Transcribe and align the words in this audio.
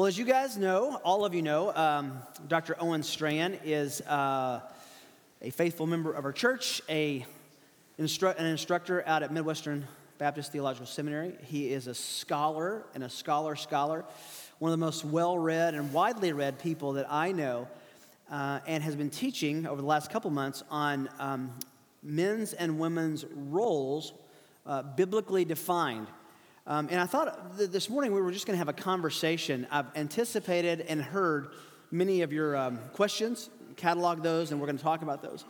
Well, 0.00 0.06
as 0.06 0.16
you 0.16 0.24
guys 0.24 0.56
know, 0.56 0.98
all 1.04 1.26
of 1.26 1.34
you 1.34 1.42
know, 1.42 1.76
um, 1.76 2.22
Dr. 2.48 2.74
Owen 2.80 3.02
Strachan 3.02 3.58
is 3.62 4.00
uh, 4.00 4.62
a 5.42 5.50
faithful 5.50 5.86
member 5.86 6.10
of 6.10 6.24
our 6.24 6.32
church, 6.32 6.80
a 6.88 7.26
instru- 7.98 8.34
an 8.38 8.46
instructor 8.46 9.06
out 9.06 9.22
at 9.22 9.30
Midwestern 9.30 9.86
Baptist 10.16 10.52
Theological 10.52 10.86
Seminary. 10.86 11.34
He 11.44 11.70
is 11.70 11.86
a 11.86 11.94
scholar 11.94 12.82
and 12.94 13.04
a 13.04 13.10
scholar 13.10 13.54
scholar, 13.56 14.06
one 14.58 14.72
of 14.72 14.78
the 14.80 14.82
most 14.82 15.04
well 15.04 15.36
read 15.36 15.74
and 15.74 15.92
widely 15.92 16.32
read 16.32 16.58
people 16.58 16.94
that 16.94 17.06
I 17.12 17.32
know, 17.32 17.68
uh, 18.30 18.60
and 18.66 18.82
has 18.82 18.96
been 18.96 19.10
teaching 19.10 19.66
over 19.66 19.82
the 19.82 19.86
last 19.86 20.10
couple 20.10 20.30
months 20.30 20.64
on 20.70 21.10
um, 21.18 21.52
men's 22.02 22.54
and 22.54 22.78
women's 22.78 23.26
roles 23.26 24.14
uh, 24.64 24.80
biblically 24.80 25.44
defined. 25.44 26.06
Um, 26.66 26.88
and 26.90 27.00
I 27.00 27.06
thought 27.06 27.56
th- 27.56 27.70
this 27.70 27.88
morning 27.88 28.12
we 28.12 28.20
were 28.20 28.30
just 28.30 28.46
going 28.46 28.54
to 28.54 28.58
have 28.58 28.68
a 28.68 28.72
conversation. 28.72 29.66
I've 29.70 29.86
anticipated 29.96 30.82
and 30.82 31.00
heard 31.00 31.48
many 31.90 32.22
of 32.22 32.32
your 32.32 32.56
um, 32.56 32.78
questions, 32.92 33.50
catalog 33.76 34.22
those, 34.22 34.50
and 34.50 34.60
we're 34.60 34.66
going 34.66 34.76
to 34.76 34.82
talk 34.82 35.02
about 35.02 35.22
those. 35.22 35.44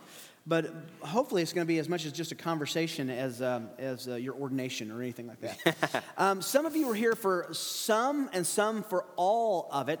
But 0.47 0.73
hopefully, 1.01 1.43
it's 1.43 1.53
going 1.53 1.67
to 1.67 1.71
be 1.71 1.77
as 1.77 1.87
much 1.87 2.05
as 2.05 2.13
just 2.13 2.31
a 2.31 2.35
conversation 2.35 3.11
as, 3.11 3.43
um, 3.43 3.69
as 3.77 4.07
uh, 4.07 4.15
your 4.15 4.33
ordination 4.33 4.89
or 4.91 5.01
anything 5.01 5.27
like 5.27 5.41
that. 5.41 6.03
um, 6.17 6.41
some 6.41 6.65
of 6.65 6.75
you 6.75 6.87
were 6.87 6.95
here 6.95 7.15
for 7.15 7.47
some, 7.51 8.29
and 8.33 8.47
some 8.47 8.81
for 8.81 9.05
all 9.17 9.69
of 9.71 9.87
it. 9.89 9.99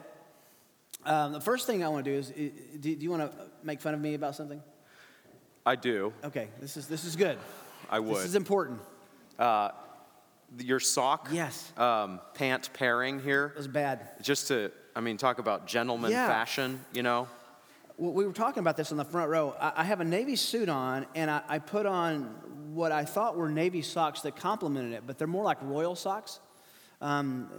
Um, 1.05 1.33
the 1.33 1.41
first 1.41 1.67
thing 1.67 1.83
I 1.83 1.89
want 1.89 2.05
to 2.05 2.11
do 2.11 2.17
is 2.17 2.29
do, 2.29 2.95
do 2.95 3.03
you 3.03 3.11
want 3.11 3.31
to 3.31 3.37
make 3.63 3.81
fun 3.81 3.93
of 3.93 4.01
me 4.01 4.15
about 4.15 4.35
something? 4.35 4.61
I 5.65 5.75
do. 5.75 6.11
Okay, 6.23 6.47
this 6.59 6.75
is, 6.75 6.87
this 6.87 7.05
is 7.05 7.15
good. 7.15 7.37
I 7.89 7.99
would. 7.99 8.17
This 8.17 8.25
is 8.25 8.35
important. 8.35 8.79
Uh, 9.37 9.69
your 10.59 10.79
sock 10.79 11.29
Yes. 11.31 11.71
um, 11.77 12.19
pant 12.33 12.69
pairing 12.73 13.19
here, 13.21 13.47
It 13.55 13.57
was 13.57 13.67
bad. 13.67 14.09
just 14.21 14.47
to, 14.49 14.71
I 14.95 14.99
mean, 15.01 15.17
talk 15.17 15.39
about 15.39 15.65
gentleman 15.67 16.11
Yeah. 16.11 16.27
fashion, 16.27 16.83
you 16.93 17.03
know? 17.03 17.27
Well, 17.97 18.13
we 18.13 18.25
were 18.25 18.33
talking 18.33 18.59
about 18.61 18.77
this 18.77 18.91
on 18.91 18.97
the 18.97 19.05
front 19.05 19.29
row. 19.29 19.55
I, 19.59 19.73
I 19.77 19.83
have 19.83 20.01
a 20.01 20.05
Navy 20.05 20.35
suit 20.35 20.69
on, 20.69 21.05
and 21.15 21.29
I, 21.29 21.41
I 21.47 21.59
put 21.59 21.85
on 21.85 22.23
what 22.73 22.91
I 22.91 23.05
thought 23.05 23.35
were 23.37 23.49
Navy 23.49 23.81
socks 23.81 24.21
that 24.21 24.35
complemented 24.35 24.93
it, 24.93 25.03
but 25.05 25.17
they're 25.17 25.27
more 25.27 25.43
like 25.43 25.57
royal 25.61 25.95
socks. 25.95 26.39
Um, 27.01 27.49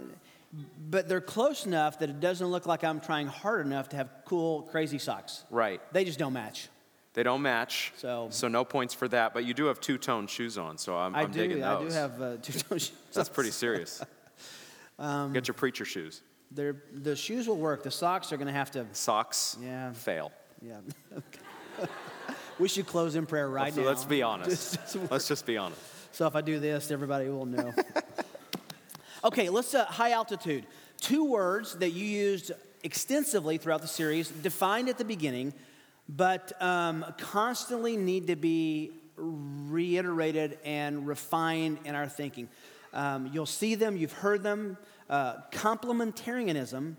but 0.89 1.07
they're 1.09 1.21
close 1.21 1.65
enough 1.65 1.99
that 1.99 2.09
it 2.09 2.19
doesn't 2.19 2.45
look 2.47 2.65
like 2.67 2.83
I'm 2.83 2.99
trying 2.99 3.27
hard 3.27 3.65
enough 3.65 3.89
to 3.89 3.95
have 3.95 4.09
cool, 4.25 4.63
crazy 4.63 4.99
socks. 4.99 5.43
Right. 5.49 5.81
They 5.93 6.03
just 6.05 6.19
don't 6.19 6.33
match. 6.33 6.69
They 7.13 7.23
don't 7.23 7.41
match. 7.41 7.93
So- 7.97 8.27
so 8.31 8.47
no 8.47 8.65
points 8.65 8.93
for 8.93 9.07
that. 9.09 9.33
But 9.33 9.45
you 9.45 9.53
do 9.53 9.65
have 9.65 9.79
two 9.79 9.97
tone 9.97 10.27
shoes 10.27 10.57
on, 10.57 10.77
so 10.77 10.97
I'm, 10.97 11.15
I 11.15 11.21
I'm 11.21 11.31
digging 11.31 11.57
do. 11.57 11.61
those. 11.63 11.81
I 11.81 11.87
do 11.87 11.93
have 11.93 12.21
uh, 12.21 12.37
two-tone 12.41 12.77
shoes. 12.79 12.91
That's 13.13 13.29
pretty 13.29 13.51
serious. 13.51 14.01
Um, 14.99 15.33
Get 15.33 15.47
your 15.47 15.55
preacher 15.55 15.85
shoes. 15.85 16.21
The 16.51 17.15
shoes 17.15 17.47
will 17.47 17.57
work. 17.57 17.81
The 17.81 17.89
socks 17.89 18.31
are 18.31 18.37
going 18.37 18.45
to 18.47 18.53
have 18.53 18.69
to. 18.71 18.85
Socks. 18.93 19.57
Yeah. 19.59 19.91
Fail. 19.93 20.31
Yeah. 20.61 20.77
we 22.59 22.67
should 22.67 22.85
close 22.85 23.15
in 23.15 23.25
prayer 23.25 23.49
right 23.49 23.73
So 23.73 23.81
now. 23.81 23.87
let's 23.87 24.05
be 24.05 24.21
honest. 24.21 24.75
Just- 24.75 24.93
just 24.93 25.11
Let's 25.11 25.27
just 25.27 25.45
be 25.47 25.57
honest. 25.57 25.81
So 26.11 26.27
if 26.27 26.35
I 26.35 26.41
do 26.41 26.59
this, 26.59 26.91
everybody 26.91 27.27
will 27.29 27.47
know. 27.47 27.73
okay, 29.23 29.49
let's 29.49 29.73
uh, 29.73 29.85
high 29.85 30.11
altitude. 30.11 30.65
Two 31.01 31.25
words 31.25 31.75
that 31.79 31.89
you 31.89 32.05
used 32.05 32.51
extensively 32.83 33.57
throughout 33.57 33.81
the 33.81 33.87
series, 33.87 34.29
defined 34.29 34.89
at 34.89 34.99
the 34.99 35.05
beginning, 35.05 35.53
but 36.07 36.51
um, 36.61 37.05
constantly 37.17 37.97
need 37.97 38.27
to 38.27 38.35
be 38.35 38.91
reiterated 39.15 40.57
and 40.63 41.07
refined 41.07 41.79
in 41.85 41.95
our 41.95 42.07
thinking. 42.07 42.49
Um, 42.93 43.29
you'll 43.33 43.45
see 43.45 43.75
them, 43.75 43.97
you've 43.97 44.13
heard 44.13 44.43
them. 44.43 44.77
Uh, 45.09 45.35
complementarianism 45.51 46.95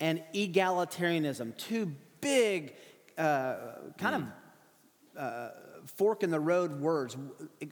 and 0.00 0.22
egalitarianism, 0.34 1.56
two 1.56 1.92
big 2.20 2.74
uh, 3.16 3.56
kind 3.98 4.14
of 4.14 5.20
uh, 5.20 5.50
fork 5.86 6.22
in 6.22 6.30
the 6.30 6.40
road 6.40 6.80
words. 6.80 7.16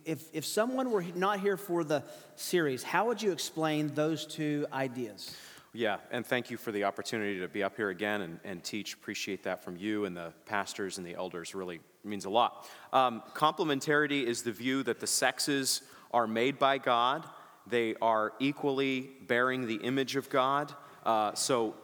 If, 0.04 0.24
if 0.32 0.46
someone 0.46 0.90
were 0.90 1.04
not 1.14 1.40
here 1.40 1.56
for 1.56 1.84
the 1.84 2.02
series, 2.36 2.82
how 2.82 3.06
would 3.08 3.20
you 3.20 3.32
explain 3.32 3.94
those 3.94 4.26
two 4.26 4.66
ideas? 4.72 5.34
Yeah, 5.76 5.96
and 6.12 6.24
thank 6.24 6.52
you 6.52 6.56
for 6.56 6.70
the 6.70 6.84
opportunity 6.84 7.40
to 7.40 7.48
be 7.48 7.64
up 7.64 7.74
here 7.74 7.88
again 7.88 8.20
and, 8.20 8.38
and 8.44 8.62
teach. 8.62 8.94
Appreciate 8.94 9.42
that 9.42 9.64
from 9.64 9.76
you 9.76 10.04
and 10.04 10.16
the 10.16 10.32
pastors 10.46 10.98
and 10.98 11.06
the 11.06 11.16
elders. 11.16 11.52
Really 11.52 11.80
means 12.04 12.26
a 12.26 12.30
lot. 12.30 12.70
Um, 12.92 13.24
complementarity 13.34 14.22
is 14.22 14.42
the 14.42 14.52
view 14.52 14.84
that 14.84 15.00
the 15.00 15.08
sexes 15.08 15.82
are 16.12 16.28
made 16.28 16.60
by 16.60 16.78
God, 16.78 17.28
they 17.66 17.96
are 18.00 18.34
equally 18.38 19.10
bearing 19.26 19.66
the 19.66 19.74
image 19.76 20.14
of 20.14 20.30
God. 20.30 20.72
Uh, 21.04 21.34
so 21.34 21.74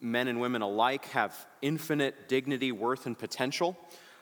men 0.00 0.28
and 0.28 0.40
women 0.40 0.62
alike 0.62 1.06
have 1.06 1.34
infinite 1.60 2.28
dignity, 2.28 2.70
worth, 2.70 3.06
and 3.06 3.18
potential, 3.18 3.76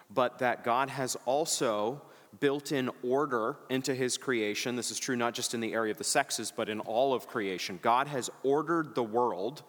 but 0.09 0.38
that 0.38 0.65
God 0.65 0.88
has 0.88 1.19
also 1.27 2.00
built 2.41 2.72
in 2.72 2.91
order 3.03 3.56
into 3.69 3.94
his 3.94 4.19
creation. 4.19 4.77
This 4.77 4.91
is 4.91 4.99
true 4.99 5.16
not 5.16 5.34
just 5.34 5.55
in 5.55 5.61
the 5.61 5.72
area 5.72 5.91
of 5.91 5.99
the 5.99 6.05
sexes, 6.05 6.53
but 6.55 6.69
in 6.69 6.81
all 6.81 7.15
of 7.15 7.27
creation. 7.27 7.78
God 7.83 8.06
has 8.09 8.31
ordered 8.43 8.94
the 8.94 9.03
world 9.03 9.62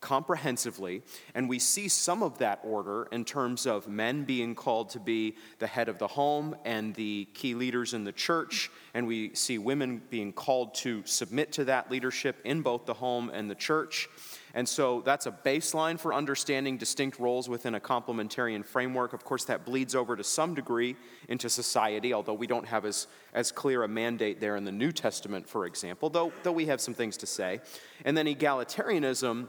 comprehensively, 0.00 1.02
and 1.34 1.48
we 1.48 1.58
see 1.58 1.88
some 1.88 2.22
of 2.22 2.36
that 2.36 2.60
order 2.62 3.08
in 3.10 3.24
terms 3.24 3.66
of 3.66 3.88
men 3.88 4.22
being 4.24 4.54
called 4.54 4.90
to 4.90 5.00
be 5.00 5.34
the 5.60 5.66
head 5.66 5.88
of 5.88 5.98
the 5.98 6.06
home 6.06 6.54
and 6.66 6.94
the 6.94 7.26
key 7.32 7.54
leaders 7.54 7.94
in 7.94 8.04
the 8.04 8.12
church, 8.12 8.70
and 8.92 9.06
we 9.06 9.34
see 9.34 9.56
women 9.56 10.02
being 10.10 10.30
called 10.30 10.74
to 10.74 11.02
submit 11.06 11.52
to 11.52 11.64
that 11.64 11.90
leadership 11.90 12.36
in 12.44 12.60
both 12.60 12.84
the 12.84 12.92
home 12.92 13.30
and 13.32 13.50
the 13.50 13.54
church. 13.54 14.08
And 14.54 14.68
so 14.68 15.00
that's 15.00 15.26
a 15.26 15.32
baseline 15.32 15.98
for 15.98 16.14
understanding 16.14 16.78
distinct 16.78 17.18
roles 17.18 17.48
within 17.48 17.74
a 17.74 17.80
complementarian 17.80 18.64
framework. 18.64 19.12
Of 19.12 19.24
course, 19.24 19.44
that 19.46 19.64
bleeds 19.64 19.96
over 19.96 20.16
to 20.16 20.22
some 20.22 20.54
degree 20.54 20.94
into 21.28 21.50
society, 21.50 22.14
although 22.14 22.34
we 22.34 22.46
don't 22.46 22.66
have 22.66 22.84
as, 22.84 23.08
as 23.34 23.50
clear 23.50 23.82
a 23.82 23.88
mandate 23.88 24.40
there 24.40 24.54
in 24.54 24.64
the 24.64 24.72
New 24.72 24.92
Testament, 24.92 25.48
for 25.48 25.66
example, 25.66 26.08
though, 26.08 26.32
though 26.44 26.52
we 26.52 26.66
have 26.66 26.80
some 26.80 26.94
things 26.94 27.16
to 27.18 27.26
say. 27.26 27.60
And 28.04 28.16
then 28.16 28.26
egalitarianism 28.26 29.48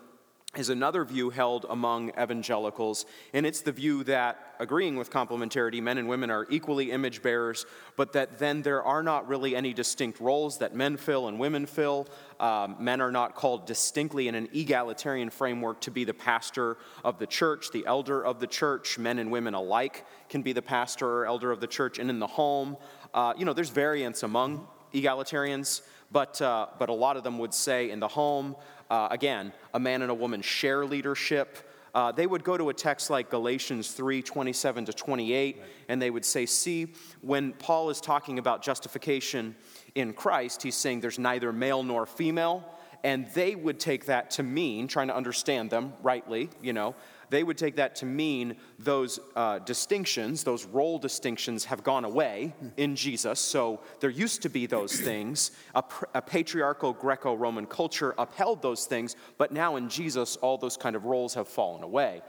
is 0.58 0.70
another 0.70 1.04
view 1.06 1.30
held 1.30 1.66
among 1.70 2.10
evangelicals, 2.20 3.06
and 3.34 3.46
it's 3.46 3.62
the 3.62 3.72
view 3.72 4.04
that, 4.06 4.56
agreeing 4.60 4.96
with 4.96 5.10
complementarity, 5.10 5.82
men 5.82 5.98
and 5.98 6.08
women 6.08 6.32
are 6.32 6.46
equally 6.50 6.92
image 6.92 7.22
bearers, 7.22 7.66
but 7.96 8.14
that 8.14 8.40
then 8.40 8.62
there 8.62 8.84
are 8.84 9.04
not 9.04 9.28
really 9.28 9.56
any 9.56 9.74
distinct 9.74 10.20
roles 10.20 10.58
that 10.60 10.76
men 10.76 10.98
fill 10.98 11.28
and 11.28 11.40
women 11.40 11.66
fill. 11.66 12.08
Um, 12.40 12.78
men 12.80 13.02
are 13.02 13.12
not 13.12 13.36
called 13.36 13.68
distinctly 13.68 14.28
in 14.28 14.36
an 14.36 14.50
egalitarian 14.54 15.30
framework 15.30 15.82
to 15.82 15.92
be 15.92 16.04
the 16.04 16.14
pastor 16.14 16.78
of 17.04 17.20
the 17.20 17.28
church, 17.28 17.72
the 17.72 17.86
elder 17.86 18.24
of 18.24 18.40
the 18.40 18.48
church. 18.48 18.98
Men 18.98 19.20
and 19.20 19.32
women 19.32 19.54
alike 19.54 20.06
can 20.30 20.42
be 20.42 20.54
the 20.54 20.62
pastor 20.62 21.08
or 21.08 21.26
elder 21.26 21.52
of 21.52 21.60
the 21.60 21.68
church, 21.68 22.00
and 22.00 22.10
in 22.10 22.20
the 22.20 22.28
home, 22.28 22.78
uh, 23.14 23.34
you 23.38 23.46
know, 23.46 23.54
there's 23.54 23.70
variance 23.70 24.24
among 24.24 24.68
egalitarians, 24.94 25.82
but, 26.12 26.42
uh, 26.42 26.68
but 26.80 26.90
a 26.90 26.94
lot 26.94 27.18
of 27.18 27.24
them 27.24 27.38
would 27.40 27.54
say 27.54 27.90
in 27.90 28.00
the 28.00 28.08
home, 28.08 28.56
uh, 28.90 29.07
again, 29.12 29.53
a 29.73 29.79
man 29.79 30.01
and 30.01 30.12
a 30.12 30.13
woman 30.13 30.41
share 30.41 30.85
leadership. 30.85 31.57
Uh, 31.94 32.12
they 32.12 32.28
would 32.28 32.44
go 32.44 32.57
to 32.57 32.69
a 32.69 32.73
text 32.73 33.09
like 33.09 33.29
Galatians 33.29 33.91
3 33.91 34.22
27 34.22 34.85
to 34.85 34.94
28, 34.94 35.62
and 35.88 36.01
they 36.01 36.09
would 36.09 36.25
say, 36.25 36.46
See, 36.46 36.94
when 37.22 37.53
Paul 37.53 37.90
is 37.90 38.01
talking 38.01 38.38
about 38.38 38.62
justification 38.62 39.56
in 39.95 40.13
Christ, 40.13 40.62
he's 40.62 40.75
saying 40.75 41.00
there's 41.00 41.19
neither 41.19 41.53
male 41.53 41.84
nor 41.84 42.06
female. 42.06 42.69
And 43.03 43.28
they 43.35 43.53
would 43.53 43.79
take 43.79 44.06
that 44.06 44.31
to 44.31 44.44
mean, 44.44 44.88
trying 44.88 45.09
to 45.09 45.16
understand 45.16 45.69
them 45.69 45.94
rightly, 46.01 46.50
you 46.59 46.74
know, 46.74 46.95
they 47.35 47.44
would 47.44 47.57
take 47.57 47.75
that 47.75 47.96
to 47.97 48.06
mean 48.06 48.56
those 48.79 49.19
uh, 49.35 49.59
distinctions, 49.59 50.46
those 50.46 50.66
role 50.66 50.97
distinctions, 50.97 51.66
have 51.66 51.84
gone 51.84 52.06
away 52.06 52.56
in 52.78 52.96
Jesus. 52.96 53.41
So 53.41 53.81
there 54.00 54.09
used 54.09 54.41
to 54.44 54.50
be 54.50 54.68
those 54.68 54.97
things. 54.97 55.51
A, 55.75 55.84
a 56.13 56.22
patriarchal 56.22 56.94
Greco 56.94 57.34
Roman 57.34 57.66
culture 57.66 58.16
upheld 58.18 58.62
those 58.62 58.85
things, 58.85 59.18
but 59.38 59.51
now 59.51 59.75
in 59.75 59.90
Jesus, 59.90 60.38
all 60.38 60.57
those 60.57 60.78
kind 60.78 60.95
of 60.95 61.03
roles 61.03 61.33
have 61.33 61.50
fallen 61.50 61.83
away. 61.83 62.21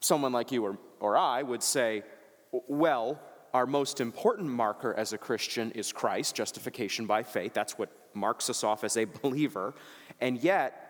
Someone 0.00 0.32
like 0.32 0.52
you 0.52 0.66
or, 0.66 0.76
or 1.00 1.16
I 1.16 1.42
would 1.42 1.62
say, 1.62 2.02
well, 2.68 3.18
our 3.54 3.66
most 3.66 4.02
important 4.02 4.50
marker 4.50 4.92
as 4.92 5.14
a 5.14 5.18
Christian 5.18 5.70
is 5.70 5.92
Christ, 5.92 6.34
justification 6.34 7.06
by 7.06 7.22
faith. 7.22 7.54
That's 7.54 7.78
what 7.78 7.88
marks 8.12 8.50
us 8.50 8.64
off 8.64 8.84
as 8.84 8.98
a 8.98 9.06
believer. 9.06 9.72
And 10.20 10.42
yet, 10.42 10.89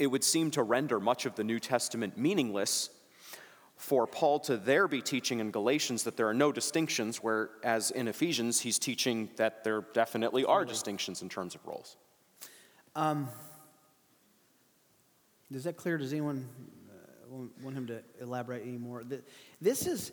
it 0.00 0.06
would 0.06 0.24
seem 0.24 0.50
to 0.50 0.62
render 0.62 0.98
much 0.98 1.26
of 1.26 1.34
the 1.36 1.44
New 1.44 1.60
Testament 1.60 2.16
meaningless 2.16 2.88
for 3.76 4.06
Paul 4.06 4.40
to 4.40 4.56
there 4.56 4.88
be 4.88 5.02
teaching 5.02 5.40
in 5.40 5.50
Galatians 5.50 6.04
that 6.04 6.16
there 6.16 6.26
are 6.26 6.34
no 6.34 6.50
distinctions, 6.52 7.18
whereas 7.18 7.90
in 7.90 8.08
Ephesians 8.08 8.60
he's 8.60 8.78
teaching 8.78 9.28
that 9.36 9.62
there 9.62 9.82
definitely 9.92 10.44
are 10.46 10.64
distinctions 10.64 11.20
in 11.20 11.28
terms 11.28 11.54
of 11.54 11.66
roles. 11.66 11.96
Um, 12.96 13.28
is 15.52 15.64
that 15.64 15.76
clear? 15.76 15.98
Does 15.98 16.12
anyone 16.12 16.48
uh, 16.90 17.36
want, 17.62 17.76
him 17.76 17.86
to 17.88 18.02
elaborate 18.20 18.62
anymore? 18.62 19.02
Th- 19.02 19.22
This 19.60 19.86
is 19.86 20.12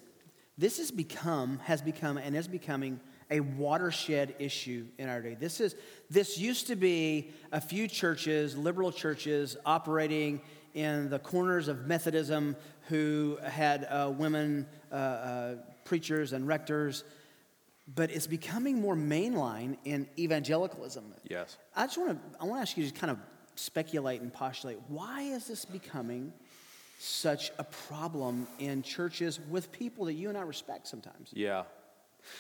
this 0.57 0.79
has 0.79 0.91
become 0.91 1.59
has 1.59 1.81
become 1.81 2.17
and 2.17 2.35
is 2.35 2.47
becoming 2.47 2.99
a 3.29 3.39
watershed 3.39 4.35
issue 4.39 4.85
in 4.97 5.09
our 5.09 5.21
day. 5.21 5.35
This 5.39 5.59
is 5.59 5.75
this 6.09 6.37
used 6.37 6.67
to 6.67 6.75
be 6.75 7.31
a 7.51 7.59
few 7.59 7.87
churches, 7.87 8.57
liberal 8.57 8.91
churches, 8.91 9.57
operating 9.65 10.41
in 10.73 11.09
the 11.09 11.19
corners 11.19 11.67
of 11.67 11.87
Methodism 11.87 12.55
who 12.87 13.37
had 13.43 13.85
uh, 13.89 14.13
women 14.15 14.67
uh, 14.91 14.95
uh, 14.95 15.55
preachers 15.83 16.33
and 16.33 16.47
rectors, 16.47 17.03
but 17.95 18.11
it's 18.11 18.27
becoming 18.27 18.79
more 18.79 18.95
mainline 18.95 19.77
in 19.85 20.07
evangelicalism. 20.17 21.13
Yes. 21.29 21.57
I 21.75 21.85
just 21.85 21.97
want 21.97 22.11
to 22.11 22.39
I 22.39 22.45
want 22.45 22.59
to 22.59 22.61
ask 22.61 22.77
you 22.77 22.87
to 22.87 22.93
kind 22.93 23.11
of 23.11 23.17
speculate 23.55 24.21
and 24.21 24.31
postulate 24.31 24.77
why 24.87 25.23
is 25.23 25.47
this 25.47 25.65
becoming 25.65 26.31
such 26.99 27.51
a 27.59 27.63
problem 27.63 28.47
in 28.59 28.81
churches 28.81 29.39
with 29.49 29.71
people 29.71 30.05
that 30.05 30.13
you 30.13 30.29
and 30.29 30.37
I 30.37 30.41
respect 30.41 30.87
sometimes? 30.87 31.29
Yeah. 31.33 31.63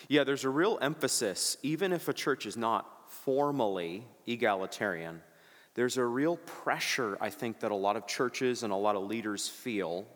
Yeah, 0.07 0.23
there's 0.23 0.43
a 0.43 0.49
real 0.49 0.77
emphasis, 0.81 1.57
even 1.63 1.93
if 1.93 2.07
a 2.07 2.13
church 2.13 2.45
is 2.45 2.57
not 2.57 3.09
formally 3.09 4.05
egalitarian, 4.25 5.21
there's 5.73 5.97
a 5.97 6.03
real 6.05 6.37
pressure, 6.37 7.17
I 7.21 7.29
think, 7.29 7.59
that 7.59 7.71
a 7.71 7.75
lot 7.75 7.95
of 7.95 8.07
churches 8.07 8.63
and 8.63 8.73
a 8.73 8.75
lot 8.75 8.95
of 8.95 9.03
leaders 9.03 9.47
feel 9.47 10.07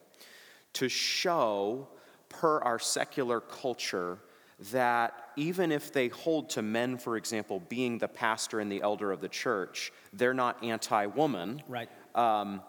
to 0.74 0.90
show, 0.90 1.88
per 2.30 2.60
our 2.60 2.80
secular 2.80 3.40
culture, 3.42 4.18
that 4.72 5.14
even 5.36 5.72
if 5.72 5.92
they 5.92 6.08
hold 6.08 6.50
to 6.52 6.62
men, 6.62 6.98
for 6.98 7.18
example, 7.18 7.62
being 7.70 7.98
the 7.98 8.08
pastor 8.08 8.60
and 8.60 8.72
the 8.72 8.82
elder 8.82 9.12
of 9.12 9.22
the 9.22 9.30
church, 9.30 9.92
they're 10.14 10.34
not 10.34 10.64
anti 10.64 11.06
woman. 11.08 11.62
Right. 11.68 11.90
Um, 12.16 12.62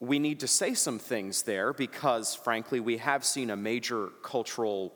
we 0.00 0.18
need 0.18 0.40
to 0.40 0.48
say 0.48 0.74
some 0.74 0.98
things 0.98 1.42
there 1.42 1.72
because, 1.72 2.34
frankly, 2.34 2.80
we 2.80 2.98
have 2.98 3.24
seen 3.24 3.50
a 3.50 3.56
major 3.56 4.10
cultural 4.22 4.92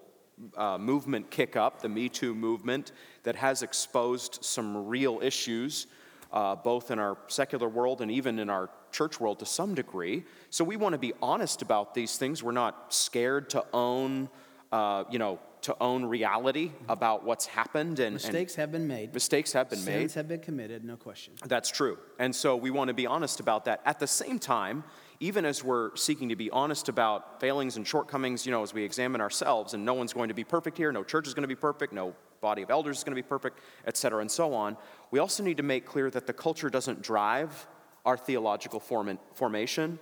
uh, 0.57 0.79
movement 0.79 1.31
kick 1.31 1.57
up, 1.57 1.81
the 1.81 1.89
Me 1.89 2.09
Too 2.09 2.35
movement, 2.35 2.93
that 3.23 3.37
has 3.37 3.63
exposed 3.63 4.39
some 4.43 4.87
real 4.87 5.21
issues, 5.23 5.87
uh, 6.33 6.57
both 6.57 6.91
in 6.91 6.99
our 6.99 7.17
secular 7.29 7.69
world 7.69 8.01
and 8.01 8.11
even 8.11 8.39
in 8.39 8.51
our 8.51 8.71
church 8.91 9.21
world 9.21 9.39
to 9.39 9.47
some 9.47 9.75
degree. 9.75 10.25
So 10.51 10.65
we 10.65 10.77
want 10.77 10.93
to 10.93 10.99
be 10.99 11.13
honest 11.23 11.63
about 11.63 11.95
these 11.95 12.17
things. 12.17 12.43
We're 12.43 12.53
not 12.53 12.93
scared 12.93 13.51
to 13.51 13.65
own, 13.73 14.29
uh, 14.71 15.05
you 15.11 15.19
know, 15.19 15.39
to 15.63 15.77
own 15.81 16.05
reality 16.05 16.73
about 16.89 17.25
what's 17.25 17.47
happened 17.47 18.01
and 18.01 18.15
mistakes 18.15 18.55
and 18.55 18.63
have 18.63 18.73
been 18.73 18.89
made. 18.89 19.15
Mistakes 19.15 19.53
have 19.53 19.71
been 19.71 19.79
Sins 19.79 19.87
made. 19.87 20.01
Sins 20.01 20.15
have 20.15 20.29
been 20.29 20.41
committed, 20.41 20.85
no 20.85 20.97
question. 20.97 21.35
That's 21.47 21.71
true. 21.71 21.99
And 22.19 22.35
so 22.35 22.57
we 22.57 22.71
want 22.71 22.89
to 22.89 22.95
be 22.95 23.07
honest 23.07 23.39
about 23.39 23.65
that. 23.67 23.81
At 23.85 24.01
the 24.01 24.09
same 24.09 24.41
time, 24.41 24.83
even 25.23 25.45
as 25.45 25.63
we're 25.63 25.95
seeking 25.95 26.31
to 26.31 26.35
be 26.35 26.51
honest 26.51 26.89
about 26.89 27.39
failings 27.39 27.77
and 27.77 27.87
shortcomings, 27.87 28.45
you 28.45 28.51
know, 28.51 28.65
as 28.65 28.75
we 28.75 28.83
examine 28.83 29.21
ourselves, 29.21 29.73
and 29.73 29.85
no 29.85 29.95
one's 29.95 30.13
going 30.13 30.27
to 30.27 30.35
be 30.35 30.43
perfect 30.43 30.77
here, 30.77 30.91
no 30.91 31.05
church 31.05 31.29
is 31.29 31.33
going 31.33 31.43
to 31.43 31.49
be 31.49 31.55
perfect, 31.55 31.93
no 31.93 32.13
body 32.41 32.61
of 32.63 32.71
elders 32.71 32.99
is 32.99 33.05
going 33.05 33.15
to 33.15 33.23
be 33.23 33.27
perfect, 33.27 33.61
et 33.87 33.97
cetera, 33.97 34.21
and 34.21 34.29
so 34.29 34.53
on, 34.53 34.77
we 35.13 35.21
also 35.21 35.45
need 35.45 35.57
to 35.57 35.63
make 35.63 35.87
clear 35.87 36.11
that 36.11 36.27
the 36.27 36.33
culture 36.33 36.69
doesn't 36.69 37.03
drive 37.03 37.69
our 38.05 38.17
theological 38.17 38.81
form- 38.81 39.21
formation. 39.33 39.97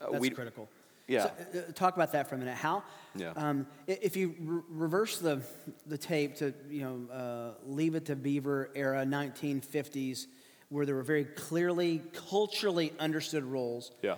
Uh, 0.00 0.10
That's 0.10 0.20
we, 0.20 0.30
critical. 0.30 0.68
Yeah. 1.06 1.30
So, 1.52 1.58
uh, 1.60 1.72
talk 1.72 1.94
about 1.94 2.10
that 2.10 2.28
for 2.28 2.34
a 2.34 2.38
minute. 2.38 2.56
How? 2.56 2.82
Yeah. 3.14 3.32
Um, 3.36 3.68
if 3.86 4.16
you 4.16 4.34
re- 4.40 4.62
reverse 4.68 5.18
the, 5.18 5.42
the 5.86 5.98
tape 5.98 6.34
to, 6.36 6.52
you 6.68 6.82
know, 6.82 7.14
uh, 7.14 7.50
leave 7.64 7.94
it 7.94 8.06
to 8.06 8.16
Beaver 8.16 8.70
era, 8.74 9.04
1950s, 9.04 10.26
where 10.70 10.86
there 10.86 10.96
were 10.96 11.04
very 11.04 11.24
clearly 11.24 12.02
culturally 12.28 12.92
understood 12.98 13.44
roles. 13.44 13.92
Yeah. 14.02 14.16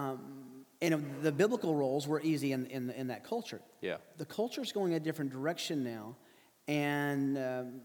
Um, 0.00 0.64
and 0.82 1.04
the 1.22 1.32
biblical 1.32 1.74
roles 1.74 2.08
were 2.08 2.22
easy 2.22 2.52
in, 2.52 2.66
in, 2.66 2.90
in 2.90 3.08
that 3.08 3.22
culture. 3.22 3.60
Yeah. 3.82 3.96
The 4.16 4.24
culture 4.24 4.62
is 4.62 4.72
going 4.72 4.94
a 4.94 5.00
different 5.00 5.30
direction 5.30 5.84
now. 5.84 6.16
And 6.66 7.36
um, 7.36 7.80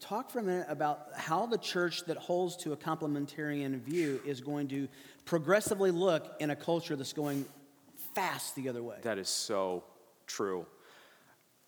talk 0.00 0.30
for 0.30 0.40
a 0.40 0.42
minute 0.42 0.66
about 0.68 1.08
how 1.16 1.46
the 1.46 1.56
church 1.56 2.04
that 2.06 2.18
holds 2.18 2.56
to 2.58 2.72
a 2.72 2.76
complementarian 2.76 3.80
view 3.80 4.20
is 4.26 4.40
going 4.40 4.68
to 4.68 4.88
progressively 5.24 5.90
look 5.90 6.36
in 6.40 6.50
a 6.50 6.56
culture 6.56 6.94
that's 6.94 7.14
going 7.14 7.46
fast 8.14 8.54
the 8.54 8.68
other 8.68 8.82
way. 8.82 8.96
That 9.02 9.18
is 9.18 9.28
so 9.28 9.84
true. 10.26 10.66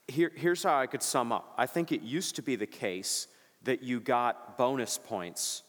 Here, 0.06 0.32
here's 0.35 0.62
how 0.62 0.79
I 0.79 0.87
could 0.87 1.02
sum 1.02 1.32
up 1.32 1.55
I 1.56 1.67
think 1.67 1.93
it 1.93 2.02
used 2.02 2.37
to 2.37 2.43
be 2.43 2.56
the 2.56 2.67
case 2.67 3.29
that 3.62 3.82
you 3.82 4.00
got 4.00 4.58
bonus 4.58 4.99
points 4.99 5.62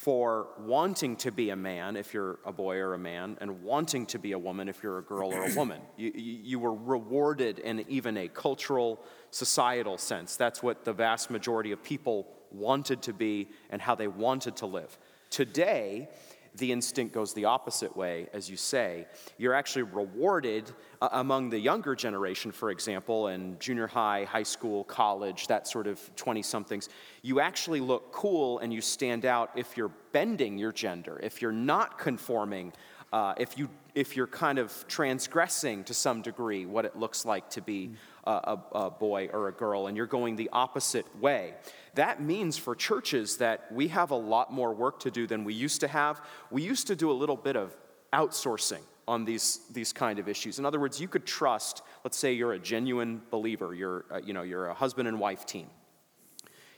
for 0.00 0.46
wanting 0.58 1.14
to 1.14 1.30
be 1.30 1.50
a 1.50 1.56
man 1.56 1.94
if 1.94 2.14
you're 2.14 2.38
a 2.46 2.52
boy 2.52 2.78
or 2.78 2.94
a 2.94 2.98
man, 2.98 3.36
and 3.42 3.62
wanting 3.62 4.06
to 4.06 4.18
be 4.18 4.32
a 4.32 4.38
woman 4.38 4.66
if 4.66 4.82
you're 4.82 4.96
a 4.96 5.02
girl 5.02 5.30
or 5.30 5.44
a 5.44 5.54
woman. 5.56 5.78
You, 5.98 6.10
you 6.14 6.58
were 6.58 6.72
rewarded 6.72 7.58
in 7.58 7.84
even 7.86 8.16
a 8.16 8.26
cultural, 8.28 8.98
societal 9.30 9.98
sense. 9.98 10.36
That's 10.36 10.62
what 10.62 10.86
the 10.86 10.94
vast 10.94 11.28
majority 11.28 11.70
of 11.70 11.82
people 11.82 12.26
wanted 12.50 13.02
to 13.02 13.12
be 13.12 13.50
and 13.68 13.82
how 13.82 13.94
they 13.94 14.08
wanted 14.08 14.56
to 14.56 14.66
live. 14.66 14.96
Today, 15.28 16.08
the 16.56 16.72
instinct 16.72 17.14
goes 17.14 17.32
the 17.32 17.44
opposite 17.44 17.96
way, 17.96 18.28
as 18.32 18.50
you 18.50 18.56
say. 18.56 19.06
You're 19.38 19.54
actually 19.54 19.82
rewarded 19.82 20.70
uh, 21.00 21.08
among 21.12 21.50
the 21.50 21.58
younger 21.58 21.94
generation, 21.94 22.50
for 22.52 22.70
example, 22.70 23.28
in 23.28 23.58
junior 23.58 23.86
high, 23.86 24.24
high 24.24 24.42
school, 24.42 24.84
college, 24.84 25.46
that 25.46 25.66
sort 25.66 25.86
of 25.86 25.98
20 26.16 26.42
somethings. 26.42 26.88
You 27.22 27.40
actually 27.40 27.80
look 27.80 28.12
cool 28.12 28.58
and 28.58 28.72
you 28.72 28.80
stand 28.80 29.24
out 29.24 29.50
if 29.54 29.76
you're 29.76 29.92
bending 30.12 30.58
your 30.58 30.72
gender, 30.72 31.20
if 31.22 31.40
you're 31.40 31.52
not 31.52 31.98
conforming, 31.98 32.72
uh, 33.12 33.34
if, 33.36 33.58
you, 33.58 33.68
if 33.94 34.16
you're 34.16 34.26
kind 34.26 34.58
of 34.58 34.84
transgressing 34.88 35.84
to 35.84 35.94
some 35.94 36.22
degree 36.22 36.66
what 36.66 36.84
it 36.84 36.96
looks 36.96 37.24
like 37.24 37.50
to 37.50 37.60
be 37.60 37.90
a, 38.24 38.30
a, 38.30 38.62
a 38.72 38.90
boy 38.90 39.28
or 39.32 39.48
a 39.48 39.52
girl, 39.52 39.86
and 39.86 39.96
you're 39.96 40.06
going 40.06 40.36
the 40.36 40.50
opposite 40.52 41.06
way. 41.20 41.54
That 41.94 42.22
means 42.22 42.56
for 42.56 42.76
churches 42.76 43.38
that 43.38 43.70
we 43.72 43.88
have 43.88 44.10
a 44.10 44.16
lot 44.16 44.52
more 44.52 44.72
work 44.72 45.00
to 45.00 45.10
do 45.10 45.26
than 45.26 45.44
we 45.44 45.54
used 45.54 45.80
to 45.80 45.88
have. 45.88 46.20
We 46.50 46.62
used 46.62 46.86
to 46.86 46.96
do 46.96 47.10
a 47.10 47.14
little 47.14 47.36
bit 47.36 47.56
of 47.56 47.76
outsourcing 48.12 48.82
on 49.08 49.24
these, 49.24 49.60
these 49.72 49.92
kind 49.92 50.20
of 50.20 50.28
issues. 50.28 50.60
In 50.60 50.66
other 50.66 50.78
words, 50.78 51.00
you 51.00 51.08
could 51.08 51.26
trust, 51.26 51.82
let's 52.04 52.16
say 52.16 52.32
you're 52.32 52.52
a 52.52 52.58
genuine 52.60 53.22
believer, 53.30 53.74
you're, 53.74 54.04
uh, 54.10 54.20
you 54.24 54.32
know, 54.32 54.42
you're 54.42 54.68
a 54.68 54.74
husband 54.74 55.08
and 55.08 55.18
wife 55.18 55.44
team. 55.46 55.66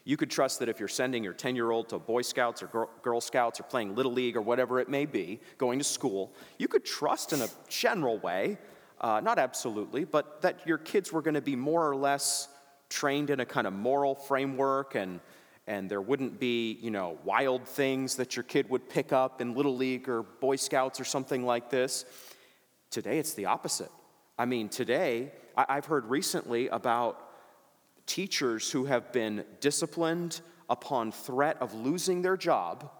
You 0.04 0.16
could 0.16 0.30
trust 0.30 0.58
that 0.58 0.68
if 0.68 0.80
you're 0.80 0.88
sending 0.88 1.22
your 1.22 1.32
10 1.32 1.54
year 1.54 1.70
old 1.70 1.88
to 1.90 1.98
Boy 1.98 2.22
Scouts 2.22 2.62
or 2.62 2.88
Girl 3.02 3.20
Scouts 3.20 3.60
or 3.60 3.64
playing 3.64 3.94
Little 3.94 4.12
League 4.12 4.36
or 4.36 4.40
whatever 4.40 4.80
it 4.80 4.88
may 4.88 5.06
be, 5.06 5.40
going 5.58 5.78
to 5.78 5.84
school, 5.84 6.32
you 6.58 6.68
could 6.68 6.84
trust 6.84 7.32
in 7.32 7.40
a 7.40 7.48
general 7.68 8.18
way, 8.18 8.58
uh, 9.00 9.20
not 9.22 9.38
absolutely, 9.38 10.04
but 10.04 10.42
that 10.42 10.66
your 10.66 10.78
kids 10.78 11.12
were 11.12 11.22
going 11.22 11.34
to 11.34 11.40
be 11.40 11.56
more 11.56 11.88
or 11.88 11.94
less 11.94 12.48
trained 12.88 13.30
in 13.30 13.40
a 13.40 13.46
kind 13.46 13.66
of 13.66 13.72
moral 13.72 14.14
framework 14.14 14.94
and 14.94 15.20
and 15.66 15.88
there 15.88 16.00
wouldn't 16.00 16.40
be, 16.40 16.72
you 16.82 16.90
know, 16.90 17.18
wild 17.24 17.66
things 17.66 18.16
that 18.16 18.34
your 18.34 18.42
kid 18.42 18.68
would 18.68 18.88
pick 18.88 19.12
up 19.12 19.40
in 19.40 19.54
Little 19.54 19.76
League 19.76 20.08
or 20.08 20.24
Boy 20.24 20.56
Scouts 20.56 20.98
or 20.98 21.04
something 21.04 21.46
like 21.46 21.70
this. 21.70 22.04
Today, 22.90 23.18
it's 23.18 23.34
the 23.34 23.46
opposite. 23.46 23.90
I 24.36 24.44
mean, 24.44 24.68
today, 24.68 25.30
I've 25.56 25.84
heard 25.84 26.06
recently 26.06 26.66
about 26.68 27.31
teachers 28.12 28.70
who 28.70 28.84
have 28.84 29.10
been 29.10 29.42
disciplined 29.60 30.42
upon 30.68 31.10
threat 31.10 31.56
of 31.60 31.72
losing 31.72 32.20
their 32.20 32.36
job, 32.36 32.90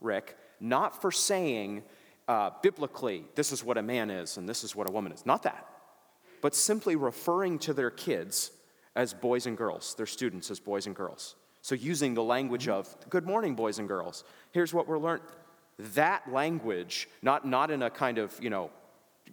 Rick, 0.00 0.36
not 0.60 1.02
for 1.02 1.10
saying 1.10 1.82
uh, 2.28 2.50
biblically, 2.62 3.24
this 3.34 3.50
is 3.50 3.64
what 3.64 3.76
a 3.76 3.82
man 3.82 4.10
is 4.10 4.36
and 4.36 4.48
this 4.48 4.62
is 4.62 4.76
what 4.76 4.88
a 4.88 4.92
woman 4.92 5.10
is. 5.10 5.26
Not 5.26 5.42
that. 5.42 5.66
But 6.40 6.54
simply 6.54 6.94
referring 6.94 7.58
to 7.60 7.74
their 7.74 7.90
kids 7.90 8.52
as 8.94 9.12
boys 9.12 9.46
and 9.46 9.56
girls, 9.56 9.96
their 9.96 10.06
students 10.06 10.52
as 10.52 10.60
boys 10.60 10.86
and 10.86 10.94
girls. 10.94 11.34
So 11.62 11.74
using 11.74 12.14
the 12.14 12.22
language 12.22 12.68
of, 12.68 12.94
good 13.10 13.26
morning, 13.26 13.56
boys 13.56 13.80
and 13.80 13.88
girls. 13.88 14.22
Here's 14.52 14.72
what 14.72 14.86
we're 14.86 15.00
learning. 15.00 15.26
That 15.94 16.30
language, 16.32 17.08
not, 17.22 17.44
not 17.44 17.72
in 17.72 17.82
a 17.82 17.90
kind 17.90 18.18
of, 18.18 18.38
you 18.40 18.50
know, 18.50 18.70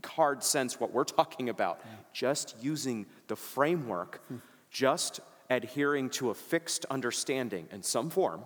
hard 0.04 0.44
sense 0.44 0.80
what 0.80 0.92
we're 0.92 1.04
talking 1.20 1.50
about, 1.50 1.80
just 2.12 2.56
using 2.60 3.06
the 3.28 3.36
framework, 3.36 4.24
just 4.78 5.20
adhering 5.50 6.08
to 6.08 6.30
a 6.30 6.36
fixed 6.36 6.86
understanding 6.92 7.68
in 7.72 7.82
some 7.82 8.12
form 8.12 8.44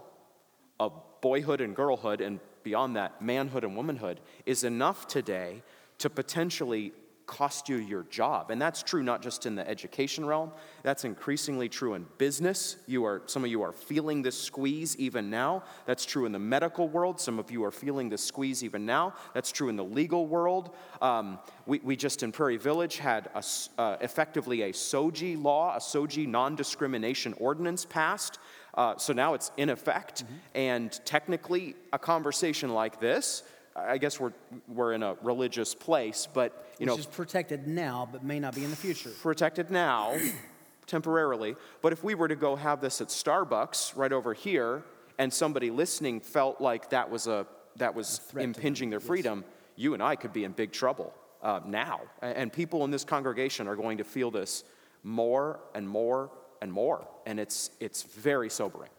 of 0.80 0.94
boyhood 1.20 1.60
and 1.60 1.76
girlhood 1.76 2.22
and 2.22 2.40
beyond 2.64 2.96
that, 2.96 3.22
manhood 3.22 3.66
and 3.66 3.76
womanhood, 3.76 4.22
is 4.46 4.64
enough 4.64 5.08
today 5.08 5.62
to 5.98 6.10
potentially 6.10 6.94
cost 7.32 7.70
you 7.70 7.78
your 7.78 8.04
job. 8.04 8.52
And 8.52 8.62
that's 8.62 8.84
true 8.84 9.02
not 9.02 9.22
just 9.22 9.46
in 9.46 9.56
the 9.56 9.68
education 9.68 10.26
realm, 10.26 10.52
that's 10.84 11.06
increasingly 11.06 11.70
true 11.70 11.94
in 11.94 12.06
business. 12.18 12.76
You 12.88 13.06
are, 13.06 13.22
some 13.26 13.46
of 13.46 13.50
you 13.50 13.62
are 13.62 13.72
feeling 13.72 14.22
this 14.22 14.38
squeeze 14.38 14.98
even 14.98 15.30
now. 15.30 15.64
That's 15.86 16.06
true 16.06 16.26
in 16.26 16.34
the 16.34 16.40
medical 16.40 16.90
world. 16.90 17.22
Some 17.22 17.40
of 17.40 17.50
you 17.50 17.64
are 17.64 17.72
feeling 17.72 18.10
this 18.10 18.22
squeeze 18.22 18.66
even 18.66 18.86
now. 18.86 19.14
That's 19.34 19.50
true 19.50 19.70
in 19.70 19.78
the 19.78 19.84
legal 19.84 20.28
world. 20.28 20.76
Um, 21.02 21.40
we, 21.66 21.80
we 21.80 21.96
just 21.96 22.22
in 22.22 22.34
Prairie 22.34 22.58
Village 22.58 22.98
had 22.98 23.30
a, 23.34 23.44
uh, 23.82 23.96
effectively 24.02 24.64
a 24.64 24.74
SOGI 24.74 25.42
law, 25.42 25.74
a 25.74 25.80
SOGI 25.80 26.28
non 26.28 26.58
discrimination 26.58 27.34
ordinance 27.38 27.86
passed. 27.86 28.40
Uh, 28.74 28.98
so 28.98 29.14
now 29.14 29.36
it's 29.36 29.52
in 29.56 29.70
effect. 29.70 30.26
Mm-hmm. 30.26 30.36
And 30.56 31.00
technically, 31.06 31.76
a 31.94 32.00
conversation 32.00 32.74
like 32.74 33.00
this 33.00 33.44
I 33.76 33.98
guess 33.98 34.20
we're, 34.20 34.34
we're 34.68 34.94
in 34.94 35.04
a 35.04 35.16
religious 35.22 35.74
place, 35.74 36.28
but 36.32 36.74
you 36.78 36.86
Which 36.86 36.88
know, 36.88 36.98
is 36.98 37.06
protected 37.06 37.68
now, 37.68 38.08
but 38.12 38.24
may 38.24 38.40
not 38.40 38.54
be 38.54 38.64
in 38.64 38.70
the 38.70 38.76
future. 38.76 39.12
Protected 39.22 39.72
now, 39.72 40.18
temporarily. 40.88 41.56
But 41.82 41.94
if 41.94 42.04
we 42.04 42.16
were 42.16 42.28
to 42.28 42.36
go 42.36 42.56
have 42.56 42.82
this 42.82 43.00
at 43.00 43.08
Starbucks 43.08 43.96
right 43.96 44.12
over 44.12 44.34
here, 44.34 44.84
and 45.18 45.34
somebody 45.34 45.70
listening 45.70 46.20
felt 46.20 46.60
like 46.60 46.90
that 46.90 47.10
was 47.10 47.28
a 47.28 47.46
that 47.78 47.96
was 47.96 48.20
impinging 48.38 48.90
their 48.90 49.00
freedom, 49.00 49.46
yes. 49.46 49.54
you 49.78 49.94
and 49.94 50.04
I 50.04 50.18
could 50.18 50.34
be 50.34 50.44
in 50.44 50.52
big 50.52 50.74
trouble 50.74 51.14
uh, 51.42 51.62
now. 51.66 52.02
And 52.22 52.52
people 52.52 52.84
in 52.84 52.92
this 52.92 53.06
congregation 53.06 53.68
are 53.68 53.78
going 53.78 54.00
to 54.00 54.04
feel 54.04 54.32
this 54.32 54.66
more 55.04 55.60
and 55.74 55.88
more 55.88 56.30
and 56.62 56.72
more, 56.74 57.08
and 57.26 57.40
it's 57.40 57.72
it's 57.80 58.04
very 58.04 58.50
sobering. 58.50 58.90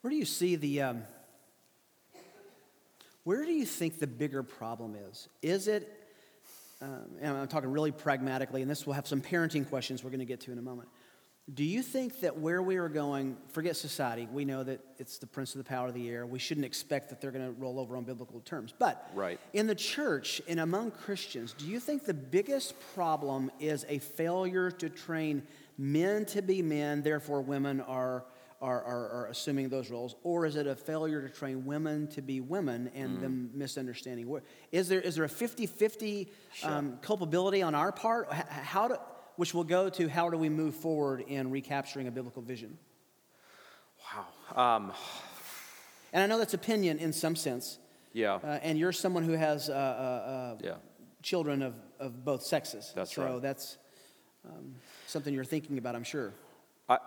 Where 0.00 0.10
do 0.10 0.16
you 0.16 0.24
see 0.24 0.56
the? 0.56 0.82
Um, 0.82 1.02
where 3.24 3.44
do 3.44 3.52
you 3.52 3.66
think 3.66 3.98
the 3.98 4.06
bigger 4.06 4.42
problem 4.42 4.94
is? 5.10 5.28
Is 5.42 5.68
it? 5.68 6.00
Um, 6.80 7.16
and 7.20 7.36
I'm 7.36 7.48
talking 7.48 7.70
really 7.70 7.92
pragmatically, 7.92 8.62
and 8.62 8.70
this 8.70 8.86
will 8.86 8.92
have 8.92 9.06
some 9.06 9.20
parenting 9.20 9.68
questions 9.68 10.04
we're 10.04 10.10
going 10.10 10.20
to 10.20 10.26
get 10.26 10.40
to 10.42 10.52
in 10.52 10.58
a 10.58 10.62
moment. 10.62 10.88
Do 11.52 11.62
you 11.62 11.82
think 11.82 12.20
that 12.20 12.38
where 12.38 12.62
we 12.62 12.76
are 12.76 12.88
going, 12.88 13.36
forget 13.48 13.76
society, 13.76 14.26
we 14.32 14.46
know 14.46 14.62
that 14.62 14.80
it's 14.98 15.18
the 15.18 15.26
prince 15.26 15.54
of 15.54 15.58
the 15.58 15.68
power 15.68 15.88
of 15.88 15.94
the 15.94 16.08
air. 16.08 16.24
We 16.24 16.38
shouldn't 16.38 16.64
expect 16.64 17.10
that 17.10 17.20
they're 17.20 17.30
going 17.30 17.44
to 17.44 17.52
roll 17.60 17.78
over 17.78 17.98
on 17.98 18.04
biblical 18.04 18.40
terms. 18.40 18.72
But 18.78 19.10
right. 19.14 19.38
in 19.52 19.66
the 19.66 19.74
church 19.74 20.40
and 20.48 20.58
among 20.58 20.92
Christians, 20.92 21.52
do 21.52 21.66
you 21.66 21.80
think 21.80 22.04
the 22.04 22.14
biggest 22.14 22.74
problem 22.94 23.50
is 23.60 23.84
a 23.90 23.98
failure 23.98 24.70
to 24.70 24.88
train 24.88 25.42
men 25.76 26.24
to 26.26 26.40
be 26.40 26.62
men, 26.62 27.02
therefore 27.02 27.42
women 27.42 27.82
are, 27.82 28.24
are, 28.64 28.82
are, 28.82 29.08
are 29.10 29.26
assuming 29.26 29.68
those 29.68 29.90
roles? 29.90 30.16
Or 30.22 30.46
is 30.46 30.56
it 30.56 30.66
a 30.66 30.74
failure 30.74 31.20
to 31.20 31.28
train 31.28 31.66
women 31.66 32.08
to 32.08 32.22
be 32.22 32.40
women 32.40 32.90
and 32.94 33.18
mm. 33.18 33.20
them 33.20 33.50
misunderstanding? 33.54 34.40
Is 34.72 34.88
there, 34.88 35.00
is 35.00 35.16
there 35.16 35.24
a 35.24 35.28
50 35.28 35.66
50 35.66 36.28
sure. 36.54 36.70
um, 36.70 36.98
culpability 37.02 37.62
on 37.62 37.74
our 37.74 37.92
part? 37.92 38.32
How 38.32 38.88
do 38.88 38.96
which 39.36 39.54
will 39.54 39.64
go 39.64 39.88
to 39.90 40.08
how 40.08 40.30
do 40.30 40.36
we 40.36 40.48
move 40.48 40.74
forward 40.74 41.20
in 41.26 41.50
recapturing 41.50 42.06
a 42.06 42.10
biblical 42.10 42.42
vision. 42.42 42.78
Wow. 44.56 44.76
Um, 44.76 44.92
and 46.12 46.22
I 46.22 46.26
know 46.26 46.38
that's 46.38 46.54
opinion 46.54 46.98
in 46.98 47.12
some 47.12 47.34
sense. 47.34 47.78
Yeah. 48.12 48.34
Uh, 48.34 48.60
and 48.62 48.78
you're 48.78 48.92
someone 48.92 49.24
who 49.24 49.32
has 49.32 49.68
uh, 49.68 49.72
uh, 49.72 49.76
uh 49.76 50.56
yeah. 50.62 50.74
children 51.22 51.62
of, 51.62 51.74
of 51.98 52.24
both 52.24 52.42
sexes. 52.42 52.92
That's 52.94 53.14
so 53.14 53.22
right. 53.22 53.30
So 53.32 53.40
that's 53.40 53.78
um, 54.44 54.74
something 55.06 55.34
you're 55.34 55.44
thinking 55.44 55.78
about, 55.78 55.96
I'm 55.96 56.04
sure. 56.04 56.32
I, 56.88 56.98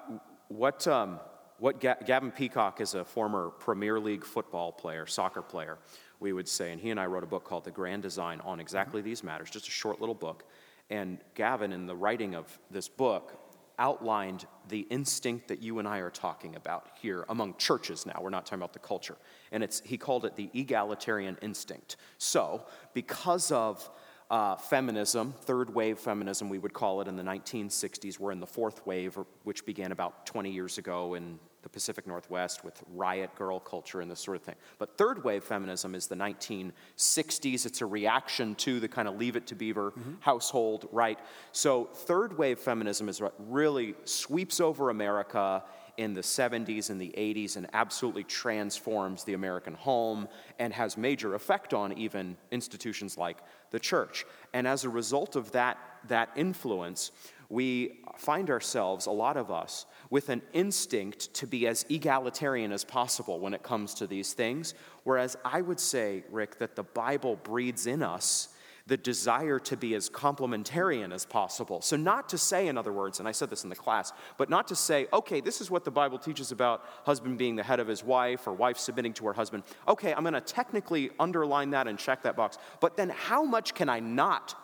what 0.50 0.86
um, 0.88 1.20
what 1.60 1.80
Ga- 1.80 1.98
Gavin 2.06 2.32
Peacock 2.32 2.82
is 2.82 2.94
a 2.94 3.04
former 3.04 3.50
Premier 3.50 4.00
League 4.00 4.24
football 4.24 4.72
player, 4.72 5.06
soccer 5.06 5.42
player, 5.42 5.78
we 6.20 6.34
would 6.34 6.48
say, 6.48 6.72
and 6.72 6.82
he 6.82 6.90
and 6.90 7.00
I 7.00 7.06
wrote 7.06 7.24
a 7.24 7.28
book 7.28 7.44
called 7.44 7.64
The 7.64 7.72
Grand 7.72 8.02
Design 8.04 8.42
on 8.42 8.60
exactly 8.60 9.02
mm-hmm. 9.02 9.10
these 9.10 9.24
matters, 9.24 9.50
just 9.50 9.68
a 9.68 9.72
short 9.72 10.00
little 10.00 10.16
book. 10.16 10.44
And 10.90 11.20
Gavin, 11.36 11.72
in 11.74 11.86
the 11.86 11.96
writing 11.96 12.36
of 12.36 12.58
this 12.72 12.88
book, 12.88 13.34
outlined 13.80 14.46
the 14.70 14.82
instinct 14.90 15.48
that 15.50 15.62
you 15.62 15.80
and 15.80 15.88
I 15.88 16.00
are 16.00 16.10
talking 16.10 16.56
about 16.56 16.88
here 17.00 17.26
among 17.30 17.56
churches 17.58 18.06
now. 18.06 18.20
We're 18.22 18.30
not 18.32 18.46
talking 18.46 18.60
about 18.60 18.74
the 18.74 18.80
culture. 18.80 19.18
And 19.52 19.64
it's, 19.64 19.82
he 19.82 19.98
called 19.98 20.26
it 20.26 20.36
the 20.36 20.50
egalitarian 20.54 21.38
instinct. 21.42 21.98
So, 22.18 22.66
because 22.94 23.52
of 23.52 23.90
uh, 24.30 24.56
feminism, 24.56 25.34
third 25.42 25.74
wave 25.74 26.00
feminism, 26.00 26.50
we 26.50 26.58
would 26.58 26.74
call 26.74 27.02
it 27.02 27.08
in 27.08 27.16
the 27.16 27.24
1960s, 27.24 28.20
we're 28.20 28.32
in 28.32 28.40
the 28.40 28.48
fourth 28.48 28.86
wave, 28.86 29.18
which 29.44 29.66
began 29.66 29.92
about 29.92 30.26
20 30.26 30.52
years 30.52 30.78
ago 30.78 31.14
in 31.14 31.40
the 31.64 31.70
Pacific 31.70 32.08
Northwest 32.08 32.64
with 32.64 32.82
riot 32.94 33.34
girl 33.36 33.60
culture 33.60 34.00
and 34.00 34.10
this 34.10 34.20
sort 34.20 34.38
of 34.38 34.44
thing. 34.44 34.56
But 34.78 34.98
third 34.98 35.24
wave 35.24 35.44
feminism 35.44 35.96
is 35.96 36.08
the 36.08 36.16
1960s. 36.16 37.66
It's 37.66 37.82
a 37.82 37.86
reaction 37.86 38.56
to 38.56 38.80
the 38.80 38.88
kind 38.88 39.08
of 39.08 39.18
leave 39.18 39.36
it 39.36 39.48
to 39.48 39.56
beaver 39.56 39.92
mm-hmm. 39.92 40.14
household, 40.20 40.88
right? 40.92 41.20
So 41.52 41.90
third 41.94 42.38
wave 42.38 42.60
feminism 42.60 43.10
is 43.10 43.20
what 43.20 43.34
really 43.38 43.96
sweeps 44.06 44.62
over 44.62 44.90
America 44.90 45.64
in 45.98 46.14
the 46.14 46.22
70s 46.22 46.90
and 46.90 47.02
the 47.02 47.14
80s 47.18 47.58
and 47.58 47.68
absolutely 47.74 48.24
transforms 48.24 49.24
the 49.24 49.34
American 49.34 49.74
home 49.74 50.28
and 50.60 50.72
has 50.74 50.96
major 50.96 51.34
effect 51.34 51.74
on 51.74 51.98
even 51.98 52.38
institutions 52.52 53.18
like 53.18 53.38
the 53.72 53.80
church. 53.80 54.26
And 54.54 54.68
as 54.68 54.84
a 54.84 54.90
result 54.90 55.36
of 55.36 55.52
that, 55.52 55.78
that 56.08 56.30
influence, 56.36 57.12
we 57.50 58.00
find 58.18 58.50
ourselves, 58.50 59.06
a 59.06 59.12
lot 59.12 59.38
of 59.38 59.50
us, 59.50 59.86
with 60.10 60.30
an 60.30 60.42
instinct 60.54 61.34
to 61.36 61.48
be 61.48 61.68
as 61.68 61.86
egalitarian 61.90 62.72
as 62.72 62.84
possible 62.84 63.40
when 63.40 63.54
it 63.54 63.64
comes 63.64 63.94
to 63.96 64.08
these 64.08 64.34
things. 64.34 64.74
Whereas 65.04 65.36
I 65.44 65.62
would 65.62 65.80
say, 65.80 66.24
Rick, 66.30 66.60
that 66.60 66.76
the 66.76 66.84
Bible 66.84 67.38
breeds 67.38 67.88
in 67.88 68.04
us 68.04 68.50
the 68.88 68.98
desire 68.98 69.60
to 69.60 69.76
be 69.76 69.94
as 69.96 70.10
complementarian 70.10 71.14
as 71.14 71.26
possible. 71.26 71.82
So, 71.82 71.98
not 71.98 72.30
to 72.30 72.38
say, 72.38 72.68
in 72.68 72.78
other 72.78 72.94
words, 72.94 73.20
and 73.20 73.28
I 73.28 73.34
said 73.34 73.50
this 73.50 73.64
in 73.64 73.70
the 73.70 73.76
class, 73.76 74.14
but 74.38 74.50
not 74.50 74.68
to 74.70 74.76
say, 74.76 75.08
okay, 75.12 75.42
this 75.42 75.60
is 75.60 75.70
what 75.70 75.84
the 75.84 75.92
Bible 75.92 76.18
teaches 76.18 76.52
about 76.52 76.86
husband 77.06 77.38
being 77.38 77.58
the 77.58 77.64
head 77.64 77.82
of 77.82 77.88
his 77.88 78.04
wife 78.04 78.48
or 78.48 78.54
wife 78.54 78.78
submitting 78.78 79.14
to 79.14 79.26
her 79.28 79.34
husband. 79.34 79.64
Okay, 79.88 80.14
I'm 80.14 80.22
going 80.22 80.34
to 80.34 80.42
technically 80.42 81.12
underline 81.20 81.72
that 81.72 81.88
and 81.88 82.00
check 82.00 82.24
that 82.24 82.38
box. 82.38 82.58
But 82.80 82.96
then, 82.96 83.10
how 83.10 83.44
much 83.44 83.74
can 83.74 83.90
I 83.90 84.00
not 84.00 84.56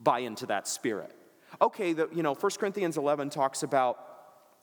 buy 0.00 0.20
into 0.20 0.46
that 0.46 0.66
spirit? 0.66 1.14
Okay, 1.60 1.92
the, 1.92 2.08
you 2.14 2.22
know, 2.22 2.34
1 2.34 2.52
Corinthians 2.58 2.96
11 2.96 3.28
talks 3.28 3.62
about 3.62 4.11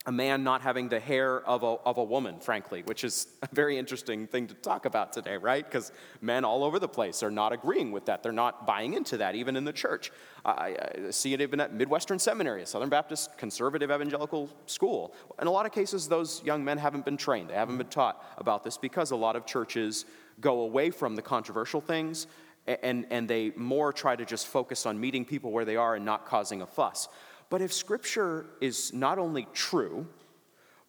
a 0.09 0.11
man 0.11 0.43
not 0.43 0.63
having 0.63 0.89
the 0.89 0.99
hair 0.99 1.39
of 1.41 1.61
a, 1.61 1.75
of 1.85 1.99
a 1.99 2.03
woman, 2.03 2.39
frankly, 2.39 2.81
which 2.81 3.03
is 3.03 3.27
a 3.43 3.47
very 3.53 3.77
interesting 3.77 4.25
thing 4.25 4.47
to 4.47 4.55
talk 4.55 4.85
about 4.85 5.13
today, 5.13 5.37
right? 5.37 5.63
Because 5.63 5.91
men 6.19 6.43
all 6.43 6.63
over 6.63 6.79
the 6.79 6.87
place 6.87 7.21
are 7.21 7.29
not 7.29 7.53
agreeing 7.53 7.91
with 7.91 8.05
that. 8.05 8.23
They're 8.23 8.31
not 8.31 8.65
buying 8.65 8.95
into 8.95 9.17
that, 9.17 9.35
even 9.35 9.55
in 9.55 9.65
the 9.65 9.71
church. 9.71 10.11
I, 10.43 10.75
I 11.07 11.11
see 11.11 11.33
it 11.35 11.41
even 11.41 11.59
at 11.59 11.75
Midwestern 11.75 12.17
Seminary, 12.17 12.63
a 12.63 12.65
Southern 12.65 12.89
Baptist 12.89 13.37
conservative 13.37 13.91
evangelical 13.91 14.49
school. 14.65 15.13
In 15.39 15.45
a 15.45 15.51
lot 15.51 15.67
of 15.67 15.71
cases, 15.71 16.07
those 16.07 16.43
young 16.43 16.65
men 16.65 16.79
haven't 16.79 17.05
been 17.05 17.17
trained, 17.17 17.51
they 17.51 17.53
haven't 17.53 17.77
been 17.77 17.87
taught 17.87 18.25
about 18.39 18.63
this 18.63 18.79
because 18.79 19.11
a 19.11 19.15
lot 19.15 19.35
of 19.35 19.45
churches 19.45 20.05
go 20.41 20.61
away 20.61 20.89
from 20.89 21.15
the 21.15 21.21
controversial 21.21 21.81
things 21.81 22.25
and, 22.65 23.05
and 23.11 23.27
they 23.27 23.51
more 23.55 23.93
try 23.93 24.15
to 24.15 24.25
just 24.25 24.47
focus 24.47 24.87
on 24.87 24.99
meeting 24.99 25.23
people 25.23 25.51
where 25.51 25.65
they 25.65 25.75
are 25.75 25.95
and 25.95 26.05
not 26.05 26.25
causing 26.25 26.63
a 26.63 26.67
fuss. 26.67 27.07
But 27.49 27.61
if 27.61 27.73
Scripture 27.73 28.45
is 28.61 28.93
not 28.93 29.17
only 29.17 29.47
true, 29.53 30.07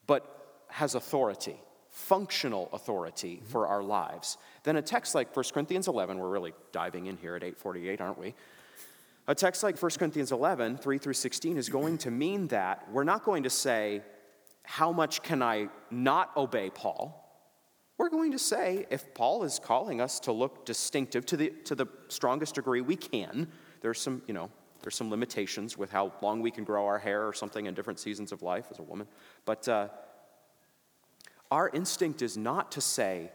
but 0.07 0.65
has 0.69 0.95
authority, 0.95 1.57
functional 1.89 2.69
authority 2.73 3.37
mm-hmm. 3.37 3.47
for 3.47 3.67
our 3.67 3.83
lives, 3.83 4.39
then 4.63 4.77
a 4.77 4.83
text 4.83 5.15
like 5.15 5.35
1 5.35 5.45
Corinthians 5.53 5.89
11, 5.89 6.19
we're 6.19 6.29
really 6.29 6.53
diving 6.73 7.07
in 7.07 7.17
here 7.17 7.35
at 7.35 7.43
848, 7.43 8.01
aren't 8.01 8.19
we? 8.19 8.35
A 9.27 9.35
text 9.35 9.63
like 9.63 9.81
1 9.81 9.91
Corinthians 9.93 10.33
11, 10.33 10.79
3 10.79 10.99
through 10.99 11.15
16, 11.15 11.57
is 11.57 11.69
going 11.69 11.99
to 11.99 12.11
mean 12.11 12.49
that 12.49 12.87
we're 12.91 13.05
not 13.05 13.25
going 13.25 13.45
to 13.45 13.51
say, 13.51 14.03
How 14.65 14.93
much 14.93 15.23
can 15.23 15.43
I 15.43 15.69
not 15.91 16.37
obey 16.37 16.71
Paul? 16.71 17.17
We're 17.97 18.09
going 18.09 18.33
to 18.33 18.39
say, 18.39 18.87
if 18.89 19.13
Paul 19.13 19.45
is 19.45 19.59
calling 19.59 20.01
us 20.01 20.21
to 20.21 20.33
look 20.33 20.65
distinctive 20.65 21.27
to 21.27 21.37
the, 21.37 21.51
to 21.67 21.75
the 21.75 21.87
strongest 22.09 22.55
degree 22.55 22.81
we 22.81 22.97
can, 22.97 23.47
there's 23.83 24.01
some, 24.01 24.23
you 24.27 24.33
know, 24.33 24.49
there's 24.83 24.97
some 24.97 25.11
limitations 25.11 25.77
with 25.77 25.91
how 25.91 26.13
long 26.23 26.41
we 26.41 26.51
can 26.51 26.65
grow 26.65 26.87
our 26.87 26.99
hair 26.99 27.27
or 27.27 27.33
something 27.33 27.67
in 27.67 27.75
different 27.75 27.99
seasons 27.99 28.33
of 28.33 28.43
life 28.43 28.67
as 28.71 28.79
a 28.79 28.83
woman. 28.83 29.07
But 29.45 29.69
uh, 29.69 29.89
our 31.51 31.69
instinct 31.71 32.23
is 32.23 32.37
not 32.37 32.73
to 32.73 32.81
say, 32.81 33.31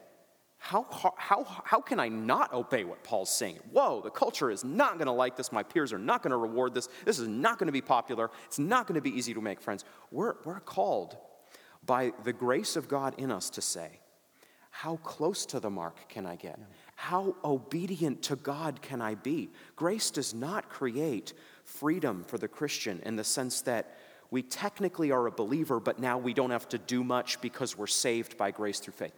how, 0.57 0.87
how, 1.17 1.45
how 1.63 1.79
can 1.79 1.99
I 1.99 2.07
not 2.07 2.51
obey 2.51 2.85
what 2.85 3.03
Paul's 3.03 3.29
saying? 3.29 3.59
Whoa, 3.71 4.01
the 4.01 4.09
culture 4.09 4.49
is 4.49 4.63
not 4.63 4.93
going 4.93 5.05
to 5.05 5.11
like 5.11 5.35
this. 5.35 5.51
My 5.51 5.61
peers 5.61 5.93
are 5.93 5.99
not 5.99 6.23
going 6.23 6.31
to 6.31 6.37
reward 6.37 6.73
this. 6.73 6.89
This 7.03 7.19
is 7.19 7.27
not 7.27 7.59
going 7.59 7.67
to 7.67 7.73
be 7.73 7.81
popular. 7.81 8.31
It's 8.47 8.57
not 8.57 8.87
going 8.87 8.95
to 8.95 9.01
be 9.01 9.15
easy 9.15 9.33
to 9.35 9.41
make 9.41 9.61
friends. 9.61 9.85
We're, 10.11 10.35
we're 10.43 10.59
called 10.59 11.17
by 11.85 12.13
the 12.23 12.33
grace 12.33 12.75
of 12.75 12.87
God 12.87 13.13
in 13.19 13.31
us 13.31 13.51
to 13.51 13.61
say, 13.61 13.99
how 14.71 14.97
close 14.97 15.45
to 15.47 15.59
the 15.59 15.69
mark 15.69 16.09
can 16.09 16.25
I 16.25 16.35
get? 16.35 16.59
How 16.95 17.35
obedient 17.43 18.23
to 18.23 18.35
God 18.35 18.81
can 18.81 19.01
I 19.01 19.15
be? 19.15 19.49
Grace 19.75 20.09
does 20.09 20.33
not 20.33 20.69
create 20.69 21.33
freedom 21.63 22.23
for 22.23 22.37
the 22.37 22.47
Christian 22.47 23.01
in 23.05 23.15
the 23.15 23.23
sense 23.23 23.61
that 23.61 23.97
we 24.31 24.41
technically 24.41 25.11
are 25.11 25.27
a 25.27 25.31
believer, 25.31 25.79
but 25.79 25.99
now 25.99 26.17
we 26.17 26.33
don't 26.33 26.49
have 26.49 26.67
to 26.69 26.77
do 26.77 27.03
much 27.03 27.39
because 27.41 27.77
we're 27.77 27.87
saved 27.87 28.37
by 28.37 28.51
grace 28.51 28.79
through 28.79 28.93
faith. 28.93 29.13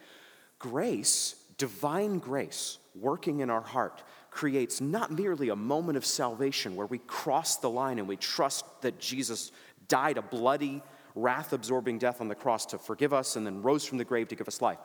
Grace, 0.59 1.35
divine 1.57 2.19
grace, 2.19 2.79
working 2.95 3.39
in 3.39 3.49
our 3.49 3.61
heart, 3.61 4.03
creates 4.31 4.81
not 4.81 5.11
merely 5.11 5.49
a 5.49 5.55
moment 5.55 5.97
of 5.97 6.05
salvation 6.05 6.75
where 6.75 6.87
we 6.87 6.97
cross 6.99 7.57
the 7.57 7.69
line 7.69 7.99
and 7.99 8.07
we 8.07 8.17
trust 8.17 8.65
that 8.81 8.99
Jesus 8.99 9.51
died 9.87 10.17
a 10.17 10.21
bloody, 10.21 10.83
wrath 11.15 11.53
absorbing 11.53 11.97
death 11.97 12.21
on 12.21 12.27
the 12.27 12.35
cross 12.35 12.65
to 12.67 12.77
forgive 12.77 13.13
us 13.13 13.35
and 13.35 13.45
then 13.45 13.61
rose 13.61 13.85
from 13.85 13.97
the 13.97 14.05
grave 14.05 14.27
to 14.27 14.35
give 14.35 14.47
us 14.47 14.61
life 14.61 14.77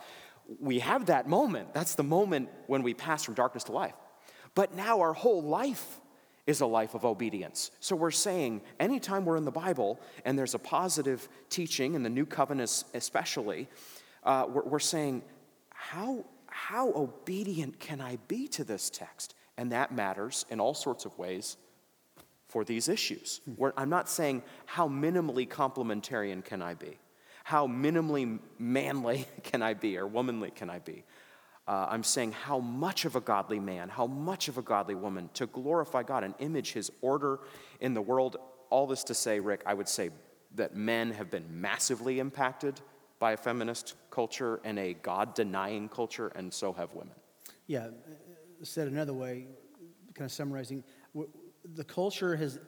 we 0.61 0.80
have 0.80 1.06
that 1.06 1.28
moment. 1.28 1.72
That's 1.75 1.94
the 1.94 2.02
moment 2.02 2.49
when 2.66 2.82
we 2.82 2.94
pass 2.94 3.25
from 3.25 3.34
darkness 3.34 3.64
to 3.64 3.72
life. 3.72 3.94
But 4.54 4.75
now 4.75 5.00
our 5.00 5.12
whole 5.12 5.42
life 5.42 6.00
is 6.46 6.61
a 6.61 6.66
life 6.66 6.94
of 6.94 7.04
obedience. 7.04 7.70
So 7.80 7.94
we're 7.94 8.11
saying 8.11 8.62
anytime 8.80 9.25
we're 9.25 9.37
in 9.37 9.44
the 9.44 9.52
Bible 9.52 10.00
and 10.25 10.38
there's 10.38 10.54
a 10.54 10.58
positive 10.58 11.28
teaching, 11.49 11.94
in 11.94 12.02
the 12.02 12.11
new 12.11 12.26
covenant 12.26 12.84
especially, 12.94 13.68
uh, 14.25 14.46
we're, 14.49 14.64
we're 14.64 14.78
saying, 14.78 15.22
how, 15.70 16.25
how 16.46 16.92
obedient 16.94 17.78
can 17.78 18.00
I 18.00 18.18
be 18.28 18.49
to 18.49 18.64
this 18.64 18.90
text? 18.90 19.34
And 19.56 19.70
that 19.72 19.92
matters 19.92 20.44
in 20.50 20.61
all 20.61 20.75
sorts 20.75 21.04
of 21.04 21.16
ways 21.16 21.56
for 22.49 22.64
these 22.64 22.88
issues. 22.88 23.40
Where 23.56 23.72
I'm 23.76 23.88
not 23.88 24.08
saying 24.08 24.42
how 24.66 24.88
minimally 24.88 25.49
complementarian 25.49 26.44
can 26.44 26.61
I 26.61 26.75
be, 26.75 26.99
how 27.44 27.66
minimally 27.66 28.38
manly 28.58 29.26
can 29.42 29.62
I 29.62 29.75
be, 29.75 29.96
or 29.99 30.06
womanly 30.06 30.50
can 30.50 30.70
I 30.70 30.78
be. 30.78 31.04
Uh, 31.66 31.87
I'm 31.90 32.02
saying 32.02 32.32
how 32.32 32.58
much 32.58 33.04
of 33.04 33.14
a 33.14 33.20
godly 33.20 33.61
man, 33.61 33.88
how 33.88 34.06
much 34.06 34.49
of 34.49 34.58
a 34.58 34.62
godly 34.62 34.96
woman 34.96 35.30
to 35.34 35.46
glorify 35.46 36.02
God 36.02 36.25
and 36.25 36.34
image 36.40 36.72
his 36.72 36.90
order 37.00 37.38
in 37.80 37.94
the 37.94 38.02
world. 38.02 38.37
All 38.70 38.87
this 38.87 39.04
to 39.04 39.14
say, 39.14 39.38
Rick, 39.38 39.62
I 39.64 39.75
would 39.75 39.88
say 39.88 40.11
that 40.56 40.75
men 40.75 41.12
have 41.12 41.30
been 41.30 41.44
massively 41.49 42.18
impacted 42.18 42.80
by 43.18 43.32
a 43.32 43.37
feminist 43.37 43.94
culture 44.11 44.61
and 44.64 44.78
a 44.78 44.94
God 44.94 45.34
denying 45.34 45.88
culture, 45.88 46.32
and 46.34 46.52
so 46.52 46.72
have 46.72 46.92
women. 46.94 47.14
Yeah, 47.68 47.88
said 48.62 48.88
another 48.88 49.12
way, 49.12 49.46
kind 50.14 50.26
of 50.26 50.32
summarizing, 50.32 50.82
the 51.75 51.84
culture 51.84 52.34
has 52.34 52.58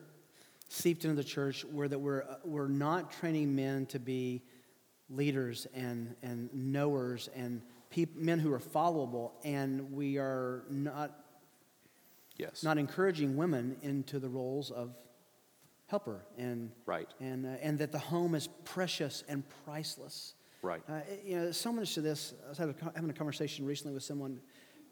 seeped 0.68 1.04
into 1.04 1.16
the 1.16 1.24
church 1.24 1.64
where 1.64 1.88
that 1.88 1.98
we're, 1.98 2.22
uh, 2.22 2.36
we're 2.44 2.68
not 2.68 3.12
training 3.12 3.54
men 3.54 3.86
to 3.86 3.98
be 3.98 4.42
leaders 5.10 5.66
and, 5.74 6.14
and 6.22 6.52
knowers 6.52 7.28
and 7.34 7.62
peop, 7.90 8.16
men 8.16 8.38
who 8.38 8.52
are 8.52 8.58
followable, 8.60 9.32
and 9.44 9.92
we 9.92 10.18
are 10.18 10.64
not, 10.70 11.24
yes. 12.36 12.62
not 12.62 12.78
encouraging 12.78 13.36
women 13.36 13.76
into 13.82 14.18
the 14.18 14.28
roles 14.28 14.70
of 14.70 14.94
helper 15.86 16.24
and, 16.38 16.70
right. 16.86 17.08
and, 17.20 17.46
uh, 17.46 17.50
and 17.62 17.78
that 17.78 17.92
the 17.92 17.98
home 17.98 18.34
is 18.34 18.48
precious 18.64 19.22
and 19.28 19.44
priceless. 19.64 20.34
Right. 20.62 20.82
Uh, 20.88 21.00
you 21.24 21.36
know, 21.36 21.52
so 21.52 21.72
much 21.72 21.94
to 21.94 22.00
this. 22.00 22.34
I 22.46 22.48
was 22.48 22.58
having 22.58 23.10
a 23.10 23.12
conversation 23.12 23.66
recently 23.66 23.92
with 23.92 24.02
someone 24.02 24.40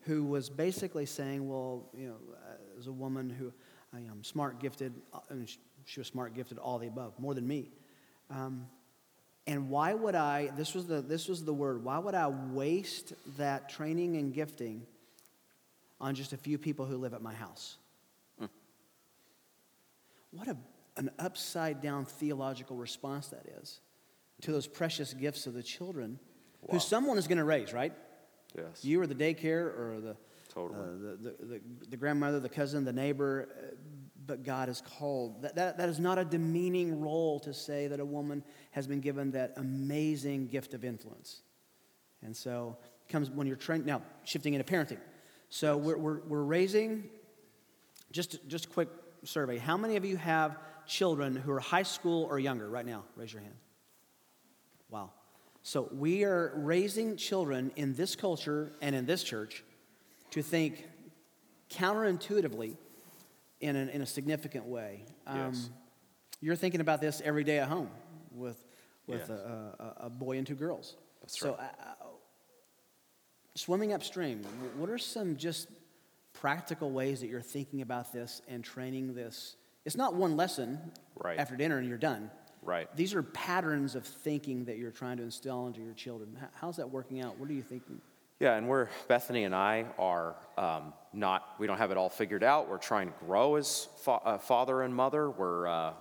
who 0.02 0.24
was 0.24 0.50
basically 0.50 1.06
saying, 1.06 1.48
well, 1.48 1.88
you 1.96 2.08
know, 2.08 2.16
uh, 2.34 2.78
as 2.78 2.88
a 2.88 2.92
woman 2.92 3.30
who 3.30 3.52
I 3.94 4.00
am 4.00 4.22
smart, 4.22 4.60
gifted, 4.60 4.92
uh, 5.14 5.20
and 5.30 5.48
she 5.84 6.00
was 6.00 6.06
smart, 6.08 6.34
gifted, 6.34 6.58
all 6.58 6.78
the 6.78 6.88
above, 6.88 7.18
more 7.18 7.34
than 7.34 7.46
me. 7.46 7.70
Um, 8.30 8.66
and 9.46 9.68
why 9.68 9.92
would 9.92 10.14
I, 10.14 10.50
this 10.56 10.74
was, 10.74 10.86
the, 10.86 11.00
this 11.00 11.28
was 11.28 11.44
the 11.44 11.52
word, 11.52 11.82
why 11.82 11.98
would 11.98 12.14
I 12.14 12.28
waste 12.28 13.12
that 13.36 13.68
training 13.68 14.16
and 14.16 14.32
gifting 14.32 14.86
on 16.00 16.14
just 16.14 16.32
a 16.32 16.36
few 16.36 16.58
people 16.58 16.86
who 16.86 16.96
live 16.96 17.12
at 17.12 17.22
my 17.22 17.34
house? 17.34 17.78
Hmm. 18.38 18.46
What 20.30 20.48
a, 20.48 20.56
an 20.96 21.10
upside 21.18 21.80
down 21.80 22.04
theological 22.04 22.76
response 22.76 23.28
that 23.28 23.46
is 23.60 23.80
to 24.42 24.52
those 24.52 24.66
precious 24.66 25.12
gifts 25.12 25.46
of 25.46 25.54
the 25.54 25.62
children 25.62 26.18
wow. 26.60 26.74
who 26.74 26.80
someone 26.80 27.18
is 27.18 27.26
going 27.26 27.38
to 27.38 27.44
raise, 27.44 27.72
right? 27.72 27.92
Yes. 28.56 28.84
You 28.84 29.00
or 29.00 29.06
the 29.06 29.14
daycare 29.14 29.66
or 29.76 30.00
the, 30.00 30.16
totally. 30.52 30.78
Uh, 30.78 30.84
the, 30.84 31.16
the, 31.16 31.46
the, 31.46 31.60
the, 31.90 31.96
grandmother, 31.96 32.38
the 32.38 32.48
cousin, 32.48 32.84
the 32.84 32.92
neighbor, 32.92 33.48
uh, 33.50 33.74
but 34.26 34.42
God 34.42 34.68
is 34.68 34.82
called. 34.98 35.42
That, 35.42 35.56
that, 35.56 35.78
that 35.78 35.88
is 35.88 35.98
not 35.98 36.18
a 36.18 36.24
demeaning 36.24 37.00
role 37.00 37.40
to 37.40 37.52
say 37.52 37.88
that 37.88 38.00
a 38.00 38.04
woman 38.04 38.44
has 38.70 38.86
been 38.86 39.00
given 39.00 39.32
that 39.32 39.54
amazing 39.56 40.48
gift 40.48 40.74
of 40.74 40.84
influence. 40.84 41.42
And 42.22 42.36
so 42.36 42.76
comes 43.08 43.30
when 43.30 43.46
you're 43.46 43.56
trained, 43.56 43.84
now 43.84 44.02
shifting 44.24 44.54
into 44.54 44.64
parenting. 44.64 44.98
So 45.48 45.76
we're, 45.76 45.98
we're, 45.98 46.20
we're 46.20 46.42
raising, 46.42 47.04
just, 48.10 48.48
just 48.48 48.66
a 48.66 48.68
quick 48.68 48.88
survey. 49.24 49.58
How 49.58 49.76
many 49.76 49.96
of 49.96 50.04
you 50.04 50.16
have 50.16 50.56
children 50.86 51.36
who 51.36 51.52
are 51.52 51.60
high 51.60 51.82
school 51.82 52.24
or 52.24 52.38
younger 52.38 52.68
right 52.68 52.86
now? 52.86 53.04
Raise 53.16 53.32
your 53.32 53.42
hand. 53.42 53.54
Wow. 54.88 55.10
So 55.62 55.88
we 55.92 56.24
are 56.24 56.52
raising 56.56 57.16
children 57.16 57.72
in 57.76 57.94
this 57.94 58.16
culture 58.16 58.72
and 58.80 58.94
in 58.94 59.06
this 59.06 59.22
church 59.22 59.62
to 60.30 60.42
think 60.42 60.88
counterintuitively 61.70 62.76
in, 63.62 63.76
an, 63.76 63.88
in 63.88 64.02
a 64.02 64.06
significant 64.06 64.66
way. 64.66 65.06
Um, 65.26 65.38
yes. 65.38 65.70
You're 66.40 66.56
thinking 66.56 66.80
about 66.80 67.00
this 67.00 67.22
every 67.24 67.44
day 67.44 67.58
at 67.58 67.68
home 67.68 67.88
with, 68.32 68.62
with 69.06 69.20
yes. 69.20 69.30
a, 69.30 69.94
a, 70.02 70.06
a, 70.06 70.10
boy 70.10 70.36
and 70.36 70.46
two 70.46 70.56
girls. 70.56 70.96
That's 71.20 71.38
so, 71.38 71.50
right. 71.50 71.60
Uh, 71.60 72.06
swimming 73.54 73.92
upstream, 73.92 74.42
what 74.76 74.90
are 74.90 74.98
some 74.98 75.36
just 75.36 75.68
practical 76.32 76.90
ways 76.90 77.20
that 77.20 77.28
you're 77.28 77.40
thinking 77.40 77.80
about 77.80 78.12
this 78.12 78.42
and 78.48 78.64
training 78.64 79.14
this? 79.14 79.56
It's 79.84 79.96
not 79.96 80.14
one 80.14 80.36
lesson 80.36 80.80
right. 81.14 81.38
after 81.38 81.56
dinner 81.56 81.78
and 81.78 81.88
you're 81.88 81.98
done. 81.98 82.30
Right. 82.62 82.88
These 82.96 83.14
are 83.14 83.22
patterns 83.22 83.94
of 83.94 84.04
thinking 84.04 84.64
that 84.64 84.78
you're 84.78 84.92
trying 84.92 85.16
to 85.18 85.22
instill 85.22 85.66
into 85.68 85.80
your 85.80 85.94
children. 85.94 86.36
How's 86.54 86.76
that 86.76 86.90
working 86.90 87.20
out? 87.20 87.38
What 87.38 87.48
are 87.48 87.54
you 87.54 87.62
thinking? 87.62 88.00
Yeah, 88.42 88.56
and 88.56 88.66
we're, 88.66 88.88
Bethany 89.06 89.44
and 89.44 89.54
I 89.54 89.86
are 90.00 90.34
um, 90.58 90.94
not, 91.12 91.46
we 91.60 91.68
don't 91.68 91.78
have 91.78 91.92
it 91.92 91.96
all 91.96 92.08
figured 92.08 92.42
out. 92.42 92.68
We're 92.68 92.76
trying 92.76 93.06
to 93.06 93.14
grow 93.24 93.54
as 93.54 93.86
fa- 93.98 94.18
uh, 94.24 94.38
father 94.38 94.82
and 94.82 94.92
mother. 94.92 95.30
We're, 95.30 95.68
uh, 95.68 95.92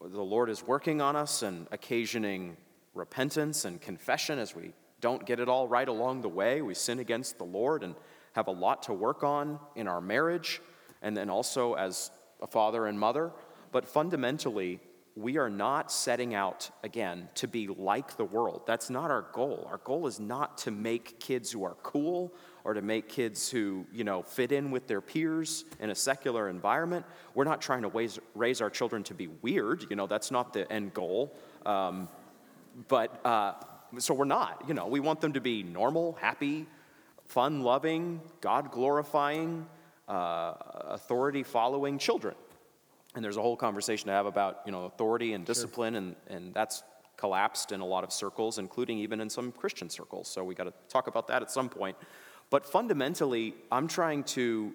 the 0.00 0.22
Lord 0.22 0.50
is 0.50 0.62
working 0.62 1.00
on 1.00 1.16
us 1.16 1.42
and 1.42 1.66
occasioning 1.72 2.56
repentance 2.94 3.64
and 3.64 3.80
confession 3.80 4.38
as 4.38 4.54
we 4.54 4.70
don't 5.00 5.26
get 5.26 5.40
it 5.40 5.48
all 5.48 5.66
right 5.66 5.88
along 5.88 6.20
the 6.20 6.28
way. 6.28 6.62
We 6.62 6.74
sin 6.74 7.00
against 7.00 7.38
the 7.38 7.44
Lord 7.44 7.82
and 7.82 7.96
have 8.34 8.46
a 8.46 8.52
lot 8.52 8.84
to 8.84 8.92
work 8.92 9.24
on 9.24 9.58
in 9.74 9.88
our 9.88 10.00
marriage 10.00 10.62
and 11.02 11.16
then 11.16 11.28
also 11.28 11.74
as 11.74 12.12
a 12.40 12.46
father 12.46 12.86
and 12.86 13.00
mother. 13.00 13.32
But 13.72 13.84
fundamentally, 13.84 14.78
we 15.16 15.38
are 15.38 15.48
not 15.48 15.92
setting 15.92 16.34
out, 16.34 16.70
again, 16.82 17.28
to 17.36 17.46
be 17.46 17.68
like 17.68 18.16
the 18.16 18.24
world. 18.24 18.62
That's 18.66 18.90
not 18.90 19.12
our 19.12 19.26
goal. 19.32 19.68
Our 19.70 19.78
goal 19.78 20.08
is 20.08 20.18
not 20.18 20.58
to 20.58 20.72
make 20.72 21.20
kids 21.20 21.52
who 21.52 21.62
are 21.62 21.76
cool 21.84 22.34
or 22.64 22.74
to 22.74 22.82
make 22.82 23.08
kids 23.08 23.48
who, 23.48 23.86
you 23.92 24.02
know, 24.02 24.22
fit 24.22 24.50
in 24.50 24.72
with 24.72 24.88
their 24.88 25.00
peers 25.00 25.64
in 25.78 25.90
a 25.90 25.94
secular 25.94 26.48
environment. 26.48 27.06
We're 27.34 27.44
not 27.44 27.60
trying 27.62 27.82
to 27.82 28.18
raise, 28.34 28.60
our 28.60 28.70
children 28.70 29.04
to 29.04 29.14
be 29.14 29.28
weird. 29.28 29.86
You 29.88 29.94
know, 29.94 30.08
that's 30.08 30.32
not 30.32 30.52
the 30.52 30.70
end 30.72 30.94
goal. 30.94 31.32
Um, 31.64 32.08
but, 32.88 33.24
uh, 33.24 33.52
so 33.98 34.14
we're 34.14 34.24
not. 34.24 34.64
You 34.66 34.74
know, 34.74 34.88
we 34.88 34.98
want 34.98 35.20
them 35.20 35.34
to 35.34 35.40
be 35.40 35.62
normal, 35.62 36.18
happy, 36.20 36.66
fun 37.28 37.62
loving, 37.62 38.20
God 38.40 38.72
glorifying, 38.72 39.66
uh, 40.08 40.54
authority 40.86 41.44
following 41.44 41.98
children. 41.98 42.34
And 43.14 43.24
there's 43.24 43.36
a 43.36 43.42
whole 43.42 43.56
conversation 43.56 44.06
to 44.08 44.12
have 44.12 44.26
about 44.26 44.60
you 44.66 44.72
know 44.72 44.84
authority 44.84 45.32
and 45.34 45.44
discipline, 45.44 45.94
sure. 45.94 45.98
and, 45.98 46.16
and 46.28 46.54
that's 46.54 46.82
collapsed 47.16 47.72
in 47.72 47.80
a 47.80 47.86
lot 47.86 48.04
of 48.04 48.12
circles, 48.12 48.58
including 48.58 48.98
even 48.98 49.20
in 49.20 49.30
some 49.30 49.52
Christian 49.52 49.88
circles. 49.88 50.28
So 50.28 50.44
we 50.44 50.54
got 50.54 50.64
to 50.64 50.72
talk 50.88 51.06
about 51.06 51.28
that 51.28 51.42
at 51.42 51.50
some 51.50 51.68
point. 51.68 51.96
But 52.50 52.66
fundamentally, 52.66 53.54
I'm 53.70 53.88
trying 53.88 54.24
to, 54.24 54.72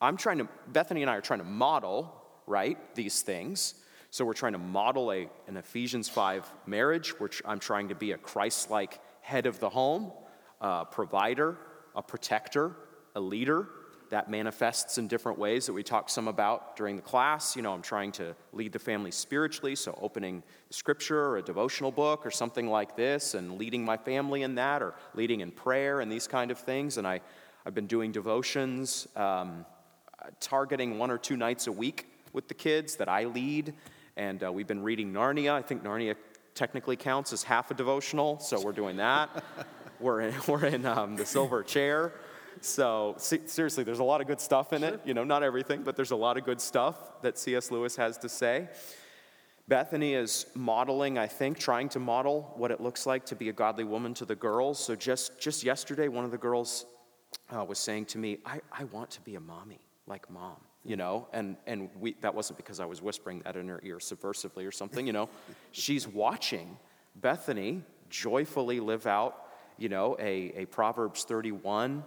I'm 0.00 0.16
trying 0.16 0.38
to, 0.38 0.48
Bethany 0.68 1.02
and 1.02 1.10
I 1.10 1.16
are 1.16 1.20
trying 1.20 1.40
to 1.40 1.44
model, 1.44 2.14
right, 2.46 2.78
these 2.94 3.22
things. 3.22 3.74
So 4.10 4.24
we're 4.24 4.32
trying 4.32 4.52
to 4.52 4.58
model 4.58 5.12
a, 5.12 5.28
an 5.46 5.56
Ephesians 5.56 6.08
5 6.08 6.50
marriage. 6.66 7.18
Which 7.20 7.42
I'm 7.44 7.58
trying 7.58 7.88
to 7.88 7.94
be 7.94 8.12
a 8.12 8.18
Christ 8.18 8.70
like 8.70 9.00
head 9.20 9.46
of 9.46 9.58
the 9.60 9.68
home, 9.68 10.12
a 10.60 10.84
provider, 10.84 11.56
a 11.94 12.02
protector, 12.02 12.76
a 13.14 13.20
leader, 13.20 13.68
that 14.14 14.30
manifests 14.30 14.96
in 14.96 15.08
different 15.08 15.40
ways 15.40 15.66
that 15.66 15.72
we 15.72 15.82
talked 15.82 16.08
some 16.08 16.28
about 16.28 16.76
during 16.76 16.94
the 16.94 17.02
class. 17.02 17.56
You 17.56 17.62
know, 17.62 17.72
I'm 17.72 17.82
trying 17.82 18.12
to 18.12 18.36
lead 18.52 18.72
the 18.72 18.78
family 18.78 19.10
spiritually, 19.10 19.74
so 19.74 19.98
opening 20.00 20.44
scripture 20.70 21.20
or 21.20 21.38
a 21.38 21.42
devotional 21.42 21.90
book 21.90 22.24
or 22.24 22.30
something 22.30 22.68
like 22.68 22.94
this 22.94 23.34
and 23.34 23.58
leading 23.58 23.84
my 23.84 23.96
family 23.96 24.42
in 24.42 24.54
that 24.54 24.82
or 24.82 24.94
leading 25.16 25.40
in 25.40 25.50
prayer 25.50 25.98
and 25.98 26.12
these 26.12 26.28
kind 26.28 26.52
of 26.52 26.58
things. 26.58 26.96
And 26.96 27.08
I, 27.08 27.22
I've 27.66 27.74
been 27.74 27.88
doing 27.88 28.12
devotions, 28.12 29.08
um, 29.16 29.66
targeting 30.38 30.96
one 30.96 31.10
or 31.10 31.18
two 31.18 31.36
nights 31.36 31.66
a 31.66 31.72
week 31.72 32.06
with 32.32 32.46
the 32.46 32.54
kids 32.54 32.94
that 32.94 33.08
I 33.08 33.24
lead. 33.24 33.74
And 34.16 34.44
uh, 34.44 34.52
we've 34.52 34.68
been 34.68 34.84
reading 34.84 35.12
Narnia. 35.12 35.54
I 35.54 35.62
think 35.62 35.82
Narnia 35.82 36.14
technically 36.54 36.94
counts 36.94 37.32
as 37.32 37.42
half 37.42 37.72
a 37.72 37.74
devotional, 37.74 38.38
so 38.38 38.60
we're 38.60 38.70
doing 38.70 38.98
that. 38.98 39.42
we're 39.98 40.20
in, 40.20 40.34
we're 40.46 40.66
in 40.66 40.86
um, 40.86 41.16
the 41.16 41.26
silver 41.26 41.64
chair. 41.64 42.12
So 42.60 43.14
seriously, 43.18 43.84
there's 43.84 43.98
a 43.98 44.04
lot 44.04 44.20
of 44.20 44.26
good 44.26 44.40
stuff 44.40 44.72
in 44.72 44.82
sure. 44.82 44.94
it. 44.94 45.00
You 45.04 45.14
know, 45.14 45.24
not 45.24 45.42
everything, 45.42 45.82
but 45.82 45.96
there's 45.96 46.10
a 46.10 46.16
lot 46.16 46.36
of 46.36 46.44
good 46.44 46.60
stuff 46.60 47.22
that 47.22 47.38
C.S. 47.38 47.70
Lewis 47.70 47.96
has 47.96 48.18
to 48.18 48.28
say. 48.28 48.68
Bethany 49.66 50.12
is 50.12 50.46
modeling, 50.54 51.16
I 51.16 51.26
think, 51.26 51.58
trying 51.58 51.88
to 51.90 51.98
model 51.98 52.52
what 52.56 52.70
it 52.70 52.80
looks 52.80 53.06
like 53.06 53.24
to 53.26 53.36
be 53.36 53.48
a 53.48 53.52
godly 53.52 53.84
woman 53.84 54.12
to 54.14 54.26
the 54.26 54.34
girls. 54.34 54.78
So 54.78 54.94
just, 54.94 55.40
just 55.40 55.64
yesterday, 55.64 56.08
one 56.08 56.24
of 56.24 56.30
the 56.30 56.38
girls 56.38 56.84
uh, 57.54 57.64
was 57.64 57.78
saying 57.78 58.06
to 58.06 58.18
me, 58.18 58.38
I, 58.44 58.60
I 58.70 58.84
want 58.84 59.10
to 59.12 59.22
be 59.22 59.36
a 59.36 59.40
mommy, 59.40 59.80
like 60.06 60.30
mom, 60.30 60.56
you 60.84 60.96
know? 60.96 61.28
And, 61.32 61.56
and 61.66 61.88
we, 61.98 62.14
that 62.20 62.34
wasn't 62.34 62.58
because 62.58 62.78
I 62.78 62.84
was 62.84 63.00
whispering 63.00 63.40
that 63.44 63.56
in 63.56 63.68
her 63.68 63.80
ear 63.82 63.96
subversively 63.96 64.68
or 64.68 64.72
something, 64.72 65.06
you 65.06 65.14
know? 65.14 65.30
She's 65.72 66.06
watching 66.06 66.76
Bethany 67.16 67.82
joyfully 68.10 68.80
live 68.80 69.06
out, 69.06 69.46
you 69.78 69.88
know, 69.88 70.14
a, 70.20 70.52
a 70.56 70.64
Proverbs 70.66 71.24
31 71.24 72.04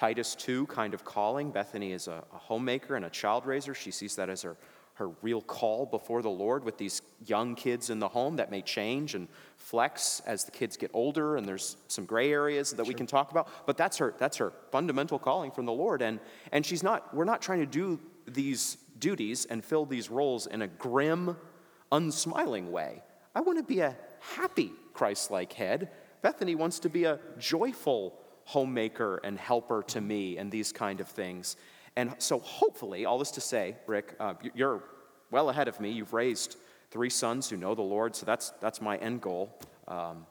Titus 0.00 0.34
2 0.34 0.64
kind 0.68 0.94
of 0.94 1.04
calling. 1.04 1.50
Bethany 1.50 1.92
is 1.92 2.08
a, 2.08 2.24
a 2.32 2.38
homemaker 2.38 2.96
and 2.96 3.04
a 3.04 3.10
child 3.10 3.44
raiser. 3.44 3.74
She 3.74 3.90
sees 3.90 4.16
that 4.16 4.30
as 4.30 4.40
her, 4.40 4.56
her 4.94 5.10
real 5.20 5.42
call 5.42 5.84
before 5.84 6.22
the 6.22 6.30
Lord 6.30 6.64
with 6.64 6.78
these 6.78 7.02
young 7.26 7.54
kids 7.54 7.90
in 7.90 7.98
the 7.98 8.08
home 8.08 8.36
that 8.36 8.50
may 8.50 8.62
change 8.62 9.14
and 9.14 9.28
flex 9.58 10.22
as 10.24 10.44
the 10.44 10.52
kids 10.52 10.78
get 10.78 10.90
older, 10.94 11.36
and 11.36 11.46
there's 11.46 11.76
some 11.88 12.06
gray 12.06 12.32
areas 12.32 12.70
that 12.70 12.76
sure. 12.78 12.86
we 12.86 12.94
can 12.94 13.06
talk 13.06 13.30
about. 13.30 13.46
But 13.66 13.76
that's 13.76 13.98
her, 13.98 14.14
that's 14.16 14.38
her 14.38 14.54
fundamental 14.72 15.18
calling 15.18 15.50
from 15.50 15.66
the 15.66 15.72
Lord. 15.72 16.00
And, 16.00 16.18
and 16.50 16.64
she's 16.64 16.82
not, 16.82 17.14
we're 17.14 17.26
not 17.26 17.42
trying 17.42 17.60
to 17.60 17.66
do 17.66 18.00
these 18.26 18.78
duties 18.98 19.44
and 19.44 19.62
fill 19.62 19.84
these 19.84 20.08
roles 20.08 20.46
in 20.46 20.62
a 20.62 20.66
grim, 20.66 21.36
unsmiling 21.92 22.72
way. 22.72 23.02
I 23.34 23.42
want 23.42 23.58
to 23.58 23.64
be 23.64 23.80
a 23.80 23.98
happy 24.20 24.72
Christ 24.94 25.30
like 25.30 25.52
head. 25.52 25.90
Bethany 26.22 26.54
wants 26.54 26.78
to 26.78 26.88
be 26.88 27.04
a 27.04 27.18
joyful 27.38 28.14
homemaker 28.50 29.20
and 29.22 29.38
helper 29.38 29.80
to 29.86 30.00
me 30.00 30.36
and 30.36 30.50
these 30.50 30.72
kind 30.72 31.00
of 31.00 31.06
things. 31.06 31.56
And 31.94 32.14
so, 32.18 32.40
hopefully, 32.40 33.04
all 33.04 33.18
this 33.18 33.30
to 33.32 33.40
say, 33.40 33.76
Rick, 33.86 34.16
uh, 34.18 34.34
you're 34.54 34.82
well 35.30 35.50
ahead 35.50 35.68
of 35.68 35.78
me. 35.78 35.90
You've 35.90 36.12
raised 36.12 36.56
three 36.90 37.10
sons 37.10 37.48
who 37.48 37.56
know 37.56 37.76
the 37.76 37.82
Lord, 37.82 38.16
so 38.16 38.26
that's, 38.26 38.50
that's 38.60 38.80
my 38.80 38.96
end 38.96 39.20
goal. 39.20 39.56
Um, 39.86 40.26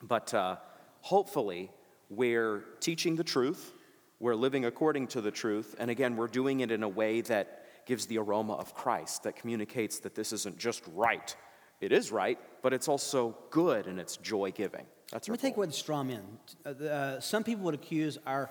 but 0.00 0.32
uh, 0.32 0.56
hopefully, 1.00 1.70
we're 2.08 2.64
teaching 2.78 3.16
the 3.16 3.24
truth, 3.24 3.72
we're 4.20 4.36
living 4.36 4.64
according 4.64 5.08
to 5.08 5.20
the 5.20 5.32
truth, 5.32 5.74
and 5.80 5.90
again, 5.90 6.16
we're 6.16 6.28
doing 6.28 6.60
it 6.60 6.70
in 6.70 6.84
a 6.84 6.88
way 6.88 7.20
that 7.22 7.86
gives 7.86 8.06
the 8.06 8.18
aroma 8.18 8.54
of 8.54 8.74
Christ, 8.74 9.24
that 9.24 9.34
communicates 9.34 9.98
that 10.00 10.14
this 10.14 10.32
isn't 10.32 10.56
just 10.56 10.84
right. 10.94 11.34
It 11.80 11.90
is 11.90 12.12
right, 12.12 12.38
but 12.62 12.72
it's 12.72 12.86
also 12.86 13.36
good 13.50 13.86
and 13.86 13.98
it's 13.98 14.16
joy 14.18 14.52
giving. 14.52 14.86
That's 15.10 15.28
Let 15.28 15.42
me 15.42 15.48
take 15.48 15.56
away 15.56 15.66
the 15.66 15.72
straw 15.72 16.04
men. 16.04 16.22
Uh, 16.64 16.68
uh, 16.68 17.20
some 17.20 17.42
people 17.42 17.64
would 17.64 17.74
accuse 17.74 18.16
our 18.26 18.48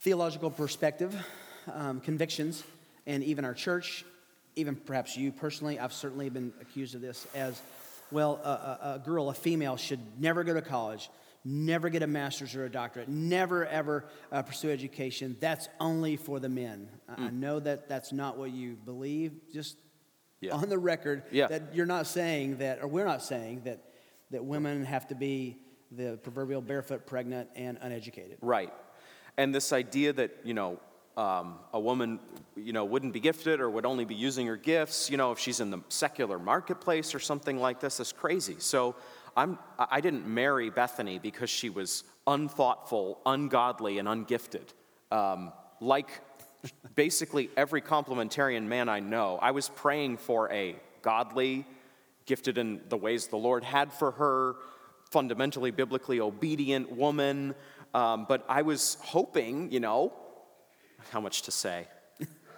theological 0.00 0.50
perspective, 0.50 1.14
um, 1.72 2.00
convictions, 2.00 2.62
and 3.06 3.24
even 3.24 3.44
our 3.44 3.54
church, 3.54 4.04
even 4.54 4.76
perhaps 4.76 5.16
you 5.16 5.32
personally, 5.32 5.80
I've 5.80 5.92
certainly 5.92 6.28
been 6.28 6.52
accused 6.60 6.94
of 6.94 7.00
this 7.00 7.26
as 7.34 7.60
well, 8.12 8.40
a, 8.44 8.48
a, 8.48 8.94
a 8.94 9.02
girl, 9.04 9.30
a 9.30 9.34
female, 9.34 9.76
should 9.76 9.98
never 10.20 10.44
go 10.44 10.54
to 10.54 10.62
college, 10.62 11.10
never 11.44 11.88
get 11.88 12.04
a 12.04 12.06
master's 12.06 12.54
or 12.54 12.64
a 12.64 12.70
doctorate, 12.70 13.08
never 13.08 13.66
ever 13.66 14.04
uh, 14.30 14.42
pursue 14.42 14.70
education. 14.70 15.36
That's 15.40 15.68
only 15.80 16.16
for 16.16 16.38
the 16.38 16.48
men. 16.48 16.88
Mm. 17.10 17.26
I 17.26 17.30
know 17.30 17.58
that 17.58 17.88
that's 17.88 18.12
not 18.12 18.38
what 18.38 18.52
you 18.52 18.76
believe. 18.84 19.32
Just 19.52 19.76
yeah. 20.40 20.52
on 20.52 20.68
the 20.68 20.78
record, 20.78 21.24
yeah. 21.32 21.48
that 21.48 21.74
you're 21.74 21.84
not 21.84 22.06
saying 22.06 22.58
that, 22.58 22.80
or 22.80 22.86
we're 22.86 23.06
not 23.06 23.22
saying 23.22 23.62
that, 23.64 23.82
that 24.30 24.44
women 24.44 24.84
have 24.84 25.08
to 25.08 25.16
be 25.16 25.58
the 25.96 26.18
proverbial 26.22 26.60
barefoot 26.60 27.06
pregnant 27.06 27.48
and 27.54 27.78
uneducated. 27.80 28.38
Right. 28.40 28.72
And 29.36 29.54
this 29.54 29.72
idea 29.72 30.12
that, 30.12 30.38
you 30.44 30.54
know, 30.54 30.78
um, 31.16 31.58
a 31.72 31.78
woman, 31.78 32.18
you 32.56 32.72
know, 32.72 32.84
wouldn't 32.84 33.12
be 33.12 33.20
gifted 33.20 33.60
or 33.60 33.70
would 33.70 33.86
only 33.86 34.04
be 34.04 34.14
using 34.14 34.46
her 34.46 34.56
gifts, 34.56 35.10
you 35.10 35.16
know, 35.16 35.30
if 35.32 35.38
she's 35.38 35.60
in 35.60 35.70
the 35.70 35.80
secular 35.88 36.38
marketplace 36.38 37.14
or 37.14 37.20
something 37.20 37.58
like 37.58 37.80
this, 37.80 38.00
is 38.00 38.12
crazy. 38.12 38.56
So 38.58 38.96
I'm, 39.36 39.58
I 39.78 40.00
didn't 40.00 40.26
marry 40.26 40.70
Bethany 40.70 41.18
because 41.18 41.50
she 41.50 41.70
was 41.70 42.04
unthoughtful, 42.26 43.18
ungodly, 43.26 43.98
and 43.98 44.08
ungifted. 44.08 44.72
Um, 45.12 45.52
like 45.80 46.08
basically 46.94 47.50
every 47.56 47.82
complementarian 47.82 48.64
man 48.64 48.88
I 48.88 49.00
know, 49.00 49.38
I 49.40 49.52
was 49.52 49.68
praying 49.68 50.16
for 50.16 50.50
a 50.50 50.76
godly, 51.02 51.66
gifted 52.26 52.58
in 52.58 52.80
the 52.88 52.96
ways 52.96 53.26
the 53.26 53.36
Lord 53.36 53.62
had 53.62 53.92
for 53.92 54.12
her, 54.12 54.56
fundamentally 55.10 55.70
biblically 55.70 56.20
obedient 56.20 56.90
woman. 56.92 57.54
Um, 57.92 58.26
but 58.28 58.44
I 58.48 58.62
was 58.62 58.96
hoping, 59.02 59.70
you 59.70 59.80
know, 59.80 60.12
how 61.10 61.20
much 61.20 61.42
to 61.42 61.50
say? 61.50 61.86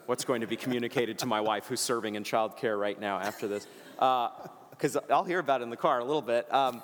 What's 0.06 0.24
going 0.24 0.40
to 0.40 0.46
be 0.46 0.56
communicated 0.56 1.18
to 1.18 1.26
my 1.26 1.40
wife 1.40 1.66
who's 1.66 1.80
serving 1.80 2.14
in 2.14 2.22
childcare 2.22 2.78
right 2.78 2.98
now 2.98 3.18
after 3.18 3.48
this? 3.48 3.66
Because 3.94 4.96
uh, 4.96 5.00
I'll 5.10 5.24
hear 5.24 5.40
about 5.40 5.60
it 5.60 5.64
in 5.64 5.70
the 5.70 5.76
car 5.76 5.98
a 5.98 6.04
little 6.04 6.22
bit. 6.22 6.52
Um, 6.52 6.82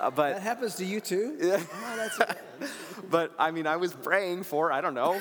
uh, 0.00 0.10
but 0.10 0.34
that 0.34 0.42
happens 0.42 0.76
to 0.76 0.84
you 0.84 1.00
too. 1.00 1.38
Oh, 1.84 2.34
but 3.10 3.32
I 3.38 3.50
mean, 3.50 3.66
I 3.66 3.76
was 3.76 3.92
praying 3.92 4.44
for 4.44 4.72
I 4.72 4.80
don't 4.80 4.94
know 4.94 5.20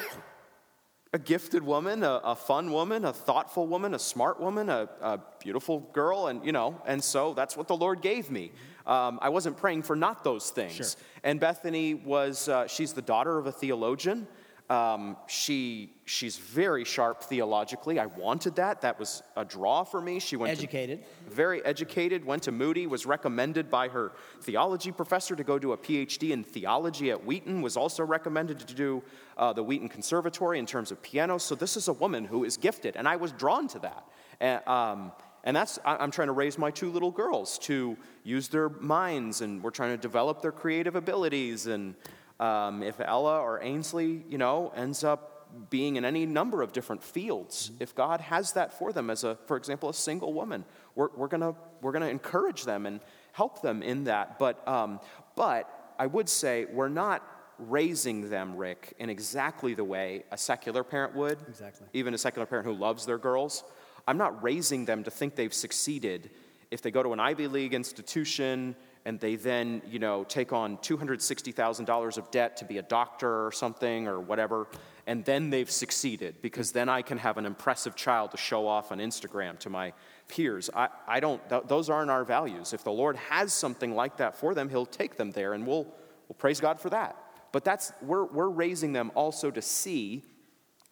a 1.13 1.19
gifted 1.19 1.63
woman, 1.63 2.03
a, 2.03 2.21
a, 2.23 2.35
fun 2.35 2.71
woman, 2.71 3.03
a 3.03 3.11
thoughtful 3.11 3.67
woman, 3.67 3.93
a 3.93 3.99
smart 3.99 4.39
woman, 4.39 4.69
a, 4.69 4.87
a, 5.01 5.19
beautiful 5.43 5.81
girl, 5.91 6.27
and 6.27 6.45
you 6.45 6.53
know, 6.53 6.81
and 6.85 7.03
so 7.03 7.33
that's 7.33 7.57
what 7.57 7.67
the 7.67 7.75
Lord 7.75 8.01
gave 8.01 8.31
me. 8.31 8.51
Um, 8.85 9.19
I 9.21 9.29
wasn't 9.29 9.57
praying 9.57 9.83
for 9.83 9.95
not 9.95 10.23
those 10.23 10.49
things. 10.49 10.73
Sure. 10.73 10.85
And 11.23 11.39
Bethany 11.39 11.93
was, 11.93 12.47
uh, 12.47 12.67
she's 12.67 12.93
the 12.93 13.01
daughter 13.01 13.37
of 13.37 13.47
a 13.47 13.51
theologian. 13.51 14.27
Um, 14.69 15.17
she, 15.27 15.91
she's 16.05 16.37
very 16.37 16.85
sharp 16.85 17.23
theologically. 17.23 17.99
I 17.99 18.05
wanted 18.05 18.55
that. 18.55 18.79
That 18.81 18.97
was 18.97 19.21
a 19.35 19.43
draw 19.43 19.83
for 19.83 19.99
me. 19.99 20.17
She 20.19 20.37
went 20.37 20.53
educated, 20.53 21.03
to, 21.03 21.29
very 21.29 21.61
educated. 21.65 22.23
Went 22.23 22.43
to 22.43 22.53
Moody. 22.53 22.87
Was 22.87 23.05
recommended 23.05 23.69
by 23.69 23.89
her 23.89 24.13
theology 24.39 24.93
professor 24.93 25.35
to 25.35 25.43
go 25.43 25.59
do 25.59 25.73
a 25.73 25.77
PhD 25.77 26.31
in 26.31 26.45
theology 26.45 27.11
at 27.11 27.25
Wheaton. 27.25 27.61
Was 27.61 27.75
also 27.75 28.05
recommended 28.05 28.59
to 28.59 28.73
do 28.73 29.03
uh, 29.35 29.51
the 29.51 29.61
Wheaton 29.61 29.89
Conservatory 29.89 30.57
in 30.57 30.65
terms 30.65 30.89
of 30.89 31.01
piano. 31.01 31.37
So 31.37 31.53
this 31.53 31.75
is 31.75 31.89
a 31.89 31.93
woman 31.93 32.23
who 32.23 32.45
is 32.45 32.55
gifted, 32.55 32.95
and 32.95 33.09
I 33.09 33.17
was 33.17 33.33
drawn 33.33 33.67
to 33.69 33.79
that. 33.79 34.05
And, 34.39 34.65
um, 34.67 35.11
and 35.43 35.55
that's, 35.55 35.79
I'm 35.85 36.11
trying 36.11 36.27
to 36.27 36.33
raise 36.33 36.57
my 36.57 36.71
two 36.71 36.91
little 36.91 37.11
girls 37.11 37.57
to 37.59 37.97
use 38.23 38.47
their 38.47 38.69
minds, 38.69 39.41
and 39.41 39.63
we're 39.63 39.71
trying 39.71 39.95
to 39.95 40.01
develop 40.01 40.41
their 40.41 40.51
creative 40.51 40.95
abilities. 40.95 41.67
And 41.67 41.95
um, 42.39 42.83
if 42.83 42.99
Ella 42.99 43.39
or 43.39 43.61
Ainsley, 43.61 44.23
you 44.29 44.37
know, 44.37 44.71
ends 44.75 45.03
up 45.03 45.69
being 45.69 45.95
in 45.95 46.05
any 46.05 46.25
number 46.25 46.61
of 46.61 46.73
different 46.73 47.03
fields, 47.03 47.69
mm-hmm. 47.69 47.83
if 47.83 47.95
God 47.95 48.21
has 48.21 48.53
that 48.53 48.77
for 48.77 48.93
them 48.93 49.09
as 49.09 49.23
a, 49.23 49.37
for 49.47 49.57
example, 49.57 49.89
a 49.89 49.93
single 49.93 50.33
woman, 50.33 50.63
we're, 50.95 51.09
we're 51.15 51.27
gonna 51.27 51.55
we're 51.81 51.91
gonna 51.91 52.07
encourage 52.07 52.63
them 52.63 52.85
and 52.85 52.99
help 53.31 53.61
them 53.61 53.81
in 53.81 54.05
that. 54.05 54.37
But 54.37 54.65
um, 54.67 54.99
but 55.35 55.93
I 55.97 56.07
would 56.07 56.29
say 56.29 56.65
we're 56.65 56.89
not 56.89 57.27
raising 57.57 58.29
them, 58.29 58.55
Rick, 58.55 58.93
in 58.99 59.09
exactly 59.09 59.73
the 59.73 59.83
way 59.83 60.23
a 60.31 60.37
secular 60.37 60.83
parent 60.83 61.15
would. 61.15 61.37
Exactly. 61.47 61.87
Even 61.93 62.13
a 62.13 62.17
secular 62.17 62.45
parent 62.45 62.65
who 62.67 62.73
loves 62.73 63.05
their 63.05 63.17
girls. 63.17 63.63
I'm 64.07 64.17
not 64.17 64.43
raising 64.43 64.85
them 64.85 65.03
to 65.03 65.11
think 65.11 65.35
they've 65.35 65.53
succeeded 65.53 66.31
if 66.71 66.81
they 66.81 66.91
go 66.91 67.03
to 67.03 67.11
an 67.11 67.19
Ivy 67.19 67.47
League 67.47 67.73
institution 67.73 68.75
and 69.05 69.19
they 69.19 69.35
then, 69.35 69.81
you 69.89 69.99
know, 69.99 70.23
take 70.23 70.53
on 70.53 70.77
$260,000 70.77 72.17
of 72.17 72.31
debt 72.31 72.57
to 72.57 72.65
be 72.65 72.77
a 72.77 72.81
doctor 72.83 73.45
or 73.45 73.51
something 73.51 74.07
or 74.07 74.19
whatever, 74.19 74.67
and 75.07 75.25
then 75.25 75.49
they've 75.49 75.69
succeeded 75.69 76.35
because 76.41 76.71
then 76.71 76.87
I 76.87 77.01
can 77.01 77.17
have 77.17 77.37
an 77.37 77.45
impressive 77.45 77.95
child 77.95 78.31
to 78.31 78.37
show 78.37 78.67
off 78.67 78.91
on 78.91 78.99
Instagram 78.99 79.57
to 79.59 79.69
my 79.69 79.93
peers. 80.27 80.69
I, 80.73 80.89
I 81.07 81.19
don't, 81.19 81.47
th- 81.49 81.63
those 81.67 81.89
aren't 81.89 82.11
our 82.11 82.23
values. 82.23 82.73
If 82.73 82.83
the 82.83 82.91
Lord 82.91 83.15
has 83.15 83.53
something 83.53 83.95
like 83.95 84.17
that 84.17 84.35
for 84.35 84.53
them, 84.53 84.69
He'll 84.69 84.85
take 84.85 85.17
them 85.17 85.31
there, 85.31 85.53
and 85.53 85.65
we'll, 85.65 85.85
we'll 86.27 86.37
praise 86.37 86.59
God 86.59 86.79
for 86.79 86.91
that. 86.91 87.17
But 87.51 87.65
that's, 87.65 87.91
we're, 88.01 88.25
we're 88.25 88.49
raising 88.49 88.93
them 88.93 89.11
also 89.15 89.51
to 89.51 89.61
see, 89.61 90.23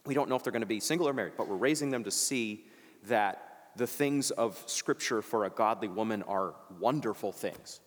we 0.06 0.15
don't 0.15 0.30
know 0.30 0.36
if 0.36 0.43
they're 0.43 0.52
going 0.52 0.62
to 0.62 0.67
be 0.67 0.80
single 0.80 1.08
or 1.08 1.13
married, 1.13 1.34
but 1.38 1.48
we're 1.48 1.56
raising 1.56 1.91
them 1.91 2.04
to 2.04 2.12
see 2.12 2.65
that 3.08 3.72
the 3.76 3.88
things 3.88 4.32
of 4.32 4.62
Scripture 4.68 5.22
for 5.22 5.46
a 5.46 5.50
godly 5.50 5.88
woman 5.88 6.24
are 6.24 6.54
wonderful 6.80 7.32
things. 7.32 7.80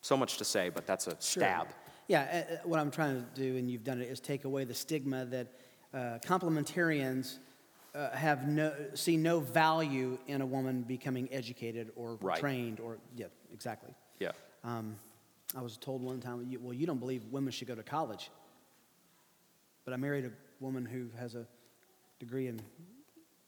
So 0.00 0.16
much 0.16 0.38
to 0.38 0.44
say, 0.44 0.68
but 0.68 0.86
that's 0.86 1.06
a 1.06 1.16
stab. 1.20 1.66
Sure. 1.66 1.76
Yeah, 2.08 2.44
uh, 2.50 2.54
uh, 2.54 2.56
what 2.64 2.78
I'm 2.78 2.90
trying 2.90 3.16
to 3.16 3.40
do, 3.40 3.56
and 3.56 3.68
you've 3.70 3.82
done 3.82 4.00
it, 4.00 4.08
is 4.08 4.20
take 4.20 4.44
away 4.44 4.64
the 4.64 4.74
stigma 4.74 5.24
that 5.26 5.48
uh, 5.92 6.18
complementarians 6.24 7.38
uh, 7.94 8.10
have 8.10 8.46
no, 8.46 8.72
see 8.94 9.16
no 9.16 9.40
value 9.40 10.18
in 10.28 10.40
a 10.42 10.46
woman 10.46 10.82
becoming 10.82 11.28
educated 11.32 11.90
or 11.96 12.18
right. 12.20 12.38
trained 12.38 12.78
or, 12.78 12.98
yeah, 13.16 13.26
exactly. 13.52 13.92
Yeah. 14.20 14.32
Um, 14.62 14.96
I 15.56 15.62
was 15.62 15.76
told 15.76 16.02
one 16.02 16.20
time, 16.20 16.46
well, 16.60 16.74
you 16.74 16.86
don't 16.86 17.00
believe 17.00 17.24
women 17.30 17.50
should 17.50 17.68
go 17.68 17.74
to 17.74 17.82
college. 17.82 18.30
But 19.84 19.94
I 19.94 19.96
married 19.96 20.26
a 20.26 20.30
woman 20.60 20.84
who 20.84 21.08
has 21.18 21.34
a 21.34 21.46
degree 22.18 22.48
in 22.48 22.60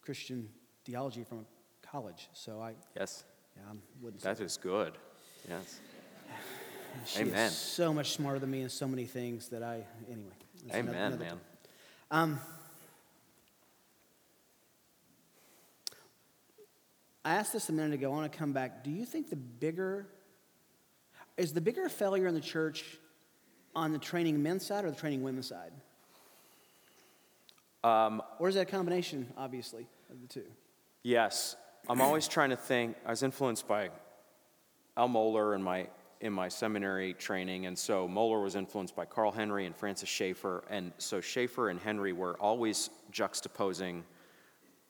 Christian 0.02 0.48
theology 0.88 1.24
from 1.24 1.44
college, 1.82 2.28
so 2.32 2.60
I. 2.60 2.74
Yes. 2.96 3.24
Yeah, 3.56 3.62
I 3.70 3.76
wouldn't. 4.00 4.22
That 4.22 4.40
is 4.40 4.56
good. 4.56 4.94
Yes. 5.48 5.80
She 7.04 7.20
Amen. 7.20 7.50
so 7.50 7.92
much 7.92 8.12
smarter 8.12 8.40
than 8.40 8.50
me 8.50 8.62
in 8.62 8.68
so 8.70 8.88
many 8.88 9.04
things 9.04 9.50
that 9.50 9.62
I, 9.62 9.84
anyway. 10.10 10.32
Amen, 10.70 10.94
another, 10.94 11.06
another 11.06 11.24
man. 11.24 11.40
Um, 12.10 12.40
I 17.24 17.34
asked 17.34 17.52
this 17.52 17.68
a 17.68 17.72
minute 17.72 17.92
ago. 17.92 18.10
I 18.10 18.16
want 18.16 18.32
to 18.32 18.36
come 18.36 18.52
back. 18.52 18.82
Do 18.82 18.90
you 18.90 19.04
think 19.04 19.28
the 19.28 19.36
bigger, 19.36 20.08
is 21.36 21.52
the 21.52 21.60
bigger 21.60 21.88
failure 21.88 22.26
in 22.26 22.34
the 22.34 22.40
church 22.40 22.84
on 23.76 23.92
the 23.92 23.98
training 23.98 24.42
men's 24.42 24.66
side 24.66 24.84
or 24.84 24.90
the 24.90 24.96
training 24.96 25.22
women's 25.22 25.46
side? 25.46 25.72
Um, 27.84 28.22
or 28.40 28.48
is 28.48 28.54
that 28.56 28.62
a 28.62 28.70
combination, 28.70 29.30
obviously, 29.36 29.86
of 30.10 30.20
the 30.22 30.26
two? 30.26 30.46
Yes. 31.08 31.56
I'm 31.88 32.02
always 32.02 32.28
trying 32.28 32.50
to 32.50 32.56
think. 32.56 32.94
I 33.06 33.08
was 33.08 33.22
influenced 33.22 33.66
by 33.66 33.88
Al 34.94 35.08
Mohler 35.08 35.54
and 35.54 35.64
my 35.64 35.88
in 36.20 36.34
my 36.34 36.48
seminary 36.48 37.14
training, 37.14 37.64
and 37.64 37.78
so 37.78 38.06
Mohler 38.06 38.42
was 38.42 38.56
influenced 38.56 38.94
by 38.94 39.06
Carl 39.06 39.32
Henry 39.32 39.64
and 39.64 39.74
Francis 39.74 40.08
Schaeffer, 40.10 40.64
and 40.68 40.92
so 40.98 41.22
Schaeffer 41.22 41.70
and 41.70 41.80
Henry 41.80 42.12
were 42.12 42.36
always 42.38 42.90
juxtaposing 43.10 44.02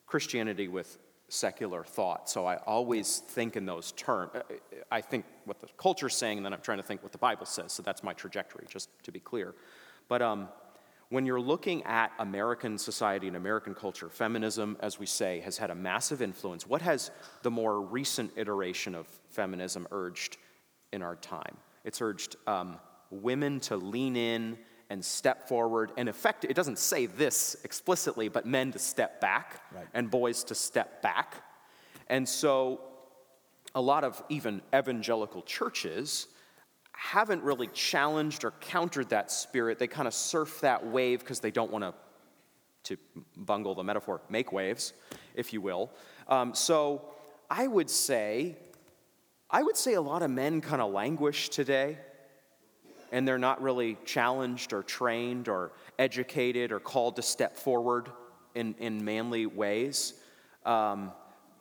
Christianity 0.06 0.66
with 0.66 0.98
secular 1.28 1.84
thought. 1.84 2.28
So 2.28 2.46
I 2.46 2.56
always 2.66 3.18
think 3.18 3.56
in 3.56 3.64
those 3.64 3.92
terms. 3.92 4.32
Uh, 4.34 4.40
I 4.90 5.00
think 5.00 5.24
what 5.44 5.60
the 5.60 5.68
culture's 5.76 6.16
saying, 6.16 6.38
and 6.38 6.44
then 6.44 6.52
I'm 6.52 6.62
trying 6.62 6.78
to 6.78 6.84
think 6.84 7.04
what 7.04 7.12
the 7.12 7.18
Bible 7.18 7.46
says. 7.46 7.70
So 7.70 7.84
that's 7.84 8.02
my 8.02 8.12
trajectory, 8.12 8.66
just 8.68 8.88
to 9.04 9.12
be 9.12 9.20
clear. 9.20 9.54
But 10.08 10.22
um, 10.22 10.48
when 11.10 11.24
you're 11.24 11.40
looking 11.40 11.82
at 11.84 12.12
American 12.18 12.76
society 12.76 13.28
and 13.28 13.36
American 13.36 13.74
culture, 13.74 14.08
feminism, 14.10 14.76
as 14.80 14.98
we 14.98 15.06
say, 15.06 15.40
has 15.40 15.56
had 15.56 15.70
a 15.70 15.74
massive 15.74 16.20
influence. 16.20 16.66
What 16.66 16.82
has 16.82 17.10
the 17.42 17.50
more 17.50 17.80
recent 17.80 18.32
iteration 18.36 18.94
of 18.94 19.06
feminism 19.30 19.88
urged 19.90 20.36
in 20.92 21.02
our 21.02 21.16
time? 21.16 21.56
It's 21.84 22.02
urged 22.02 22.36
um, 22.46 22.76
women 23.10 23.60
to 23.60 23.76
lean 23.76 24.16
in 24.16 24.58
and 24.90 25.02
step 25.02 25.48
forward. 25.48 25.92
And 25.96 26.08
effect, 26.08 26.44
it 26.44 26.54
doesn't 26.54 26.78
say 26.78 27.06
this 27.06 27.56
explicitly, 27.64 28.28
but 28.28 28.44
men 28.46 28.72
to 28.72 28.78
step 28.78 29.20
back 29.20 29.62
Right. 29.74 29.86
and 29.94 30.10
boys 30.10 30.44
to 30.44 30.54
step 30.54 31.00
back. 31.02 31.42
And 32.08 32.28
so 32.28 32.80
a 33.74 33.80
lot 33.80 34.04
of 34.04 34.22
even 34.28 34.60
evangelical 34.74 35.42
churches 35.42 36.26
haven't 36.98 37.44
really 37.44 37.68
challenged 37.68 38.44
or 38.44 38.50
countered 38.60 39.08
that 39.10 39.30
spirit. 39.30 39.78
They 39.78 39.86
kind 39.86 40.08
of 40.08 40.12
surf 40.12 40.60
that 40.62 40.84
wave 40.84 41.20
because 41.20 41.38
they 41.38 41.52
don't 41.52 41.70
want 41.70 41.84
to, 41.84 41.94
to 42.82 43.00
bungle 43.36 43.76
the 43.76 43.84
metaphor, 43.84 44.20
make 44.28 44.52
waves, 44.52 44.92
if 45.36 45.52
you 45.52 45.60
will. 45.60 45.92
Um, 46.26 46.54
so 46.54 47.02
I 47.48 47.68
would 47.68 47.88
say, 47.88 48.56
I 49.48 49.62
would 49.62 49.76
say 49.76 49.94
a 49.94 50.00
lot 50.00 50.22
of 50.22 50.30
men 50.32 50.60
kind 50.60 50.82
of 50.82 50.92
languish 50.92 51.50
today, 51.50 51.98
and 53.12 53.26
they're 53.26 53.38
not 53.38 53.62
really 53.62 53.96
challenged 54.04 54.72
or 54.72 54.82
trained 54.82 55.48
or 55.48 55.70
educated 56.00 56.72
or 56.72 56.80
called 56.80 57.14
to 57.16 57.22
step 57.22 57.56
forward 57.56 58.10
in, 58.56 58.74
in 58.80 59.04
manly 59.04 59.46
ways. 59.46 60.14
Um, 60.66 61.12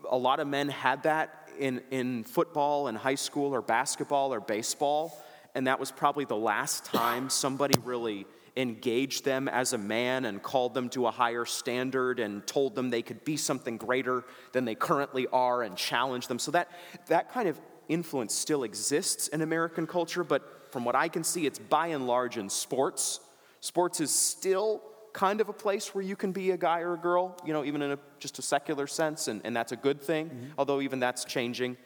a 0.09 0.17
lot 0.17 0.39
of 0.39 0.47
men 0.47 0.67
had 0.67 1.03
that 1.03 1.47
in, 1.59 1.83
in 1.91 2.23
football 2.23 2.87
and 2.87 2.97
high 2.97 3.15
school 3.15 3.53
or 3.53 3.61
basketball 3.61 4.33
or 4.33 4.39
baseball, 4.39 5.23
and 5.55 5.67
that 5.67 5.79
was 5.79 5.91
probably 5.91 6.25
the 6.25 6.35
last 6.35 6.85
time 6.85 7.29
somebody 7.29 7.79
really 7.83 8.25
engaged 8.57 9.23
them 9.23 9.47
as 9.47 9.73
a 9.73 9.77
man 9.77 10.25
and 10.25 10.41
called 10.41 10.73
them 10.73 10.89
to 10.89 11.05
a 11.05 11.11
higher 11.11 11.45
standard 11.45 12.19
and 12.19 12.45
told 12.47 12.73
them 12.73 12.89
they 12.89 13.03
could 13.03 13.23
be 13.23 13.37
something 13.37 13.77
greater 13.77 14.23
than 14.51 14.65
they 14.65 14.75
currently 14.75 15.27
are 15.27 15.61
and 15.61 15.77
challenged 15.77 16.27
them. 16.27 16.39
So 16.39 16.51
that, 16.51 16.71
that 17.07 17.31
kind 17.31 17.47
of 17.47 17.59
influence 17.87 18.33
still 18.33 18.63
exists 18.63 19.27
in 19.27 19.41
American 19.41 19.85
culture, 19.85 20.23
but 20.23 20.71
from 20.71 20.83
what 20.83 20.95
I 20.95 21.07
can 21.07 21.23
see, 21.23 21.45
it's 21.45 21.59
by 21.59 21.87
and 21.87 22.07
large 22.07 22.37
in 22.37 22.49
sports. 22.49 23.19
Sports 23.61 24.01
is 24.01 24.11
still 24.11 24.81
kind 25.13 25.39
of 25.39 25.49
a 25.49 25.53
place 25.53 25.95
where 25.95 26.03
you 26.03 26.15
can 26.15 26.31
be 26.31 26.51
a 26.51 26.57
guy 26.57 26.81
or 26.81 26.93
a 26.93 26.97
girl, 26.97 27.35
you 27.45 27.53
know, 27.53 27.63
even 27.63 27.81
in 27.81 27.91
a, 27.91 27.99
just 28.19 28.39
a 28.39 28.41
secular 28.41 28.87
sense, 28.87 29.27
and, 29.27 29.41
and 29.43 29.55
that's 29.55 29.71
a 29.71 29.75
good 29.75 30.01
thing, 30.01 30.51
although 30.57 30.81
even 30.81 30.99
that's 30.99 31.25
changing. 31.25 31.77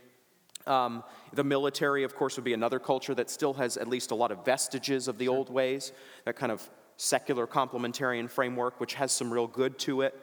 Um, 0.67 1.04
the 1.34 1.44
military, 1.44 2.04
of 2.04 2.15
course, 2.15 2.36
would 2.36 2.46
be 2.46 2.54
another 2.54 2.80
culture 2.80 3.15
that 3.15 3.30
still 3.30 3.54
has 3.54 3.78
at 3.78 3.88
least 3.88 4.12
a 4.12 4.15
lot 4.15 4.32
of 4.32 4.44
vestiges 4.46 5.08
of 5.08 5.17
the 5.17 5.28
old 5.28 5.50
ways, 5.50 5.91
that 6.26 6.36
kind 6.36 6.52
of 6.52 6.67
secular 6.98 7.48
complementarian 7.48 8.30
framework, 8.30 8.80
which 8.80 8.96
has 8.96 9.12
some 9.12 9.32
real 9.32 9.48
good 9.48 9.80
to 9.80 10.02
it. 10.02 10.20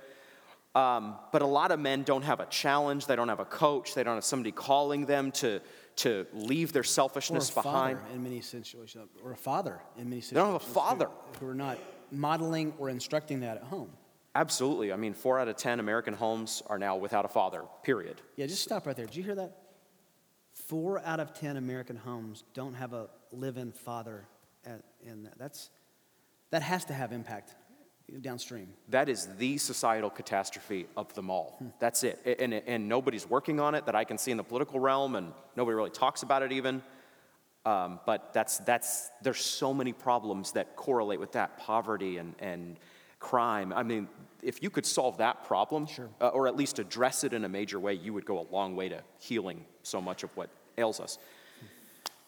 Um, 0.74 1.16
but 1.32 1.42
a 1.42 1.46
lot 1.46 1.72
of 1.72 1.80
men 1.80 2.02
don't 2.02 2.22
have 2.22 2.40
a 2.40 2.46
challenge, 2.46 3.06
they 3.06 3.16
don't 3.16 3.28
have 3.28 3.40
a 3.40 3.44
coach, 3.44 3.94
they 3.94 4.04
don't 4.04 4.14
have 4.14 4.24
somebody 4.24 4.52
calling 4.52 5.06
them 5.06 5.32
to, 5.32 5.60
to 5.96 6.26
leave 6.32 6.72
their 6.72 6.84
selfishness 6.84 7.50
behind. 7.50 7.98
in 8.14 8.22
many 8.22 8.40
situations, 8.40 9.08
or 9.24 9.32
a 9.32 9.36
father 9.36 9.80
in 9.96 10.08
many 10.08 10.20
situations. 10.20 10.30
They 10.30 10.40
don't 10.40 10.52
have 10.52 10.62
a 10.62 10.74
father. 10.74 11.08
Who 11.40 11.48
are 11.48 11.54
not 11.54 11.78
modeling 12.12 12.74
or 12.78 12.90
instructing 12.90 13.40
that 13.40 13.56
at 13.56 13.64
home. 13.64 13.90
Absolutely. 14.34 14.92
I 14.92 14.96
mean, 14.96 15.14
four 15.14 15.40
out 15.40 15.48
of 15.48 15.56
10 15.56 15.80
American 15.80 16.14
homes 16.14 16.62
are 16.68 16.78
now 16.78 16.96
without 16.96 17.24
a 17.24 17.28
father, 17.28 17.64
period. 17.82 18.20
Yeah, 18.36 18.46
just 18.46 18.62
stop 18.62 18.86
right 18.86 18.94
there. 18.94 19.06
Did 19.06 19.16
you 19.16 19.24
hear 19.24 19.34
that? 19.34 19.56
Four 20.68 21.00
out 21.02 21.18
of 21.18 21.32
10 21.32 21.56
American 21.56 21.96
homes 21.96 22.44
don't 22.52 22.74
have 22.74 22.92
a 22.92 23.08
live 23.32 23.56
in 23.56 23.72
father 23.72 24.28
at, 24.66 24.82
in 25.02 25.22
that. 25.22 25.38
That's, 25.38 25.70
that 26.50 26.60
has 26.60 26.84
to 26.86 26.92
have 26.92 27.10
impact 27.10 27.54
downstream. 28.20 28.68
That 28.90 29.08
is 29.08 29.28
the 29.38 29.56
societal 29.56 30.10
catastrophe 30.10 30.86
of 30.94 31.14
them 31.14 31.30
all. 31.30 31.58
That's 31.78 32.04
it. 32.04 32.36
And, 32.38 32.52
and 32.52 32.86
nobody's 32.86 33.26
working 33.26 33.60
on 33.60 33.74
it 33.74 33.86
that 33.86 33.94
I 33.94 34.04
can 34.04 34.18
see 34.18 34.30
in 34.30 34.36
the 34.36 34.44
political 34.44 34.78
realm, 34.78 35.16
and 35.16 35.32
nobody 35.56 35.74
really 35.74 35.88
talks 35.88 36.22
about 36.22 36.42
it 36.42 36.52
even. 36.52 36.82
Um, 37.64 37.98
but 38.04 38.34
that's, 38.34 38.58
that's, 38.58 39.08
there's 39.22 39.40
so 39.40 39.72
many 39.72 39.94
problems 39.94 40.52
that 40.52 40.76
correlate 40.76 41.18
with 41.18 41.32
that 41.32 41.56
poverty 41.56 42.18
and, 42.18 42.34
and 42.40 42.76
crime. 43.20 43.72
I 43.72 43.84
mean, 43.84 44.06
if 44.42 44.62
you 44.62 44.70
could 44.70 44.86
solve 44.86 45.18
that 45.18 45.44
problem, 45.44 45.86
Sure. 45.86 46.08
uh, 46.20 46.28
or 46.28 46.46
at 46.46 46.56
least 46.56 46.78
address 46.78 47.24
it 47.24 47.32
in 47.32 47.44
a 47.44 47.48
major 47.48 47.78
way, 47.80 47.94
you 47.94 48.12
would 48.12 48.24
go 48.24 48.38
a 48.38 48.46
long 48.52 48.76
way 48.76 48.88
to 48.88 49.02
healing 49.18 49.64
so 49.82 50.00
much 50.00 50.22
of 50.22 50.36
what 50.36 50.50
ails 50.76 51.00
us. 51.00 51.18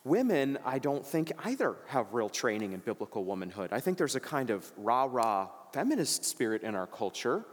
Women, 0.05 0.59
I 0.64 0.79
don't 0.79 1.05
think 1.05 1.31
either 1.44 1.77
have 1.88 2.14
real 2.14 2.31
training 2.31 2.73
in 2.73 2.81
biblical 2.81 3.25
womanhood. 3.25 3.73
I 3.73 3.81
think 3.81 3.99
there's 3.99 4.16
a 4.16 4.20
kind 4.20 4.51
of 4.51 4.70
rah 4.79 5.07
rah 5.11 5.49
feminist 5.73 6.25
spirit 6.25 6.62
in 6.62 6.75
our 6.75 6.87
culture, 6.87 7.44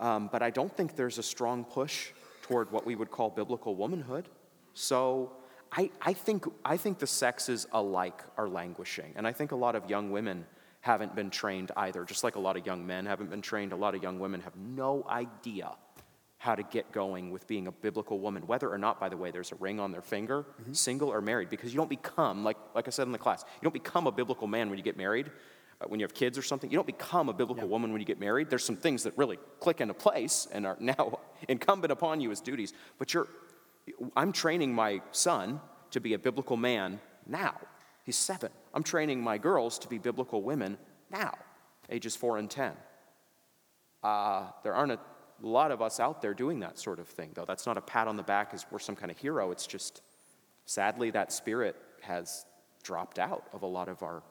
um, 0.00 0.28
but 0.30 0.42
I 0.42 0.50
don't 0.50 0.74
think 0.76 0.96
there's 0.96 1.18
a 1.18 1.22
strong 1.22 1.64
push 1.64 2.10
toward 2.42 2.70
what 2.70 2.84
we 2.84 2.94
would 2.94 3.10
call 3.10 3.30
biblical 3.30 3.74
womanhood. 3.74 4.28
So 4.74 5.32
I, 5.72 5.90
I, 6.02 6.12
think, 6.12 6.44
I 6.64 6.76
think 6.76 6.98
the 6.98 7.06
sexes 7.06 7.66
alike 7.72 8.22
are 8.36 8.48
languishing, 8.48 9.14
and 9.16 9.26
I 9.26 9.32
think 9.32 9.52
a 9.52 9.56
lot 9.56 9.74
of 9.74 9.88
young 9.88 10.10
women 10.10 10.44
haven't 10.84 11.16
been 11.16 11.30
trained 11.30 11.72
either. 11.78 12.04
Just 12.04 12.22
like 12.24 12.36
a 12.36 12.38
lot 12.38 12.58
of 12.58 12.66
young 12.66 12.86
men 12.86 13.06
haven't 13.06 13.30
been 13.30 13.40
trained, 13.40 13.72
a 13.72 13.76
lot 13.76 13.94
of 13.94 14.02
young 14.02 14.18
women 14.18 14.42
have 14.42 14.54
no 14.54 15.02
idea 15.08 15.70
how 16.36 16.54
to 16.54 16.62
get 16.62 16.92
going 16.92 17.30
with 17.30 17.46
being 17.46 17.68
a 17.68 17.72
biblical 17.72 18.18
woman, 18.18 18.46
whether 18.46 18.70
or 18.70 18.76
not, 18.76 19.00
by 19.00 19.08
the 19.08 19.16
way, 19.16 19.30
there's 19.30 19.50
a 19.50 19.54
ring 19.54 19.80
on 19.80 19.92
their 19.92 20.02
finger, 20.02 20.44
single 20.72 21.08
or 21.08 21.22
married, 21.22 21.48
because 21.48 21.72
you 21.72 21.78
don't 21.78 21.88
become, 21.88 22.44
like, 22.44 22.58
like 22.74 22.86
I 22.86 22.90
said 22.90 23.06
in 23.06 23.12
the 23.12 23.18
class, 23.18 23.46
you 23.62 23.62
don't 23.62 23.72
become 23.72 24.06
a 24.06 24.12
biblical 24.12 24.46
man 24.46 24.68
when 24.68 24.76
you 24.76 24.84
get 24.84 24.98
married, 24.98 25.30
uh, 25.80 25.86
when 25.86 26.00
you 26.00 26.04
have 26.04 26.12
kids 26.12 26.36
or 26.36 26.42
something. 26.42 26.70
You 26.70 26.76
don't 26.76 26.86
become 26.86 27.30
a 27.30 27.32
biblical 27.32 27.66
woman 27.66 27.92
when 27.92 28.02
you 28.02 28.06
get 28.06 28.20
married. 28.20 28.50
There's 28.50 28.62
some 28.62 28.76
things 28.76 29.04
that 29.04 29.16
really 29.16 29.38
click 29.60 29.80
into 29.80 29.94
place 29.94 30.46
and 30.52 30.66
are 30.66 30.76
now 30.80 31.20
incumbent 31.48 31.92
upon 31.92 32.20
you 32.20 32.30
as 32.30 32.42
duties. 32.42 32.74
But 32.98 33.14
you're, 33.14 33.28
I'm 34.14 34.32
training 34.32 34.74
my 34.74 35.00
son 35.12 35.62
to 35.92 36.00
be 36.00 36.12
a 36.12 36.18
biblical 36.18 36.58
man 36.58 37.00
now. 37.26 37.54
He's 38.04 38.16
seven. 38.16 38.50
I'm 38.72 38.82
training 38.82 39.22
my 39.22 39.38
girls 39.38 39.78
to 39.80 39.88
be 39.88 39.98
biblical 39.98 40.42
women 40.42 40.78
now, 41.10 41.34
ages 41.88 42.14
four 42.14 42.38
and 42.38 42.50
10. 42.50 42.72
Uh, 44.02 44.44
there 44.62 44.74
aren't 44.74 44.92
a 44.92 44.98
lot 45.40 45.70
of 45.70 45.80
us 45.80 45.98
out 45.98 46.20
there 46.20 46.34
doing 46.34 46.60
that 46.60 46.78
sort 46.78 46.98
of 46.98 47.08
thing, 47.08 47.30
though. 47.34 47.46
That's 47.46 47.66
not 47.66 47.78
a 47.78 47.80
pat 47.80 48.06
on 48.06 48.16
the 48.16 48.22
back 48.22 48.50
as 48.52 48.66
we're 48.70 48.78
some 48.78 48.94
kind 48.94 49.10
of 49.10 49.16
hero. 49.16 49.50
It's 49.50 49.66
just, 49.66 50.02
sadly, 50.66 51.10
that 51.12 51.32
spirit 51.32 51.76
has 52.02 52.44
dropped 52.82 53.18
out 53.18 53.46
of 53.52 53.62
a 53.62 53.66
lot 53.66 53.88
of 53.88 54.02
our. 54.02 54.22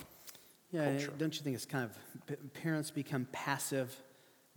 Yeah, 0.72 0.92
culture. 0.92 1.14
don't 1.18 1.36
you 1.36 1.42
think 1.42 1.56
it's 1.56 1.66
kind 1.66 1.90
of 1.90 2.54
parents 2.54 2.92
become 2.92 3.28
passive 3.32 3.96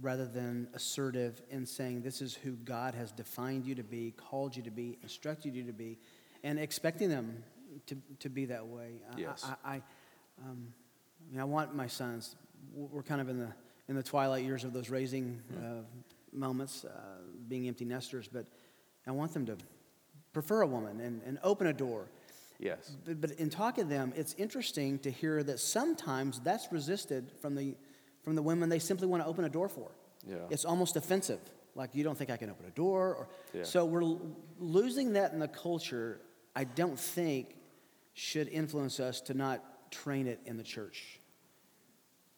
rather 0.01 0.27
than 0.27 0.69
assertive 0.75 1.41
in 1.51 1.65
saying 1.65 2.03
this 2.03 2.21
is 2.21 2.35
who 2.35 2.53
God 2.53 2.95
has 2.95 3.13
defined 3.13 3.65
you 3.65 3.75
to 3.75 3.83
be, 3.83 4.13
called 4.17 4.55
you 4.55 4.63
to 4.63 4.71
be, 4.71 4.99
instructed 5.03 5.55
you 5.55 5.65
to 5.65 5.73
be, 5.73 5.99
and 6.43 6.59
expecting 6.59 7.09
them 7.09 7.43
to, 7.87 7.97
to 8.21 8.29
be 8.29 8.47
that 8.47 8.67
way? 8.67 9.01
I- 9.15 9.19
Yes. 9.21 9.45
I, 9.65 9.75
I, 9.75 9.83
um, 10.45 10.69
I, 11.29 11.33
mean, 11.33 11.41
I 11.41 11.45
want 11.45 11.75
my 11.75 11.87
sons. 11.87 12.37
We're 12.75 13.03
kind 13.03 13.21
of 13.21 13.29
in 13.29 13.39
the 13.39 13.49
in 13.89 13.95
the 13.95 14.03
twilight 14.03 14.45
years 14.45 14.65
of 14.65 14.73
those 14.73 14.91
raising 14.91 15.41
uh, 15.57 15.83
moments, 16.33 16.85
uh, 16.85 16.89
being 17.49 17.69
empty 17.69 17.85
nesters, 17.85 18.27
but 18.27 18.45
I 19.07 19.13
want 19.13 19.33
them 19.33 19.47
to 19.47 19.57
prefer 20.33 20.63
a 20.63 20.67
woman 20.67 20.99
and, 21.01 21.23
and 21.25 21.39
open 21.45 21.69
a 21.69 21.73
door. 21.73 22.09
Yes. 22.59 22.97
But, 23.05 23.21
but 23.21 23.31
in 23.33 23.49
talking 23.49 23.85
to 23.85 23.89
them, 23.91 24.13
it's 24.17 24.35
interesting 24.39 24.99
to 25.01 25.11
hear 25.13 25.43
that 25.45 25.61
sometimes 25.61 26.41
that's 26.41 26.73
resisted 26.73 27.31
from 27.41 27.55
the, 27.55 27.77
from 28.25 28.35
the 28.35 28.43
women 28.43 28.69
they 28.69 28.81
simply 28.81 29.07
want 29.07 29.23
to 29.23 29.29
open 29.29 29.45
a 29.45 29.49
door 29.49 29.69
for. 29.69 29.93
Yeah. 30.29 30.37
It's 30.51 30.65
almost 30.65 30.97
offensive. 30.97 31.39
Like, 31.77 31.91
you 31.95 32.03
don't 32.03 32.19
think 32.19 32.31
I 32.31 32.37
can 32.37 32.51
open 32.51 32.67
a 32.67 32.71
door? 32.71 33.15
Or, 33.15 33.29
Yeah. 33.55 33.63
So 33.63 33.85
we're 33.85 34.03
l- 34.03 34.21
losing 34.59 35.13
that 35.13 35.33
in 35.33 35.39
the 35.39 35.47
culture, 35.49 36.21
I 36.57 36.65
don't 36.65 36.99
think 36.99 37.55
should 38.17 38.49
influence 38.49 38.99
us 38.99 39.21
to 39.21 39.35
not 39.35 39.91
train 39.91 40.27
it 40.27 40.41
in 40.47 40.57
the 40.57 40.63
church. 40.63 41.21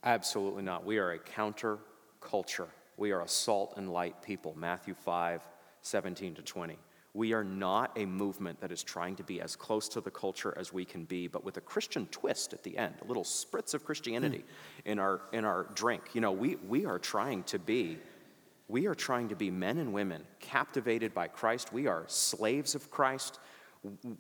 Absolutely 0.03 0.65
not. 0.65 0.85
We 0.85 0.99
are 0.99 1.13
a 1.13 1.19
counter 1.21 1.79
culture. 2.21 2.67
We 2.97 3.13
are 3.13 3.23
a 3.23 3.29
salt 3.29 3.75
and 3.77 3.93
light 3.93 4.21
people. 4.21 4.57
Matthew 4.59 4.95
5, 4.95 5.41
17 5.83 6.35
to 6.35 6.43
20. 6.43 6.77
We 7.15 7.33
are 7.33 7.45
not 7.45 7.97
a 7.97 8.07
movement 8.07 8.61
that 8.61 8.73
is 8.73 8.83
trying 8.83 9.15
to 9.17 9.23
be 9.23 9.41
as 9.41 9.55
close 9.55 9.89
to 9.91 10.01
the 10.01 10.11
culture 10.11 10.53
as 10.57 10.73
we 10.73 10.85
can 10.85 11.05
be, 11.05 11.29
but 11.29 11.45
with 11.45 11.57
a 11.59 11.61
Christian 11.61 12.07
twist 12.11 12.53
at 12.53 12.65
the 12.65 12.77
end, 12.77 12.95
a 13.01 13.07
little 13.07 13.23
spritz 13.23 13.73
of 13.73 13.85
Christianity 13.85 14.45
hmm. 14.83 14.91
in, 14.91 14.99
our, 14.99 15.21
in 15.33 15.45
our 15.45 15.69
drink. 15.75 16.03
You 16.13 16.21
know, 16.21 16.33
we, 16.33 16.57
we 16.57 16.87
are 16.87 16.99
trying 16.99 17.45
to 17.45 17.59
be 17.59 17.99
we 18.71 18.87
are 18.87 18.95
trying 18.95 19.31
to 19.31 19.35
be 19.35 19.51
men 19.51 19.79
and 19.79 19.95
women 19.95 20.23
captivated 20.41 21.15
by 21.15 21.29
Christ. 21.29 21.73
We 21.73 21.87
are 21.87 22.05
slaves 22.07 22.75
of 22.75 22.91
Christ. 22.91 23.41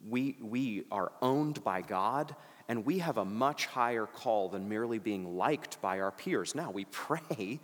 We, 0.08 0.36
we 0.40 0.84
are 0.90 1.12
owned 1.20 1.62
by 1.64 1.82
God, 1.82 2.34
and 2.68 2.84
we 2.86 2.98
have 2.98 3.18
a 3.18 3.24
much 3.24 3.66
higher 3.66 4.06
call 4.06 4.48
than 4.48 4.68
merely 4.68 4.98
being 4.98 5.36
liked 5.36 5.80
by 5.80 6.00
our 6.00 6.12
peers. 6.12 6.54
Now, 6.54 6.70
we 6.70 6.84
pray 6.86 7.60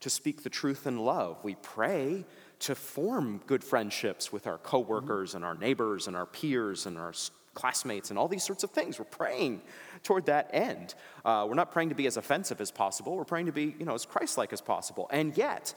to 0.00 0.10
speak 0.10 0.42
the 0.42 0.50
truth 0.50 0.86
in 0.86 0.98
love. 0.98 1.38
We 1.42 1.54
pray 1.56 2.24
to 2.60 2.74
form 2.74 3.40
good 3.46 3.62
friendships 3.62 4.32
with 4.32 4.46
our 4.46 4.58
coworkers 4.58 5.34
and 5.34 5.44
our 5.44 5.54
neighbors 5.54 6.06
and 6.06 6.16
our 6.16 6.26
peers 6.26 6.86
and 6.86 6.98
our 6.98 7.12
classmates 7.52 8.10
and 8.10 8.18
all 8.18 8.28
these 8.28 8.42
sorts 8.42 8.64
of 8.64 8.70
things. 8.70 8.98
We're 8.98 9.04
praying 9.04 9.62
toward 10.02 10.26
that 10.26 10.50
end. 10.52 10.94
Uh, 11.24 11.46
we're 11.48 11.54
not 11.54 11.70
praying 11.72 11.90
to 11.90 11.94
be 11.94 12.06
as 12.06 12.16
offensive 12.16 12.60
as 12.60 12.70
possible. 12.70 13.16
We're 13.16 13.24
praying 13.24 13.46
to 13.46 13.52
be, 13.52 13.76
you 13.78 13.84
know, 13.84 13.94
as 13.94 14.04
Christ-like 14.04 14.52
as 14.52 14.60
possible. 14.60 15.08
And 15.10 15.36
yet, 15.36 15.74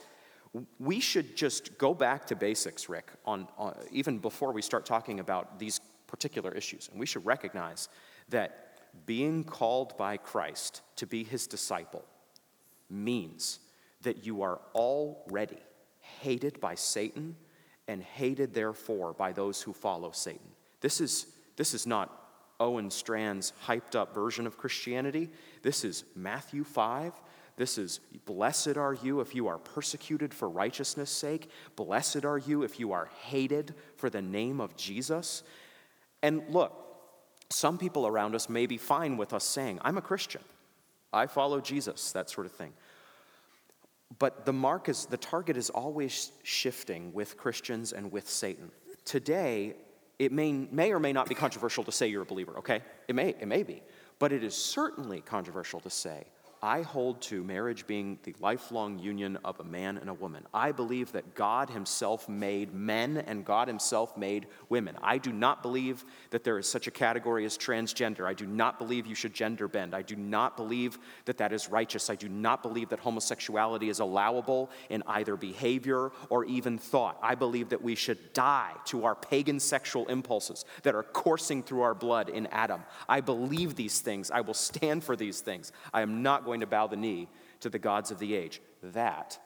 we 0.78 1.00
should 1.00 1.36
just 1.36 1.78
go 1.78 1.94
back 1.94 2.26
to 2.26 2.36
basics, 2.36 2.88
Rick, 2.88 3.10
on, 3.24 3.48
on, 3.56 3.74
even 3.90 4.18
before 4.18 4.52
we 4.52 4.62
start 4.62 4.86
talking 4.86 5.20
about 5.20 5.58
these 5.58 5.80
particular 6.06 6.52
issues. 6.52 6.88
And 6.90 6.98
we 6.98 7.06
should 7.06 7.24
recognize 7.26 7.88
that 8.30 9.06
being 9.06 9.44
called 9.44 9.96
by 9.96 10.16
Christ 10.16 10.82
to 10.96 11.06
be 11.06 11.24
his 11.24 11.46
disciple 11.46 12.04
means 12.90 13.60
that 14.02 14.24
you 14.24 14.42
are 14.42 14.60
already 14.74 15.58
hated 16.20 16.60
by 16.60 16.74
Satan 16.74 17.36
and 17.86 18.02
hated, 18.02 18.54
therefore, 18.54 19.12
by 19.12 19.32
those 19.32 19.62
who 19.62 19.72
follow 19.72 20.10
Satan. 20.10 20.50
This 20.80 21.00
is, 21.00 21.26
this 21.56 21.74
is 21.74 21.86
not 21.86 22.14
Owen 22.60 22.90
Strachan's 22.90 23.52
hyped 23.66 23.94
up 23.94 24.14
version 24.14 24.46
of 24.46 24.58
Christianity. 24.58 25.30
This 25.62 25.84
is 25.84 26.04
Matthew 26.14 26.64
5. 26.64 27.12
This 27.58 27.76
is, 27.76 27.98
blessed 28.24 28.76
are 28.76 28.94
you 28.94 29.20
if 29.20 29.34
you 29.34 29.48
are 29.48 29.58
persecuted 29.58 30.32
for 30.32 30.48
righteousness' 30.48 31.10
sake. 31.10 31.50
Blessed 31.74 32.24
are 32.24 32.38
you 32.38 32.62
if 32.62 32.78
you 32.78 32.92
are 32.92 33.10
hated 33.24 33.74
for 33.96 34.08
the 34.08 34.22
name 34.22 34.60
of 34.60 34.76
Jesus. 34.76 35.42
And 36.22 36.44
look, 36.50 36.72
some 37.50 37.76
people 37.76 38.06
around 38.06 38.36
us 38.36 38.48
may 38.48 38.66
be 38.66 38.78
fine 38.78 39.16
with 39.16 39.32
us 39.32 39.42
saying, 39.42 39.80
I'm 39.82 39.98
a 39.98 40.00
Christian. 40.00 40.40
I 41.12 41.26
follow 41.26 41.60
Jesus, 41.60 42.12
that 42.12 42.30
sort 42.30 42.46
of 42.46 42.52
thing. 42.52 42.72
But 44.20 44.46
the 44.46 44.52
mark 44.52 44.88
is, 44.88 45.06
the 45.06 45.16
target 45.16 45.56
is 45.56 45.68
always 45.68 46.30
shifting 46.44 47.12
with 47.12 47.36
Christians 47.36 47.92
and 47.92 48.12
with 48.12 48.28
Satan. 48.28 48.70
Today, 49.04 49.74
it 50.20 50.30
may, 50.30 50.52
may 50.52 50.92
or 50.92 51.00
may 51.00 51.12
not 51.12 51.28
be 51.28 51.34
controversial 51.34 51.82
to 51.82 51.92
say 51.92 52.06
you're 52.06 52.22
a 52.22 52.26
believer, 52.26 52.58
okay? 52.58 52.82
It 53.08 53.16
may, 53.16 53.30
it 53.30 53.48
may 53.48 53.64
be. 53.64 53.82
But 54.20 54.32
it 54.32 54.44
is 54.44 54.54
certainly 54.54 55.22
controversial 55.22 55.80
to 55.80 55.90
say 55.90 56.24
I 56.62 56.82
hold 56.82 57.20
to 57.22 57.44
marriage 57.44 57.86
being 57.86 58.18
the 58.24 58.34
lifelong 58.40 58.98
union 58.98 59.38
of 59.44 59.60
a 59.60 59.64
man 59.64 59.96
and 59.98 60.10
a 60.10 60.14
woman. 60.14 60.44
I 60.52 60.72
believe 60.72 61.12
that 61.12 61.34
God 61.34 61.70
Himself 61.70 62.28
made 62.28 62.74
men 62.74 63.18
and 63.18 63.44
God 63.44 63.68
Himself 63.68 64.16
made 64.16 64.46
women. 64.68 64.96
I 65.00 65.18
do 65.18 65.32
not 65.32 65.62
believe 65.62 66.04
that 66.30 66.42
there 66.42 66.58
is 66.58 66.68
such 66.68 66.86
a 66.88 66.90
category 66.90 67.44
as 67.44 67.56
transgender. 67.56 68.26
I 68.26 68.34
do 68.34 68.46
not 68.46 68.78
believe 68.78 69.06
you 69.06 69.14
should 69.14 69.34
gender 69.34 69.68
bend. 69.68 69.94
I 69.94 70.02
do 70.02 70.16
not 70.16 70.56
believe 70.56 70.98
that 71.26 71.38
that 71.38 71.52
is 71.52 71.68
righteous. 71.68 72.10
I 72.10 72.16
do 72.16 72.28
not 72.28 72.62
believe 72.62 72.88
that 72.88 72.98
homosexuality 72.98 73.88
is 73.88 74.00
allowable 74.00 74.70
in 74.90 75.04
either 75.06 75.36
behavior 75.36 76.10
or 76.28 76.44
even 76.44 76.76
thought. 76.76 77.18
I 77.22 77.36
believe 77.36 77.68
that 77.68 77.82
we 77.82 77.94
should 77.94 78.32
die 78.32 78.72
to 78.86 79.04
our 79.04 79.14
pagan 79.14 79.60
sexual 79.60 80.06
impulses 80.06 80.64
that 80.82 80.96
are 80.96 81.04
coursing 81.04 81.62
through 81.62 81.82
our 81.82 81.94
blood 81.94 82.28
in 82.28 82.48
Adam. 82.48 82.82
I 83.08 83.20
believe 83.20 83.76
these 83.76 84.00
things. 84.00 84.30
I 84.32 84.40
will 84.40 84.54
stand 84.54 85.04
for 85.04 85.14
these 85.14 85.40
things. 85.40 85.72
I 85.92 86.02
am 86.02 86.22
not 86.22 86.47
going 86.48 86.60
to 86.60 86.66
bow 86.66 86.86
the 86.86 86.96
knee 86.96 87.28
to 87.60 87.68
the 87.68 87.78
gods 87.78 88.10
of 88.10 88.18
the 88.18 88.34
age. 88.34 88.62
That, 88.82 89.38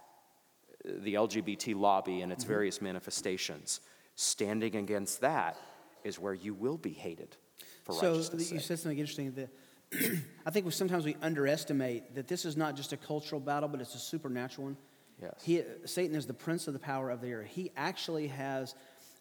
the 0.84 1.14
LGBT 1.14 1.74
lobby 1.74 2.20
and 2.22 2.30
its 2.30 2.44
mm-hmm. 2.44 2.52
various 2.52 2.80
manifestations, 2.80 3.80
standing 4.14 4.76
against 4.76 5.20
that 5.20 5.56
is 6.04 6.18
where 6.18 6.34
you 6.34 6.54
will 6.54 6.78
be 6.78 6.92
hated 6.92 7.36
for 7.84 7.92
so 7.92 8.10
righteousness. 8.10 8.48
So 8.48 8.54
you 8.54 8.60
said 8.60 8.78
something 8.78 8.98
interesting 8.98 9.32
that 9.32 9.50
I 10.46 10.50
think 10.50 10.72
sometimes 10.72 11.04
we 11.04 11.16
underestimate 11.22 12.14
that 12.14 12.28
this 12.28 12.44
is 12.44 12.56
not 12.56 12.76
just 12.76 12.92
a 12.92 12.96
cultural 12.96 13.40
battle, 13.40 13.68
but 13.68 13.80
it's 13.80 13.94
a 13.94 13.98
supernatural 13.98 14.68
one. 14.68 14.76
Yes. 15.20 15.34
He, 15.42 15.62
Satan 15.84 16.16
is 16.16 16.26
the 16.26 16.34
prince 16.34 16.66
of 16.66 16.72
the 16.72 16.78
power 16.80 17.10
of 17.10 17.20
the 17.20 17.28
air. 17.28 17.42
He 17.42 17.70
actually 17.76 18.28
has 18.28 18.74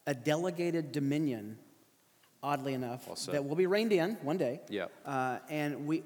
a 0.08 0.13
delegated 0.13 0.91
dominion, 0.91 1.58
oddly 2.41 2.74
enough, 2.74 3.08
well 3.08 3.17
that 3.32 3.46
will 3.46 3.56
be 3.56 3.67
reined 3.67 3.94
in 3.94 4.17
one 4.24 4.38
day. 4.38 4.62
Yeah. 4.70 4.86
Uh, 5.06 5.39
and 5.50 5.86
we, 5.86 6.04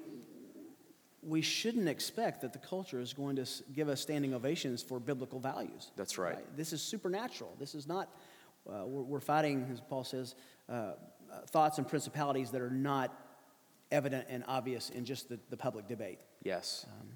we 1.26 1.42
shouldn't 1.42 1.88
expect 1.88 2.40
that 2.42 2.52
the 2.52 2.58
culture 2.58 3.00
is 3.00 3.12
going 3.12 3.36
to 3.36 3.46
give 3.74 3.88
us 3.88 4.00
standing 4.00 4.32
ovations 4.32 4.82
for 4.82 5.00
biblical 5.00 5.40
values. 5.40 5.90
That's 5.96 6.18
right. 6.18 6.36
right? 6.36 6.56
This 6.56 6.72
is 6.72 6.80
supernatural. 6.80 7.54
This 7.58 7.74
is 7.74 7.88
not, 7.88 8.08
uh, 8.68 8.86
we're, 8.86 9.02
we're, 9.02 9.20
fighting, 9.20 9.68
as 9.72 9.80
Paul 9.80 10.04
says, 10.04 10.36
uh, 10.68 10.72
uh, 10.72 10.94
thoughts 11.48 11.78
and 11.78 11.88
principalities 11.88 12.50
that 12.52 12.60
are 12.60 12.70
not 12.70 13.12
evident 13.90 14.26
and 14.28 14.44
obvious 14.46 14.90
in 14.90 15.04
just 15.04 15.28
the, 15.28 15.38
the 15.50 15.56
public 15.56 15.88
debate. 15.88 16.20
Yes. 16.44 16.86
Um, 16.88 17.08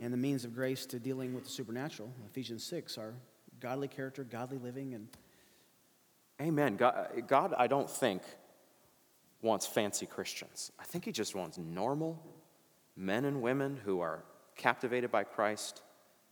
and 0.00 0.12
the 0.12 0.18
means 0.18 0.44
of 0.44 0.54
grace 0.54 0.84
to 0.86 0.98
dealing 0.98 1.32
with 1.32 1.44
the 1.44 1.50
supernatural, 1.50 2.12
Ephesians 2.26 2.64
6, 2.64 2.98
are 2.98 3.14
godly 3.60 3.88
character, 3.88 4.24
godly 4.24 4.58
living, 4.58 4.94
and. 4.94 5.08
Amen. 6.42 6.76
God, 6.76 7.08
God 7.28 7.54
I 7.56 7.68
don't 7.68 7.88
think, 7.88 8.22
wants 9.40 9.66
fancy 9.66 10.06
Christians. 10.06 10.72
I 10.80 10.84
think 10.84 11.04
He 11.04 11.12
just 11.12 11.36
wants 11.36 11.58
normal, 11.58 12.20
men 12.96 13.24
and 13.24 13.42
women 13.42 13.80
who 13.84 14.00
are 14.00 14.24
captivated 14.56 15.10
by 15.10 15.24
Christ, 15.24 15.82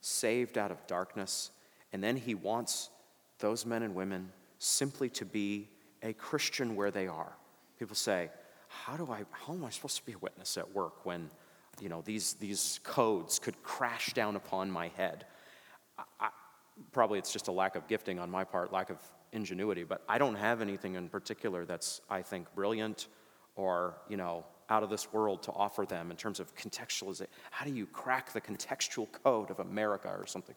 saved 0.01 0.59
out 0.59 0.71
of 0.71 0.87
darkness, 0.87 1.51
and 1.93 2.03
then 2.03 2.17
he 2.17 2.35
wants 2.35 2.91
those 3.39 3.67
men 3.67 3.83
and 3.83 3.95
women 3.95 4.33
simply 4.59 5.09
to 5.11 5.25
be 5.25 5.69
a 6.03 6.13
Christian 6.13 6.77
where 6.77 6.91
they 6.91 7.07
are. 7.07 7.33
People 7.79 7.97
say, 7.97 8.31
how 8.69 8.97
do 8.97 9.11
I 9.11 9.25
how 9.31 9.53
am 9.53 9.65
I 9.65 9.71
supposed 9.71 9.97
to 9.97 10.07
be 10.07 10.13
a 10.13 10.19
witness 10.19 10.57
at 10.57 10.73
work 10.75 11.05
when 11.05 11.31
you 11.81 11.89
know 11.89 12.03
these 12.03 12.35
these 12.35 12.81
codes 12.85 13.39
could 13.39 13.63
crash 13.63 14.13
down 14.15 14.37
upon 14.37 14.71
my 14.71 14.89
head? 14.89 15.27
I, 16.21 16.31
probably 16.93 17.19
it's 17.19 17.33
just 17.33 17.49
a 17.49 17.53
lack 17.53 17.77
of 17.77 17.87
gifting 17.87 18.19
on 18.19 18.31
my 18.31 18.45
part, 18.45 18.73
lack 18.73 18.91
of 18.91 18.99
ingenuity, 19.33 19.85
but 19.85 20.03
I 20.09 20.19
don't 20.19 20.37
have 20.37 20.61
anything 20.61 20.95
in 20.95 21.09
particular 21.09 21.65
that's 21.65 22.01
I 22.09 22.23
think 22.23 22.47
brilliant 22.55 23.09
or 23.57 23.97
you 24.09 24.17
know 24.17 24.45
out 24.73 24.83
of 24.83 24.89
this 24.89 25.13
world 25.13 25.43
to 25.43 25.53
offer 25.53 25.85
them 25.85 26.11
in 26.11 26.17
terms 26.17 26.41
of 26.41 26.57
contextualization. 26.57 27.27
How 27.51 27.67
do 27.67 27.73
you 27.73 27.85
crack 27.85 28.33
the 28.33 28.41
contextual 28.41 29.07
code 29.23 29.51
of 29.51 29.61
America 29.61 30.09
or 30.09 30.27
something? 30.27 30.55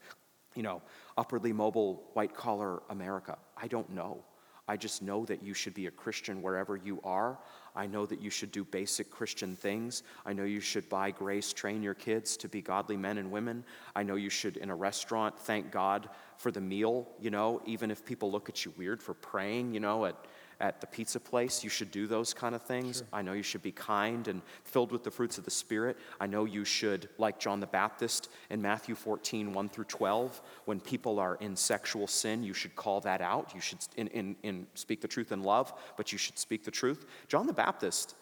You 0.56 0.63
know, 0.63 0.82
upwardly 1.17 1.51
mobile, 1.51 2.01
white 2.13 2.34
collar 2.34 2.82
America. 2.89 3.38
I 3.58 3.67
don't 3.67 3.89
know. 3.89 4.23
I 4.67 4.78
just 4.78 5.01
know 5.04 5.25
that 5.25 5.43
you 5.43 5.54
should 5.54 5.73
be 5.73 5.88
a 5.88 5.91
Christian 5.91 6.41
wherever 6.41 6.78
you 6.78 6.99
are. 7.04 7.38
I 7.75 7.88
know 7.88 8.06
that 8.06 8.21
you 8.21 8.30
should 8.30 8.54
do 8.54 8.63
basic 8.63 9.12
Christian 9.12 9.54
things. 9.56 10.01
I 10.25 10.32
know 10.32 10.45
you 10.45 10.62
should, 10.62 10.88
by 10.88 11.12
grace, 11.12 11.51
train 11.51 11.84
your 11.84 11.93
kids 11.93 12.38
to 12.38 12.47
be 12.47 12.62
godly 12.62 12.95
men 12.95 13.17
and 13.17 13.30
women. 13.30 13.65
I 13.95 14.04
know 14.04 14.15
you 14.15 14.30
should, 14.30 14.56
in 14.58 14.69
a 14.69 14.75
restaurant, 14.75 15.38
thank 15.38 15.71
God 15.71 16.10
for 16.38 16.51
the 16.51 16.62
meal, 16.62 17.08
you 17.19 17.32
know, 17.32 17.62
even 17.65 17.91
if 17.91 18.06
people 18.06 18.32
look 18.32 18.47
at 18.47 18.63
you 18.63 18.73
weird 18.78 19.04
for 19.04 19.13
praying, 19.13 19.73
you 19.73 19.82
know, 19.82 20.06
at 20.06 20.15
at 20.59 20.81
the 20.81 20.87
pizza 20.87 21.19
place. 21.19 21.63
You 21.63 21.69
should 21.69 21.91
do 21.91 22.07
those 22.07 22.33
kind 22.33 22.55
of 22.55 22.61
things. 22.61 22.97
Sure. 22.97 23.07
I 23.13 23.21
know 23.21 23.33
you 23.33 23.43
should 23.43 23.61
be 23.61 23.71
kind 23.71 24.27
and 24.27 24.41
filled 24.63 24.91
with 24.91 25.03
the 25.03 25.11
fruits 25.11 25.37
of 25.37 25.45
the 25.45 25.51
Spirit. 25.51 25.97
I 26.19 26.27
know 26.27 26.45
you 26.45 26.65
should, 26.65 27.09
like 27.17 27.39
John 27.39 27.59
the 27.59 27.67
Baptist 27.67 28.29
in 28.49 28.61
Matthew 28.61 28.95
14, 28.95 29.53
1 29.53 29.69
through 29.69 29.85
12, 29.85 30.41
when 30.65 30.79
people 30.79 31.19
are 31.19 31.35
in 31.35 31.55
sexual 31.55 32.07
sin, 32.07 32.43
you 32.43 32.53
should 32.53 32.75
call 32.75 33.01
that 33.01 33.21
out. 33.21 33.51
You 33.53 33.61
should 33.61 33.79
in, 33.95 34.07
in, 34.07 34.35
in 34.43 34.67
speak 34.73 35.01
the 35.01 35.07
truth 35.07 35.31
in 35.31 35.43
love, 35.43 35.73
but 35.97 36.11
you 36.11 36.17
should 36.17 36.37
speak 36.37 36.63
the 36.63 36.71
truth. 36.71 37.05
John 37.27 37.47
the 37.47 37.53
Baptist 37.53 38.15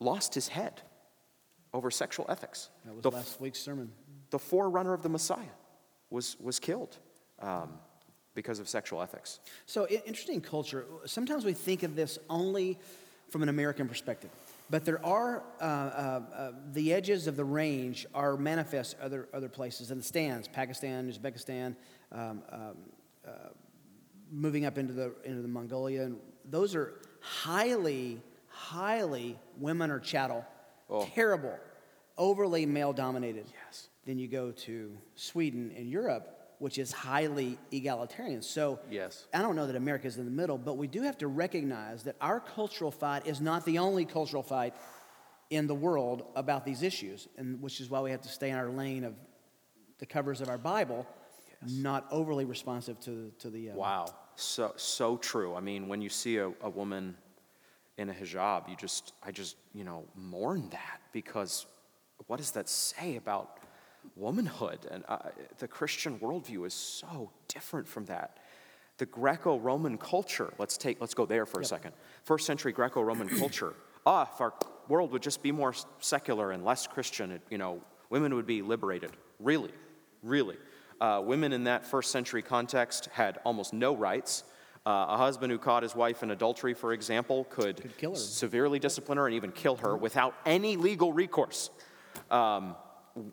lost 0.00 0.34
his 0.34 0.48
head 0.48 0.82
over 1.72 1.90
sexual 1.90 2.26
ethics. 2.28 2.70
That 2.84 2.94
was 2.94 3.02
the, 3.02 3.10
last 3.10 3.40
week's 3.40 3.58
sermon. 3.58 3.90
The 4.30 4.38
forerunner 4.38 4.94
of 4.94 5.02
the 5.02 5.08
Messiah 5.08 5.54
was, 6.10 6.36
was 6.40 6.58
killed. 6.58 6.96
Um, 7.40 7.70
because 8.38 8.60
of 8.60 8.68
sexual 8.68 9.02
ethics. 9.02 9.40
So, 9.66 9.88
interesting 9.88 10.40
culture. 10.40 10.86
Sometimes 11.06 11.44
we 11.44 11.52
think 11.52 11.82
of 11.82 11.96
this 11.96 12.20
only 12.30 12.78
from 13.30 13.42
an 13.42 13.48
American 13.48 13.88
perspective, 13.88 14.30
but 14.70 14.84
there 14.84 15.04
are 15.04 15.42
uh, 15.60 15.64
uh, 15.64 15.66
uh, 15.66 16.52
the 16.72 16.94
edges 16.94 17.26
of 17.26 17.34
the 17.34 17.44
range 17.44 18.06
are 18.14 18.36
manifest 18.36 18.94
other 19.02 19.28
other 19.34 19.48
places 19.48 19.90
in 19.90 19.98
the 19.98 20.04
stans, 20.04 20.46
Pakistan, 20.46 21.12
Uzbekistan, 21.12 21.74
um, 22.12 22.20
um, 22.52 22.76
uh, 23.26 23.30
moving 24.30 24.66
up 24.66 24.78
into 24.78 24.92
the 24.92 25.12
into 25.24 25.42
the 25.42 25.48
Mongolia, 25.48 26.04
and 26.04 26.20
those 26.48 26.76
are 26.76 26.94
highly, 27.20 28.20
highly 28.46 29.36
women 29.58 29.90
or 29.90 29.98
chattel, 29.98 30.46
oh. 30.88 31.08
terrible, 31.12 31.58
overly 32.16 32.66
male 32.66 32.92
dominated. 32.92 33.46
Yes. 33.66 33.88
Then 34.06 34.16
you 34.16 34.28
go 34.28 34.52
to 34.52 34.96
Sweden 35.16 35.72
and 35.76 35.90
Europe 35.90 36.37
which 36.58 36.78
is 36.78 36.92
highly 36.92 37.58
egalitarian. 37.70 38.42
So 38.42 38.80
yes. 38.90 39.26
I 39.32 39.42
don't 39.42 39.56
know 39.56 39.66
that 39.66 39.76
America 39.76 40.06
is 40.06 40.16
in 40.16 40.24
the 40.24 40.30
middle, 40.30 40.58
but 40.58 40.76
we 40.76 40.86
do 40.86 41.02
have 41.02 41.18
to 41.18 41.28
recognize 41.28 42.02
that 42.04 42.16
our 42.20 42.40
cultural 42.40 42.90
fight 42.90 43.26
is 43.26 43.40
not 43.40 43.64
the 43.64 43.78
only 43.78 44.04
cultural 44.04 44.42
fight 44.42 44.74
in 45.50 45.66
the 45.66 45.74
world 45.74 46.24
about 46.34 46.64
these 46.64 46.82
issues, 46.82 47.28
and 47.36 47.60
which 47.62 47.80
is 47.80 47.88
why 47.88 48.00
we 48.00 48.10
have 48.10 48.20
to 48.22 48.28
stay 48.28 48.50
in 48.50 48.56
our 48.56 48.68
lane 48.68 49.04
of 49.04 49.14
the 49.98 50.06
covers 50.06 50.40
of 50.40 50.48
our 50.48 50.58
Bible, 50.58 51.06
yes. 51.62 51.72
not 51.72 52.06
overly 52.10 52.44
responsive 52.44 53.00
to, 53.00 53.32
to 53.38 53.50
the. 53.50 53.70
Uh, 53.70 53.74
wow, 53.74 54.06
so 54.36 54.72
so 54.76 55.16
true. 55.16 55.54
I 55.54 55.60
mean, 55.60 55.88
when 55.88 56.02
you 56.02 56.08
see 56.08 56.36
a, 56.36 56.52
a 56.60 56.68
woman 56.68 57.16
in 57.96 58.10
a 58.10 58.14
hijab, 58.14 58.68
you 58.68 58.76
just 58.76 59.12
I 59.22 59.32
just 59.32 59.56
you 59.72 59.84
know 59.84 60.04
mourn 60.14 60.68
that 60.70 61.00
because 61.12 61.66
what 62.26 62.36
does 62.36 62.50
that 62.52 62.68
say 62.68 63.16
about 63.16 63.57
womanhood. 64.16 64.86
And 64.90 65.04
uh, 65.08 65.18
the 65.58 65.68
Christian 65.68 66.18
worldview 66.18 66.66
is 66.66 66.74
so 66.74 67.30
different 67.48 67.88
from 67.88 68.06
that. 68.06 68.38
the 68.98 69.06
Greco-Roman 69.06 69.96
culture. 69.98 70.52
Let's 70.58 70.76
take 70.76 71.00
let's 71.00 71.14
go 71.14 71.24
there 71.26 71.46
for 71.46 71.60
a 71.60 71.64
second. 71.64 71.92
First 72.24 72.46
century 72.46 72.72
Greco-Roman 72.72 73.28
culture. 73.38 73.74
Ah, 74.06 74.28
if 74.32 74.40
our 74.40 74.52
world 74.88 75.12
would 75.12 75.22
just 75.22 75.42
be 75.42 75.52
more 75.52 75.74
secular 76.00 76.50
and 76.52 76.64
less 76.64 76.86
Christian, 76.86 77.30
it, 77.32 77.42
you 77.50 77.58
know, 77.58 77.80
women 78.10 78.34
would 78.34 78.46
be 78.46 78.62
liberated. 78.62 79.12
Really, 79.38 79.70
really. 80.22 80.56
Uh, 81.00 81.22
women 81.24 81.52
in 81.52 81.64
that 81.64 81.84
first 81.86 82.10
century 82.10 82.42
context 82.42 83.06
had 83.12 83.38
almost 83.44 83.72
no 83.72 83.94
rights. 83.94 84.44
Uh, 84.86 85.06
a 85.10 85.16
husband 85.18 85.52
who 85.52 85.58
caught 85.58 85.82
his 85.82 85.94
wife 85.94 86.22
in 86.22 86.30
adultery, 86.30 86.72
for 86.74 86.92
example, 86.92 87.44
could, 87.50 87.76
could 87.98 88.16
severely 88.16 88.78
discipline 88.78 89.18
her 89.18 89.26
and 89.26 89.36
even 89.36 89.52
kill 89.52 89.76
her 89.76 89.96
without 89.96 90.34
any 90.46 90.76
legal 90.76 91.12
recourse. 91.12 91.70
Um, 92.30 92.74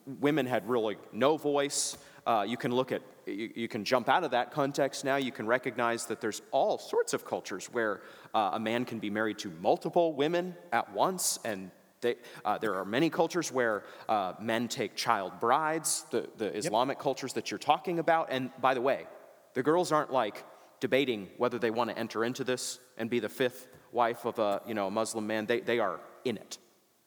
women 0.05 0.45
had 0.45 0.67
really 0.67 0.97
no 1.11 1.37
voice. 1.37 1.97
Uh, 2.25 2.45
you 2.47 2.57
can 2.57 2.71
look 2.71 2.91
at, 2.91 3.01
you, 3.25 3.51
you, 3.55 3.67
can 3.67 3.85
jump 3.85 4.09
out 4.09 4.23
of 4.23 4.31
that 4.31 4.51
context 4.51 5.05
now. 5.05 5.15
You 5.15 5.31
can 5.31 5.45
recognize 5.45 6.05
that 6.07 6.21
there's 6.21 6.41
all 6.51 6.77
sorts 6.77 7.13
of 7.13 7.25
cultures 7.25 7.67
where 7.67 8.01
uh, 8.33 8.51
a 8.53 8.59
man 8.59 8.85
can 8.85 8.99
be 8.99 9.09
married 9.09 9.37
to 9.39 9.51
multiple 9.61 10.13
women 10.13 10.55
at 10.71 10.91
once, 10.91 11.37
and 11.45 11.69
they, 12.01 12.15
uh, 12.43 12.57
there 12.57 12.75
are 12.75 12.85
many 12.85 13.09
cultures 13.09 13.51
where 13.51 13.83
uh, 14.09 14.33
men 14.39 14.67
take 14.67 14.95
child 14.95 15.39
brides, 15.39 16.05
the, 16.11 16.27
the 16.37 16.55
Islamic 16.55 16.97
yep. 16.97 17.03
cultures 17.03 17.33
that 17.33 17.51
you're 17.51 17.57
talking 17.57 17.99
about. 17.99 18.27
And 18.31 18.49
by 18.61 18.73
the 18.73 18.81
way, 18.81 19.07
the 19.53 19.63
girls 19.63 19.91
aren't 19.91 20.11
like 20.11 20.43
debating 20.79 21.29
whether 21.37 21.57
they 21.57 21.71
want 21.71 21.89
to 21.89 21.97
enter 21.97 22.23
into 22.23 22.43
this 22.43 22.79
and 22.97 23.09
be 23.09 23.19
the 23.19 23.29
fifth 23.29 23.67
wife 23.91 24.25
of 24.25 24.37
a, 24.39 24.61
you 24.67 24.73
know, 24.73 24.87
a 24.87 24.91
Muslim 24.91 25.25
man. 25.25 25.45
They, 25.45 25.61
they 25.61 25.79
are 25.79 25.99
in 26.23 26.37
it, 26.37 26.57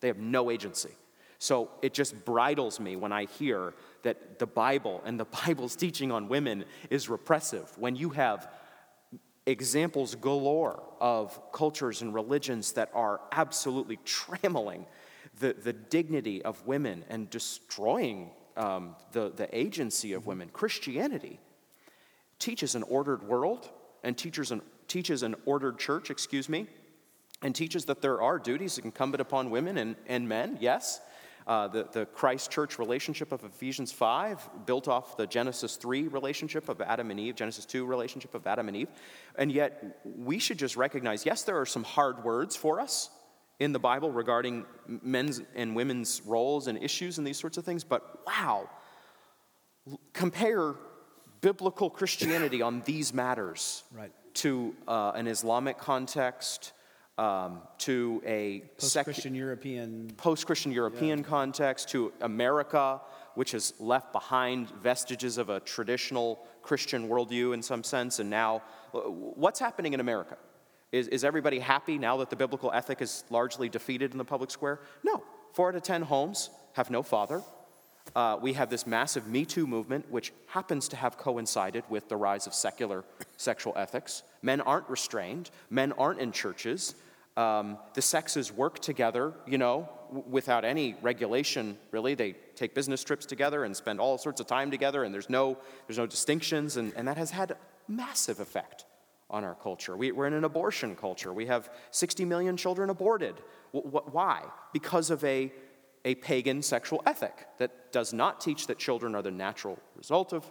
they 0.00 0.08
have 0.08 0.18
no 0.18 0.50
agency. 0.50 0.90
So 1.38 1.70
it 1.82 1.94
just 1.94 2.24
bridles 2.24 2.80
me 2.80 2.96
when 2.96 3.12
I 3.12 3.24
hear 3.24 3.74
that 4.02 4.38
the 4.38 4.46
Bible 4.46 5.02
and 5.04 5.18
the 5.18 5.24
Bible's 5.46 5.76
teaching 5.76 6.10
on 6.10 6.28
women 6.28 6.64
is 6.90 7.08
repressive. 7.08 7.70
When 7.78 7.96
you 7.96 8.10
have 8.10 8.50
examples 9.46 10.14
galore 10.14 10.82
of 11.00 11.40
cultures 11.52 12.02
and 12.02 12.12
religions 12.12 12.72
that 12.72 12.90
are 12.92 13.20
absolutely 13.32 13.96
trammeling 14.04 14.84
the, 15.40 15.54
the 15.54 15.72
dignity 15.72 16.42
of 16.42 16.66
women 16.66 17.04
and 17.08 17.30
destroying 17.30 18.30
um, 18.56 18.96
the, 19.12 19.32
the 19.34 19.48
agency 19.56 20.12
of 20.12 20.26
women. 20.26 20.50
Christianity 20.52 21.40
teaches 22.38 22.74
an 22.74 22.82
ordered 22.84 23.22
world 23.22 23.70
and 24.02 24.18
teaches 24.18 24.50
an, 24.50 24.60
teaches 24.86 25.22
an 25.22 25.34
ordered 25.46 25.78
church, 25.78 26.10
excuse 26.10 26.48
me, 26.48 26.66
and 27.40 27.54
teaches 27.54 27.84
that 27.86 28.02
there 28.02 28.20
are 28.20 28.38
duties 28.38 28.78
incumbent 28.78 29.20
upon 29.20 29.50
women 29.50 29.78
and, 29.78 29.96
and 30.06 30.28
men, 30.28 30.58
yes, 30.60 31.00
uh, 31.48 31.66
the, 31.66 31.88
the 31.90 32.06
Christ 32.06 32.50
church 32.50 32.78
relationship 32.78 33.32
of 33.32 33.42
Ephesians 33.42 33.90
5, 33.90 34.66
built 34.66 34.86
off 34.86 35.16
the 35.16 35.26
Genesis 35.26 35.76
3 35.76 36.08
relationship 36.08 36.68
of 36.68 36.82
Adam 36.82 37.10
and 37.10 37.18
Eve, 37.18 37.34
Genesis 37.34 37.64
2 37.64 37.86
relationship 37.86 38.34
of 38.34 38.46
Adam 38.46 38.68
and 38.68 38.76
Eve. 38.76 38.88
And 39.36 39.50
yet, 39.50 40.00
we 40.04 40.38
should 40.38 40.58
just 40.58 40.76
recognize 40.76 41.24
yes, 41.24 41.44
there 41.44 41.58
are 41.58 41.66
some 41.66 41.84
hard 41.84 42.22
words 42.22 42.54
for 42.54 42.80
us 42.80 43.08
in 43.58 43.72
the 43.72 43.78
Bible 43.78 44.12
regarding 44.12 44.66
men's 44.86 45.40
and 45.56 45.74
women's 45.74 46.22
roles 46.26 46.66
and 46.66 46.82
issues 46.82 47.16
and 47.18 47.26
these 47.26 47.38
sorts 47.38 47.56
of 47.56 47.64
things, 47.64 47.82
but 47.82 48.20
wow, 48.26 48.68
compare 50.12 50.74
biblical 51.40 51.88
Christianity 51.88 52.62
on 52.62 52.82
these 52.84 53.14
matters 53.14 53.84
right. 53.92 54.12
to 54.34 54.74
uh, 54.86 55.12
an 55.14 55.26
Islamic 55.26 55.78
context 55.78 56.72
um, 57.18 57.60
to 57.78 58.22
a 58.24 58.62
post-Christian 58.78 59.34
European 59.34 60.12
post-Christian 60.16 60.72
European 60.72 61.18
yeah. 61.18 61.24
context 61.24 61.88
to 61.90 62.12
America, 62.20 63.00
which 63.34 63.50
has 63.52 63.74
left 63.78 64.12
behind 64.12 64.70
vestiges 64.82 65.36
of 65.36 65.50
a 65.50 65.60
traditional 65.60 66.38
Christian 66.62 67.08
worldview 67.08 67.54
in 67.54 67.62
some 67.62 67.82
sense, 67.82 68.18
and 68.18 68.30
now 68.30 68.62
uh, 68.94 69.00
what's 69.00 69.60
happening 69.60 69.94
in 69.94 70.00
America? 70.00 70.36
Is, 70.90 71.08
is 71.08 71.24
everybody 71.24 71.58
happy 71.58 71.98
now 71.98 72.16
that 72.18 72.30
the 72.30 72.36
biblical 72.36 72.70
ethic 72.72 73.02
is 73.02 73.24
largely 73.28 73.68
defeated 73.68 74.12
in 74.12 74.18
the 74.18 74.24
public 74.24 74.50
square? 74.50 74.80
No. 75.02 75.22
Four 75.52 75.68
out 75.70 75.74
of 75.74 75.82
ten 75.82 76.02
homes 76.02 76.50
have 76.74 76.90
no 76.90 77.02
father. 77.02 77.42
Uh, 78.16 78.38
we 78.40 78.54
have 78.54 78.70
this 78.70 78.86
massive 78.86 79.26
Me 79.26 79.44
Too 79.44 79.66
movement, 79.66 80.10
which 80.10 80.32
happens 80.46 80.88
to 80.88 80.96
have 80.96 81.18
coincided 81.18 81.84
with 81.90 82.08
the 82.08 82.16
rise 82.16 82.46
of 82.46 82.54
secular 82.54 83.04
sexual 83.36 83.74
ethics. 83.76 84.22
Men 84.40 84.60
aren't 84.62 84.88
restrained, 84.88 85.50
men 85.68 85.92
aren't 85.92 86.20
in 86.20 86.32
churches, 86.32 86.94
um, 87.38 87.78
the 87.94 88.02
sexes 88.02 88.52
work 88.52 88.80
together, 88.80 89.32
you 89.46 89.58
know, 89.58 89.88
w- 90.08 90.24
without 90.28 90.64
any 90.64 90.96
regulation, 91.02 91.78
really. 91.92 92.14
They 92.14 92.32
take 92.56 92.74
business 92.74 93.04
trips 93.04 93.26
together 93.26 93.64
and 93.64 93.76
spend 93.76 94.00
all 94.00 94.18
sorts 94.18 94.40
of 94.40 94.48
time 94.48 94.72
together, 94.72 95.04
and 95.04 95.14
there's 95.14 95.30
no, 95.30 95.56
there's 95.86 95.98
no 95.98 96.06
distinctions, 96.06 96.76
and, 96.76 96.92
and 96.96 97.06
that 97.06 97.16
has 97.16 97.30
had 97.30 97.56
massive 97.86 98.40
effect 98.40 98.86
on 99.30 99.44
our 99.44 99.54
culture. 99.54 99.96
We, 99.96 100.10
are 100.10 100.26
in 100.26 100.32
an 100.32 100.42
abortion 100.42 100.96
culture. 100.96 101.32
We 101.32 101.46
have 101.46 101.70
60 101.92 102.24
million 102.24 102.56
children 102.56 102.90
aborted. 102.90 103.36
W- 103.72 103.92
w- 103.92 104.10
why? 104.10 104.42
Because 104.72 105.10
of 105.10 105.22
a, 105.22 105.52
a 106.04 106.16
pagan 106.16 106.60
sexual 106.60 107.02
ethic 107.06 107.46
that 107.58 107.92
does 107.92 108.12
not 108.12 108.40
teach 108.40 108.66
that 108.66 108.78
children 108.78 109.14
are 109.14 109.22
the 109.22 109.30
natural 109.30 109.78
result 109.94 110.32
of 110.32 110.50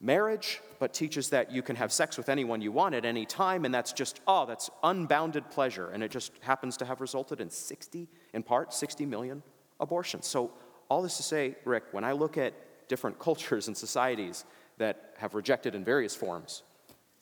marriage, 0.00 0.60
but 0.78 0.94
teaches 0.94 1.28
that 1.30 1.50
you 1.52 1.62
can 1.62 1.76
have 1.76 1.92
sex 1.92 2.16
with 2.16 2.28
anyone 2.28 2.60
you 2.60 2.72
want 2.72 2.94
at 2.94 3.04
any 3.04 3.26
time, 3.26 3.64
and 3.64 3.74
that's 3.74 3.92
just, 3.92 4.20
oh, 4.26 4.46
that's 4.46 4.70
unbounded 4.82 5.48
pleasure. 5.50 5.90
And 5.90 6.02
it 6.02 6.10
just 6.10 6.32
happens 6.40 6.76
to 6.78 6.84
have 6.84 7.00
resulted 7.00 7.40
in 7.40 7.50
60, 7.50 8.08
in 8.32 8.42
part, 8.42 8.72
60 8.72 9.04
million 9.06 9.42
abortions. 9.78 10.26
So, 10.26 10.52
all 10.88 11.02
this 11.02 11.18
to 11.18 11.22
say, 11.22 11.54
Rick, 11.64 11.84
when 11.92 12.02
I 12.02 12.12
look 12.12 12.36
at 12.36 12.54
different 12.88 13.18
cultures 13.20 13.68
and 13.68 13.76
societies 13.76 14.44
that 14.78 15.14
have 15.18 15.34
rejected 15.34 15.74
in 15.74 15.84
various 15.84 16.16
forms 16.16 16.62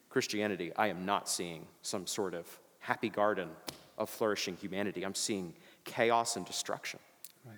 Christianity, 0.08 0.72
I 0.76 0.88
am 0.88 1.04
not 1.04 1.28
seeing 1.28 1.66
some 1.82 2.06
sort 2.06 2.32
of 2.32 2.46
happy 2.78 3.10
garden 3.10 3.50
of 3.98 4.08
flourishing 4.08 4.56
humanity. 4.56 5.04
I'm 5.04 5.14
seeing 5.14 5.52
chaos 5.84 6.36
and 6.36 6.46
destruction. 6.46 7.00
Right. 7.44 7.56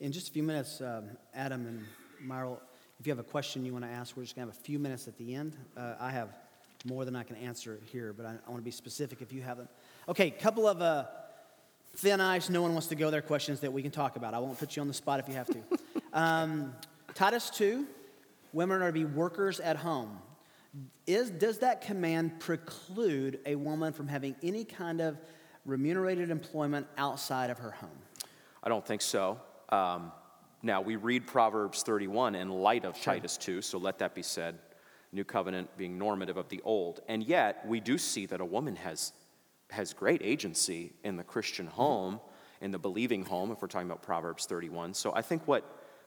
In 0.00 0.12
just 0.12 0.28
a 0.28 0.32
few 0.32 0.42
minutes, 0.42 0.80
um, 0.80 1.10
Adam 1.34 1.66
and 1.66 1.84
Myral 2.26 2.58
if 2.98 3.06
you 3.06 3.10
have 3.10 3.18
a 3.18 3.28
question 3.28 3.64
you 3.64 3.72
want 3.72 3.84
to 3.84 3.90
ask, 3.90 4.16
we're 4.16 4.22
just 4.22 4.36
going 4.36 4.46
to 4.46 4.52
have 4.52 4.60
a 4.60 4.64
few 4.64 4.78
minutes 4.78 5.06
at 5.08 5.16
the 5.18 5.34
end. 5.34 5.56
Uh, 5.76 5.94
I 6.00 6.10
have 6.10 6.30
more 6.84 7.04
than 7.04 7.16
I 7.16 7.22
can 7.22 7.36
answer 7.36 7.78
here, 7.92 8.14
but 8.16 8.26
I, 8.26 8.30
I 8.30 8.50
want 8.50 8.58
to 8.58 8.64
be 8.64 8.70
specific 8.70 9.20
if 9.20 9.32
you 9.32 9.42
have 9.42 9.58
them. 9.58 9.68
Okay, 10.08 10.30
couple 10.30 10.66
of 10.66 10.80
uh, 10.80 11.04
thin 11.96 12.20
ice, 12.20 12.48
no 12.48 12.62
one 12.62 12.72
wants 12.72 12.88
to 12.88 12.94
go 12.94 13.10
there 13.10 13.22
questions 13.22 13.60
that 13.60 13.72
we 13.72 13.82
can 13.82 13.90
talk 13.90 14.16
about. 14.16 14.34
I 14.34 14.38
won't 14.38 14.58
put 14.58 14.76
you 14.76 14.82
on 14.82 14.88
the 14.88 14.94
spot 14.94 15.20
if 15.20 15.28
you 15.28 15.34
have 15.34 15.48
to. 15.48 15.58
um, 16.12 16.72
Titus 17.14 17.50
2, 17.50 17.86
women 18.52 18.82
are 18.82 18.88
to 18.88 18.92
be 18.92 19.04
workers 19.04 19.60
at 19.60 19.76
home. 19.76 20.18
Is, 21.06 21.30
does 21.30 21.58
that 21.58 21.80
command 21.80 22.38
preclude 22.40 23.40
a 23.46 23.54
woman 23.54 23.92
from 23.92 24.08
having 24.08 24.36
any 24.42 24.64
kind 24.64 25.00
of 25.00 25.16
remunerated 25.64 26.30
employment 26.30 26.86
outside 26.98 27.50
of 27.50 27.58
her 27.58 27.70
home? 27.70 27.90
I 28.62 28.68
don't 28.68 28.86
think 28.86 29.00
so. 29.00 29.40
Um, 29.70 30.12
now, 30.62 30.80
we 30.80 30.96
read 30.96 31.26
Proverbs 31.26 31.82
31 31.82 32.34
in 32.34 32.48
light 32.48 32.84
of 32.84 32.96
sure. 32.96 33.14
Titus 33.14 33.36
2, 33.36 33.62
so 33.62 33.78
let 33.78 33.98
that 33.98 34.14
be 34.14 34.22
said. 34.22 34.58
New 35.12 35.24
covenant 35.24 35.76
being 35.76 35.98
normative 35.98 36.36
of 36.36 36.48
the 36.48 36.60
old. 36.64 37.00
And 37.08 37.22
yet, 37.22 37.64
we 37.66 37.80
do 37.80 37.98
see 37.98 38.26
that 38.26 38.40
a 38.40 38.44
woman 38.44 38.76
has, 38.76 39.12
has 39.70 39.92
great 39.92 40.22
agency 40.24 40.92
in 41.04 41.16
the 41.16 41.24
Christian 41.24 41.66
home, 41.66 42.20
in 42.60 42.70
the 42.70 42.78
believing 42.78 43.24
home, 43.24 43.52
if 43.52 43.60
we're 43.60 43.68
talking 43.68 43.88
about 43.88 44.02
Proverbs 44.02 44.46
31. 44.46 44.94
So 44.94 45.12
I 45.14 45.22
think 45.22 45.46
what, 45.46 45.64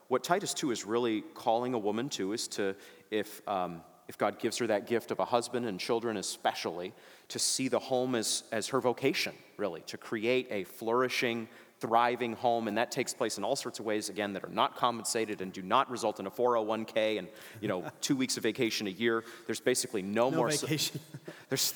what 0.08 0.24
Titus 0.24 0.54
2 0.54 0.72
is 0.72 0.86
really 0.86 1.22
calling 1.36 1.74
a 1.74 1.80
woman 1.80 2.10
to 2.10 2.34
is 2.34 2.47
to, 2.50 2.76
if, 3.12 3.47
um, 3.47 3.82
if 4.08 4.18
God 4.18 4.39
gives 4.39 4.58
her 4.58 4.68
that 4.68 4.88
gift 4.88 5.12
of 5.12 5.20
a 5.20 5.26
husband 5.26 5.68
and 5.68 5.80
children 5.80 6.18
especially, 6.18 6.91
to 7.30 7.39
see 7.39 7.68
the 7.68 7.80
home 7.80 8.16
as, 8.16 8.43
as 8.52 8.68
her 8.70 8.82
vocation, 8.82 9.36
really, 9.58 9.82
to 9.82 9.97
create 9.97 10.47
a 10.50 10.64
flourishing, 10.64 11.47
thriving 11.80 12.34
home, 12.34 12.68
and 12.68 12.78
that 12.78 12.92
takes 12.92 13.14
place 13.14 13.38
in 13.38 13.44
all 13.44 13.56
sorts 13.56 13.80
of 13.80 13.86
ways, 13.86 14.10
again, 14.10 14.34
that 14.34 14.44
are 14.44 14.50
not 14.50 14.76
compensated 14.76 15.42
and 15.42 15.54
do 15.54 15.62
not 15.62 15.90
result 15.90 16.20
in 16.20 16.28
a 16.28 16.32
401k 16.32 17.20
and, 17.20 17.28
you 17.62 17.68
know, 17.68 17.86
two 18.02 18.16
weeks 18.16 18.38
of 18.38 18.44
vacation 18.44 18.88
a 18.88 18.92
year. 18.92 19.24
There's 19.46 19.60
basically 19.60 20.02
no, 20.02 20.30
no 20.30 20.38
more... 20.38 20.50
vacation. 20.50 21.00
there's, 21.50 21.74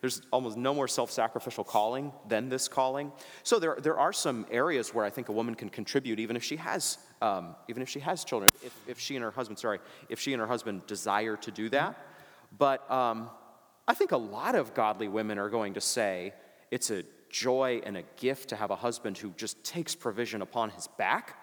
there's 0.00 0.22
almost 0.30 0.56
no 0.56 0.74
more 0.74 0.88
self-sacrificial 0.88 1.64
calling 1.64 2.12
than 2.28 2.48
this 2.48 2.68
calling. 2.68 3.12
So 3.42 3.58
there, 3.58 3.76
there 3.80 3.98
are 3.98 4.12
some 4.12 4.46
areas 4.50 4.94
where 4.94 5.04
I 5.04 5.10
think 5.10 5.28
a 5.28 5.32
woman 5.32 5.54
can 5.54 5.70
contribute 5.70 6.20
even 6.20 6.36
if 6.36 6.44
she 6.44 6.56
has, 6.56 6.98
um, 7.22 7.56
even 7.68 7.82
if 7.82 7.88
she 7.88 8.00
has 8.00 8.24
children, 8.24 8.52
if, 8.62 8.74
if 8.86 8.98
she 8.98 9.16
and 9.16 9.24
her 9.24 9.30
husband, 9.30 9.58
sorry, 9.58 9.78
if 10.08 10.20
she 10.20 10.32
and 10.32 10.40
her 10.40 10.46
husband 10.46 10.86
desire 10.86 11.36
to 11.36 11.50
do 11.50 11.68
that. 11.70 11.98
But 12.56 12.90
um, 12.90 13.30
I 13.86 13.94
think 13.94 14.12
a 14.12 14.16
lot 14.18 14.54
of 14.54 14.74
godly 14.74 15.08
women 15.08 15.38
are 15.38 15.48
going 15.48 15.74
to 15.74 15.80
say 15.80 16.34
it's 16.70 16.90
a 16.90 17.04
joy 17.30 17.80
and 17.84 17.96
a 17.96 18.02
gift 18.16 18.48
to 18.50 18.56
have 18.56 18.70
a 18.70 18.76
husband 18.76 19.18
who 19.18 19.30
just 19.36 19.62
takes 19.64 19.94
provision 19.94 20.42
upon 20.42 20.70
his 20.70 20.88
back 20.98 21.38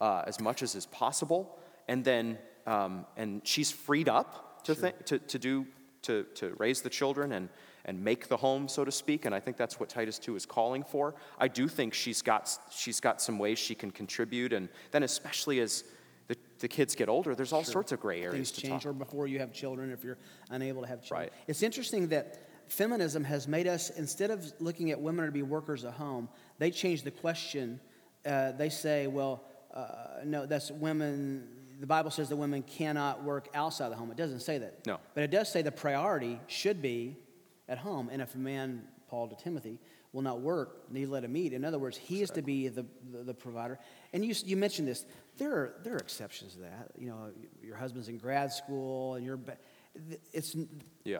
uh, 0.00 0.22
as 0.26 0.40
much 0.40 0.62
as 0.62 0.74
is 0.74 0.86
possible, 0.86 1.58
and 1.88 2.04
then 2.04 2.38
um, 2.66 3.06
and 3.16 3.42
she's 3.44 3.70
freed 3.70 4.08
up 4.08 4.64
to, 4.64 4.74
sure. 4.74 4.90
th- 4.90 4.94
to, 5.06 5.18
to 5.18 5.38
do 5.38 5.66
to, 6.02 6.24
to 6.34 6.54
raise 6.58 6.82
the 6.82 6.90
children 6.90 7.32
and 7.32 7.48
and 7.84 8.02
make 8.02 8.28
the 8.28 8.36
home, 8.36 8.68
so 8.68 8.84
to 8.84 8.92
speak. 8.92 9.24
And 9.24 9.34
I 9.34 9.40
think 9.40 9.56
that's 9.56 9.80
what 9.80 9.88
Titus 9.88 10.18
2 10.18 10.36
is 10.36 10.46
calling 10.46 10.84
for. 10.84 11.14
I 11.38 11.48
do 11.48 11.66
think 11.68 11.94
she's 11.94 12.22
got 12.22 12.56
she's 12.70 13.00
got 13.00 13.20
some 13.20 13.38
ways 13.38 13.58
she 13.58 13.74
can 13.74 13.90
contribute, 13.90 14.52
and 14.52 14.68
then 14.90 15.02
especially 15.02 15.60
as 15.60 15.84
the, 16.28 16.36
the 16.60 16.68
kids 16.68 16.94
get 16.94 17.08
older, 17.08 17.34
there's 17.34 17.52
all 17.52 17.64
sorts 17.64 17.92
of 17.92 18.00
gray 18.00 18.22
areas 18.22 18.34
Things 18.34 18.52
to 18.52 18.60
change, 18.60 18.82
talk. 18.84 18.90
or 18.90 18.92
before 18.92 19.26
you 19.26 19.40
have 19.40 19.52
children, 19.52 19.90
if 19.90 20.04
you're 20.04 20.18
unable 20.50 20.82
to 20.82 20.88
have 20.88 21.02
children. 21.02 21.28
Right. 21.28 21.32
It's 21.48 21.62
interesting 21.62 22.08
that 22.08 22.38
feminism 22.68 23.24
has 23.24 23.48
made 23.48 23.66
us, 23.66 23.90
instead 23.90 24.30
of 24.30 24.52
looking 24.58 24.90
at 24.90 25.00
women 25.00 25.26
to 25.26 25.32
be 25.32 25.42
workers 25.42 25.84
at 25.84 25.94
home, 25.94 26.28
they 26.58 26.70
change 26.70 27.02
the 27.02 27.10
question. 27.10 27.80
Uh, 28.24 28.52
they 28.52 28.68
say, 28.68 29.06
well, 29.06 29.44
uh, 29.74 30.22
no, 30.24 30.46
that's 30.46 30.70
women. 30.70 31.48
The 31.80 31.86
Bible 31.86 32.10
says 32.10 32.28
that 32.28 32.36
women 32.36 32.62
cannot 32.62 33.24
work 33.24 33.48
outside 33.54 33.90
the 33.90 33.96
home. 33.96 34.10
It 34.10 34.16
doesn't 34.16 34.40
say 34.40 34.58
that. 34.58 34.86
No. 34.86 34.98
But 35.14 35.24
it 35.24 35.30
does 35.30 35.50
say 35.50 35.62
the 35.62 35.72
priority 35.72 36.40
should 36.46 36.80
be 36.80 37.16
at 37.68 37.78
home. 37.78 38.08
And 38.12 38.22
if 38.22 38.34
a 38.34 38.38
man, 38.38 38.84
Paul 39.08 39.28
to 39.28 39.36
Timothy, 39.36 39.78
will 40.12 40.22
not 40.22 40.40
work, 40.40 40.90
neither 40.90 41.10
let 41.10 41.24
him 41.24 41.36
eat. 41.36 41.52
In 41.52 41.64
other 41.64 41.78
words, 41.78 41.96
he 41.96 42.22
is 42.22 42.30
to 42.30 42.42
be 42.42 42.68
the, 42.68 42.84
the, 43.10 43.24
the 43.24 43.34
provider. 43.34 43.78
And 44.12 44.24
you, 44.24 44.34
you 44.44 44.56
mentioned 44.56 44.86
this. 44.86 45.06
There 45.38 45.52
are, 45.52 45.74
there 45.82 45.94
are 45.94 45.98
exceptions 45.98 46.52
to 46.54 46.60
that. 46.60 46.90
You 46.98 47.08
know, 47.08 47.30
your 47.62 47.76
husband's 47.76 48.08
in 48.08 48.18
grad 48.18 48.52
school 48.52 49.14
and 49.14 49.24
you're, 49.24 49.40
it's, 50.32 50.54
Yeah. 51.04 51.18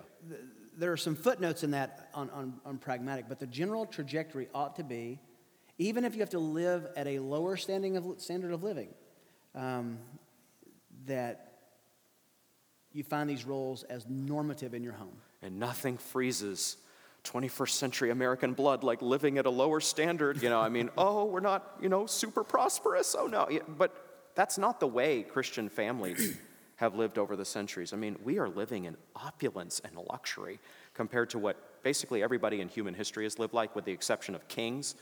There 0.76 0.92
are 0.92 0.96
some 0.96 1.14
footnotes 1.14 1.64
in 1.64 1.72
that 1.72 2.10
on, 2.14 2.30
on, 2.30 2.54
on 2.64 2.78
pragmatic, 2.78 3.26
but 3.28 3.38
the 3.38 3.46
general 3.46 3.86
trajectory 3.86 4.48
ought 4.54 4.76
to 4.76 4.84
be, 4.84 5.20
even 5.78 6.04
if 6.04 6.14
you 6.14 6.20
have 6.20 6.30
to 6.30 6.38
live 6.38 6.86
at 6.96 7.06
a 7.06 7.18
lower 7.18 7.56
standing 7.56 7.96
of, 7.96 8.06
standard 8.18 8.52
of 8.52 8.62
living, 8.62 8.88
um, 9.54 9.98
that 11.06 11.52
you 12.92 13.02
find 13.02 13.28
these 13.28 13.44
roles 13.44 13.82
as 13.84 14.06
normative 14.08 14.74
in 14.74 14.82
your 14.82 14.92
home. 14.92 15.16
And 15.42 15.58
nothing 15.58 15.98
freezes 15.98 16.76
21st 17.24 17.70
century 17.70 18.10
American 18.10 18.52
blood 18.52 18.84
like 18.84 19.00
living 19.02 19.38
at 19.38 19.46
a 19.46 19.50
lower 19.50 19.80
standard. 19.80 20.42
You 20.42 20.50
know, 20.50 20.60
I 20.60 20.68
mean, 20.68 20.90
oh, 20.98 21.24
we're 21.24 21.40
not, 21.40 21.76
you 21.80 21.88
know, 21.88 22.06
super 22.06 22.44
prosperous. 22.44 23.16
Oh, 23.18 23.26
no. 23.26 23.48
But 23.68 23.94
that's 24.34 24.58
not 24.58 24.80
the 24.80 24.86
way 24.86 25.22
Christian 25.22 25.68
families 25.68 26.36
have 26.82 26.96
lived 26.96 27.16
over 27.16 27.36
the 27.36 27.44
centuries. 27.44 27.92
I 27.92 27.96
mean, 27.96 28.16
we 28.24 28.40
are 28.40 28.48
living 28.48 28.86
in 28.86 28.96
opulence 29.14 29.80
and 29.84 29.96
luxury 30.10 30.58
compared 30.94 31.30
to 31.30 31.38
what 31.38 31.80
basically 31.84 32.24
everybody 32.24 32.60
in 32.60 32.68
human 32.68 32.92
history 32.92 33.22
has 33.22 33.38
lived 33.38 33.54
like, 33.54 33.76
with 33.76 33.84
the 33.84 33.92
exception 33.92 34.34
of 34.34 34.48
kings. 34.48 34.96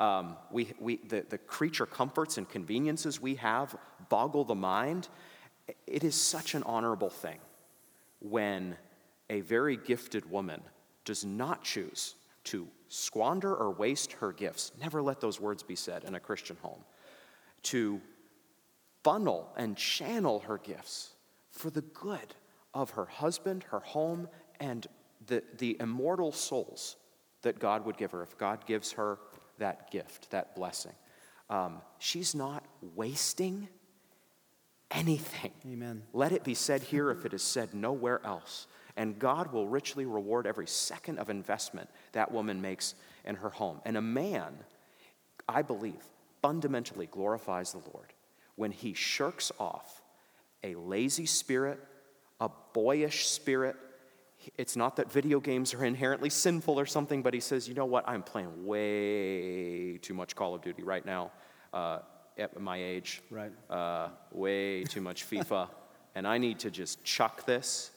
Um, 0.00 0.38
we, 0.50 0.72
we, 0.80 0.96
the, 0.96 1.26
the 1.28 1.36
creature 1.36 1.84
comforts 1.84 2.38
and 2.38 2.48
conveniences 2.48 3.20
we 3.20 3.34
have 3.34 3.76
boggle 4.08 4.44
the 4.44 4.54
mind. 4.54 5.08
It 5.86 6.04
is 6.04 6.14
such 6.14 6.54
an 6.54 6.62
honorable 6.62 7.10
thing 7.10 7.38
when 8.20 8.74
a 9.28 9.42
very 9.42 9.76
gifted 9.76 10.30
woman 10.30 10.62
does 11.04 11.22
not 11.22 11.62
choose 11.62 12.14
to 12.44 12.66
squander 12.88 13.54
or 13.54 13.70
waste 13.72 14.12
her 14.12 14.32
gifts, 14.32 14.72
never 14.80 15.02
let 15.02 15.20
those 15.20 15.38
words 15.38 15.62
be 15.62 15.76
said 15.76 16.04
in 16.04 16.14
a 16.14 16.20
Christian 16.20 16.56
home, 16.62 16.82
to 17.64 18.00
funnel 19.04 19.52
and 19.58 19.76
channel 19.76 20.40
her 20.40 20.56
gifts 20.56 21.12
for 21.56 21.70
the 21.70 21.82
good 21.82 22.34
of 22.74 22.90
her 22.90 23.06
husband, 23.06 23.64
her 23.70 23.80
home, 23.80 24.28
and 24.60 24.86
the, 25.26 25.42
the 25.58 25.76
immortal 25.80 26.32
souls 26.32 26.96
that 27.42 27.58
God 27.58 27.84
would 27.86 27.96
give 27.96 28.12
her 28.12 28.22
if 28.22 28.36
God 28.38 28.66
gives 28.66 28.92
her 28.92 29.18
that 29.58 29.90
gift, 29.90 30.30
that 30.30 30.54
blessing. 30.54 30.92
Um, 31.48 31.80
she's 31.98 32.34
not 32.34 32.64
wasting 32.94 33.68
anything. 34.90 35.52
Amen. 35.66 36.02
Let 36.12 36.32
it 36.32 36.44
be 36.44 36.54
said 36.54 36.82
here 36.82 37.10
if 37.10 37.24
it 37.24 37.32
is 37.32 37.42
said 37.42 37.74
nowhere 37.74 38.20
else. 38.24 38.66
And 38.96 39.18
God 39.18 39.52
will 39.52 39.66
richly 39.66 40.06
reward 40.06 40.46
every 40.46 40.66
second 40.66 41.18
of 41.18 41.28
investment 41.28 41.88
that 42.12 42.32
woman 42.32 42.60
makes 42.60 42.94
in 43.24 43.36
her 43.36 43.50
home. 43.50 43.80
And 43.84 43.96
a 43.96 44.02
man, 44.02 44.54
I 45.48 45.62
believe, 45.62 46.02
fundamentally 46.40 47.06
glorifies 47.06 47.72
the 47.72 47.82
Lord 47.92 48.12
when 48.54 48.70
he 48.70 48.94
shirks 48.94 49.52
off 49.58 50.02
a 50.62 50.74
lazy 50.74 51.26
spirit, 51.26 51.78
a 52.40 52.50
boyish 52.72 53.28
spirit. 53.28 53.76
It's 54.56 54.76
not 54.76 54.96
that 54.96 55.10
video 55.10 55.40
games 55.40 55.74
are 55.74 55.84
inherently 55.84 56.30
sinful 56.30 56.78
or 56.78 56.86
something, 56.86 57.22
but 57.22 57.34
he 57.34 57.40
says, 57.40 57.68
you 57.68 57.74
know 57.74 57.86
what? 57.86 58.08
I'm 58.08 58.22
playing 58.22 58.66
way 58.66 59.98
too 59.98 60.14
much 60.14 60.36
Call 60.36 60.54
of 60.54 60.62
Duty 60.62 60.82
right 60.82 61.04
now 61.04 61.32
uh, 61.72 62.00
at 62.38 62.58
my 62.60 62.82
age. 62.82 63.22
Right. 63.30 63.52
Uh, 63.68 64.08
way 64.30 64.84
too 64.84 65.00
much 65.00 65.28
FIFA. 65.28 65.68
and 66.14 66.26
I 66.26 66.38
need 66.38 66.60
to 66.60 66.70
just 66.70 67.02
chuck 67.04 67.44
this. 67.46 67.90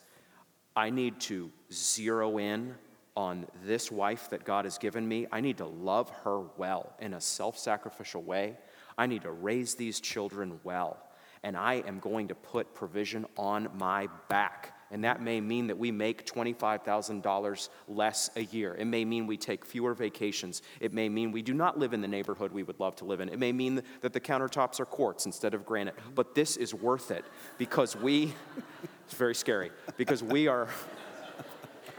I 0.76 0.90
need 0.90 1.20
to 1.22 1.52
zero 1.72 2.38
in 2.38 2.76
on 3.16 3.48
this 3.66 3.92
wife 3.92 4.30
that 4.30 4.46
God 4.46 4.66
has 4.66 4.78
given 4.78 5.08
me. 5.08 5.28
I 5.32 5.42
need 5.42 5.58
to 5.58 5.66
love 5.66 6.10
her 6.24 6.42
well 6.58 6.94
in 7.00 7.14
a 7.14 7.22
self 7.22 7.58
sacrificial 7.58 8.22
way. 8.24 8.58
I 8.98 9.08
need 9.08 9.24
to 9.24 9.32
raise 9.32 9.76
these 9.76 10.00
children 10.00 10.60
well. 10.64 10.98
And 11.44 11.56
I 11.56 11.76
am 11.88 12.00
going 12.00 12.28
to 12.30 12.36
put 12.36 12.74
provision 12.74 13.26
on 13.38 13.70
my 13.78 14.08
back. 14.28 14.76
And 14.92 15.04
that 15.04 15.22
may 15.22 15.40
mean 15.40 15.68
that 15.68 15.78
we 15.78 15.92
make 15.92 16.26
$25,000 16.26 17.70
less 17.88 18.30
a 18.36 18.42
year. 18.46 18.76
It 18.76 18.86
may 18.86 19.06
mean 19.06 19.28
we 19.28 19.38
take 19.38 19.64
fewer 19.64 19.94
vacations. 19.94 20.64
It 20.80 20.94
may 20.94 21.10
mean 21.10 21.32
we 21.32 21.44
do 21.44 21.54
not 21.54 21.78
live 21.78 21.94
in 21.94 22.02
the 22.02 22.08
neighborhood 22.08 22.52
we 22.52 22.64
would 22.64 22.80
love 22.80 22.96
to 22.98 23.06
live 23.06 23.20
in. 23.20 23.30
It 23.30 23.38
may 23.38 23.52
mean 23.52 23.84
that 24.02 24.14
the 24.14 24.20
countertops 24.20 24.80
are 24.80 24.86
quartz 24.86 25.26
instead 25.26 25.54
of 25.54 25.66
granite. 25.66 25.96
But 26.16 26.34
this 26.34 26.58
is 26.58 26.74
worth 26.74 27.12
it 27.12 27.24
because 27.58 27.96
we, 27.96 28.34
it's 29.06 29.14
very 29.14 29.36
scary, 29.36 29.70
because 29.96 30.24
we 30.24 30.48
are, 30.48 30.70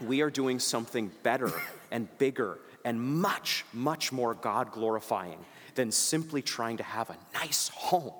we 0.05 0.21
are 0.21 0.29
doing 0.29 0.59
something 0.59 1.11
better 1.23 1.51
and 1.91 2.09
bigger 2.17 2.59
and 2.83 2.99
much, 2.99 3.63
much 3.73 4.11
more 4.11 4.33
God 4.33 4.71
glorifying 4.71 5.45
than 5.75 5.91
simply 5.91 6.41
trying 6.41 6.77
to 6.77 6.83
have 6.83 7.09
a 7.09 7.17
nice 7.33 7.69
home. 7.69 8.13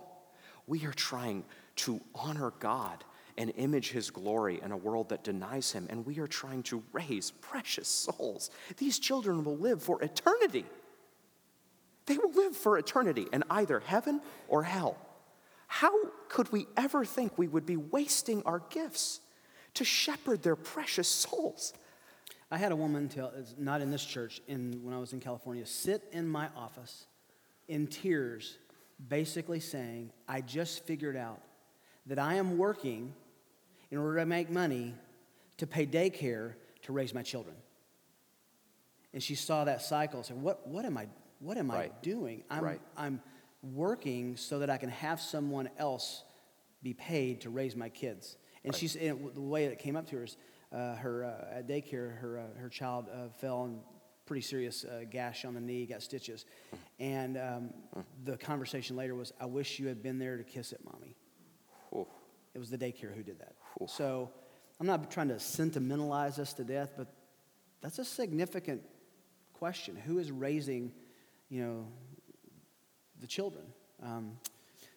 We 0.68 0.86
are 0.86 0.94
trying 0.94 1.44
to 1.78 2.02
honor 2.14 2.54
God 2.60 3.04
and 3.38 3.52
image 3.56 3.92
his 3.92 4.10
glory 4.10 4.60
in 4.62 4.72
a 4.72 4.78
world 4.78 5.10
that 5.10 5.24
denies 5.24 5.72
him, 5.72 5.88
and 5.90 6.06
we 6.06 6.20
are 6.20 6.28
trying 6.28 6.64
to 6.64 6.84
raise 6.92 7.32
precious 7.32 7.88
souls. 7.88 8.52
These 8.78 9.00
children 9.00 9.44
will 9.44 9.58
live 9.58 9.82
for 9.82 10.02
eternity. 10.02 10.66
They 12.06 12.18
will 12.18 12.32
live 12.34 12.56
for 12.56 12.78
eternity 12.78 13.28
in 13.32 13.44
either 13.50 13.80
heaven 13.80 14.22
or 14.48 14.64
hell. 14.64 14.98
How 15.68 15.94
could 16.28 16.52
we 16.52 16.68
ever 16.76 17.06
think 17.06 17.38
we 17.38 17.48
would 17.48 17.66
be 17.66 17.78
wasting 17.78 18.44
our 18.44 18.62
gifts 18.70 19.22
to 19.76 19.86
shepherd 19.86 20.44
their 20.44 20.58
precious 20.58 21.08
souls? 21.08 21.74
I 22.52 22.58
had 22.58 22.74
a 22.74 22.76
woman, 22.76 23.08
tell, 23.08 23.32
not 23.58 23.80
in 23.80 23.90
this 23.90 24.04
church, 24.04 24.42
in, 24.48 24.84
when 24.84 24.94
I 24.94 25.00
was 25.00 25.14
in 25.14 25.22
California, 25.22 25.66
sit 25.66 26.04
in 26.12 26.28
my 26.28 26.50
office 26.58 27.06
in 27.70 27.88
tears, 27.88 28.58
basically 29.08 29.60
saying, 29.60 30.12
I 30.28 30.42
just 30.42 30.86
figured 30.86 31.16
out 31.16 31.42
that 32.06 32.20
I 32.20 32.36
am 32.36 32.58
working 32.58 33.14
in 33.90 33.98
order 33.98 34.20
to 34.20 34.26
make 34.26 34.50
money 34.50 34.96
to 35.58 35.68
pay 35.68 35.86
daycare 35.86 36.54
to 36.84 36.94
raise 36.94 37.14
my 37.14 37.22
children. 37.22 37.56
And 39.14 39.22
she 39.22 39.36
saw 39.36 39.66
that 39.66 39.82
cycle 39.82 40.20
and 40.20 40.26
said, 40.26 40.42
What, 40.42 40.68
what 40.68 40.86
am 40.86 40.98
I, 40.98 41.08
what 41.40 41.58
am 41.58 41.70
I 41.70 41.92
doing? 42.02 42.44
I'm, 42.50 42.64
Right. 42.64 42.82
I'm 42.96 43.22
working 43.62 44.38
so 44.38 44.60
that 44.60 44.70
I 44.70 44.78
can 44.78 44.90
have 44.90 45.22
someone 45.22 45.70
else 45.78 46.24
be 46.82 46.94
paid 46.94 47.42
to 47.42 47.50
raise 47.50 47.76
my 47.76 47.90
kids. 47.90 48.38
And 48.64 48.76
she's 48.76 48.96
and 48.96 49.34
the 49.34 49.42
way 49.42 49.66
it 49.66 49.80
came 49.80 49.96
up 49.96 50.08
to 50.10 50.18
her 50.18 50.24
is 50.24 50.38
uh, 50.72 50.96
her 50.96 51.26
uh, 51.26 51.58
at 51.58 51.68
daycare, 51.68 52.18
her 52.20 52.40
uh, 52.40 52.60
her 52.60 52.70
child 52.70 53.08
uh, 53.12 53.30
fell 53.40 53.66
and 53.66 53.80
pretty 54.26 54.42
serious 54.42 54.86
uh, 54.86 55.04
gash 55.10 55.46
on 55.46 55.54
the 55.54 55.62
knee, 55.62 55.86
got 55.86 56.02
stitches, 56.02 56.46
and 57.00 57.38
um, 57.38 57.70
the 58.24 58.38
conversation 58.38 58.96
later 58.96 59.16
was, 59.16 59.34
"I 59.40 59.46
wish 59.46 59.80
you 59.80 59.88
had 59.88 60.02
been 60.02 60.20
there 60.20 60.38
to 60.38 60.44
kiss 60.44 60.72
it, 60.72 60.82
mommy." 60.86 61.16
Ooh. 61.94 62.08
It 62.54 62.60
was 62.60 62.70
the 62.70 62.78
daycare 62.78 63.16
who 63.16 63.24
did 63.24 63.40
that. 63.40 63.56
So 63.88 64.30
I'm 64.80 64.88
not 64.88 65.10
trying 65.10 65.30
to 65.30 65.40
sentimentalize 65.40 66.38
us 66.38 66.54
to 66.54 66.64
death, 66.64 66.94
but 66.98 67.08
that's 67.82 68.00
a 68.00 68.06
significant 68.06 68.82
question. 69.54 69.96
Who 69.96 70.20
is 70.20 70.32
raising, 70.32 70.92
you 71.50 71.64
know, 71.64 71.88
the 73.20 73.28
children? 73.28 73.64
Um, 74.04 74.38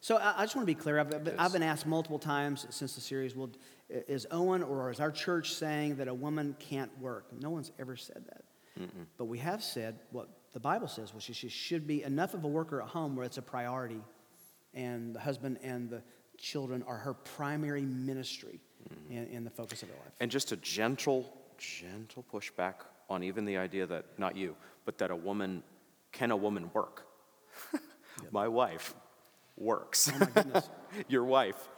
so 0.00 0.16
I, 0.16 0.34
I 0.38 0.42
just 0.42 0.56
want 0.56 0.66
to 0.66 0.74
be 0.74 0.78
clear. 0.78 0.98
I've, 0.98 1.10
been- 1.10 1.38
I've 1.38 1.52
been 1.52 1.62
asked 1.62 1.86
multiple 1.86 2.18
times 2.18 2.66
since 2.70 2.94
the 2.94 3.00
series, 3.00 3.36
well, 3.36 3.50
is 3.88 4.26
Owen 4.30 4.62
or 4.62 4.90
is 4.90 5.00
our 5.00 5.12
church 5.12 5.54
saying 5.54 5.96
that 5.96 6.08
a 6.08 6.14
woman 6.14 6.56
can't 6.58 6.90
work? 6.98 7.26
No 7.40 7.50
one's 7.50 7.70
ever 7.78 7.96
said 7.96 8.24
that. 8.26 8.42
But 9.16 9.26
we 9.26 9.38
have 9.38 9.62
said 9.62 9.98
what 10.10 10.28
the 10.52 10.60
Bible 10.60 10.88
says, 10.88 11.14
which 11.14 11.30
is 11.30 11.36
she 11.36 11.48
should 11.48 11.86
be 11.86 12.02
enough 12.02 12.34
of 12.34 12.44
a 12.44 12.48
worker 12.48 12.82
at 12.82 12.88
home 12.88 13.16
where 13.16 13.24
it's 13.24 13.38
a 13.38 13.42
priority, 13.42 14.00
and 14.72 15.14
the 15.14 15.20
husband 15.20 15.58
and 15.62 15.90
the 15.90 16.02
children 16.38 16.82
are 16.86 16.96
her 16.96 17.14
primary 17.14 17.82
ministry 17.82 18.60
and, 19.10 19.28
and 19.30 19.46
the 19.46 19.50
focus 19.50 19.82
of 19.82 19.88
her 19.88 19.94
life. 19.94 20.12
And 20.20 20.30
just 20.30 20.52
a 20.52 20.56
gentle, 20.56 21.32
gentle 21.58 22.24
pushback 22.32 22.74
on 23.08 23.22
even 23.22 23.44
the 23.44 23.56
idea 23.56 23.86
that, 23.86 24.06
not 24.18 24.36
you, 24.36 24.56
but 24.84 24.98
that 24.98 25.10
a 25.10 25.16
woman, 25.16 25.62
can 26.12 26.30
a 26.30 26.36
woman 26.36 26.70
work? 26.72 27.06
My 28.30 28.48
wife 28.48 28.94
works. 29.56 30.10
Oh 30.12 30.18
my 30.18 30.26
goodness. 30.26 30.68
Your 31.08 31.24
wife 31.24 31.68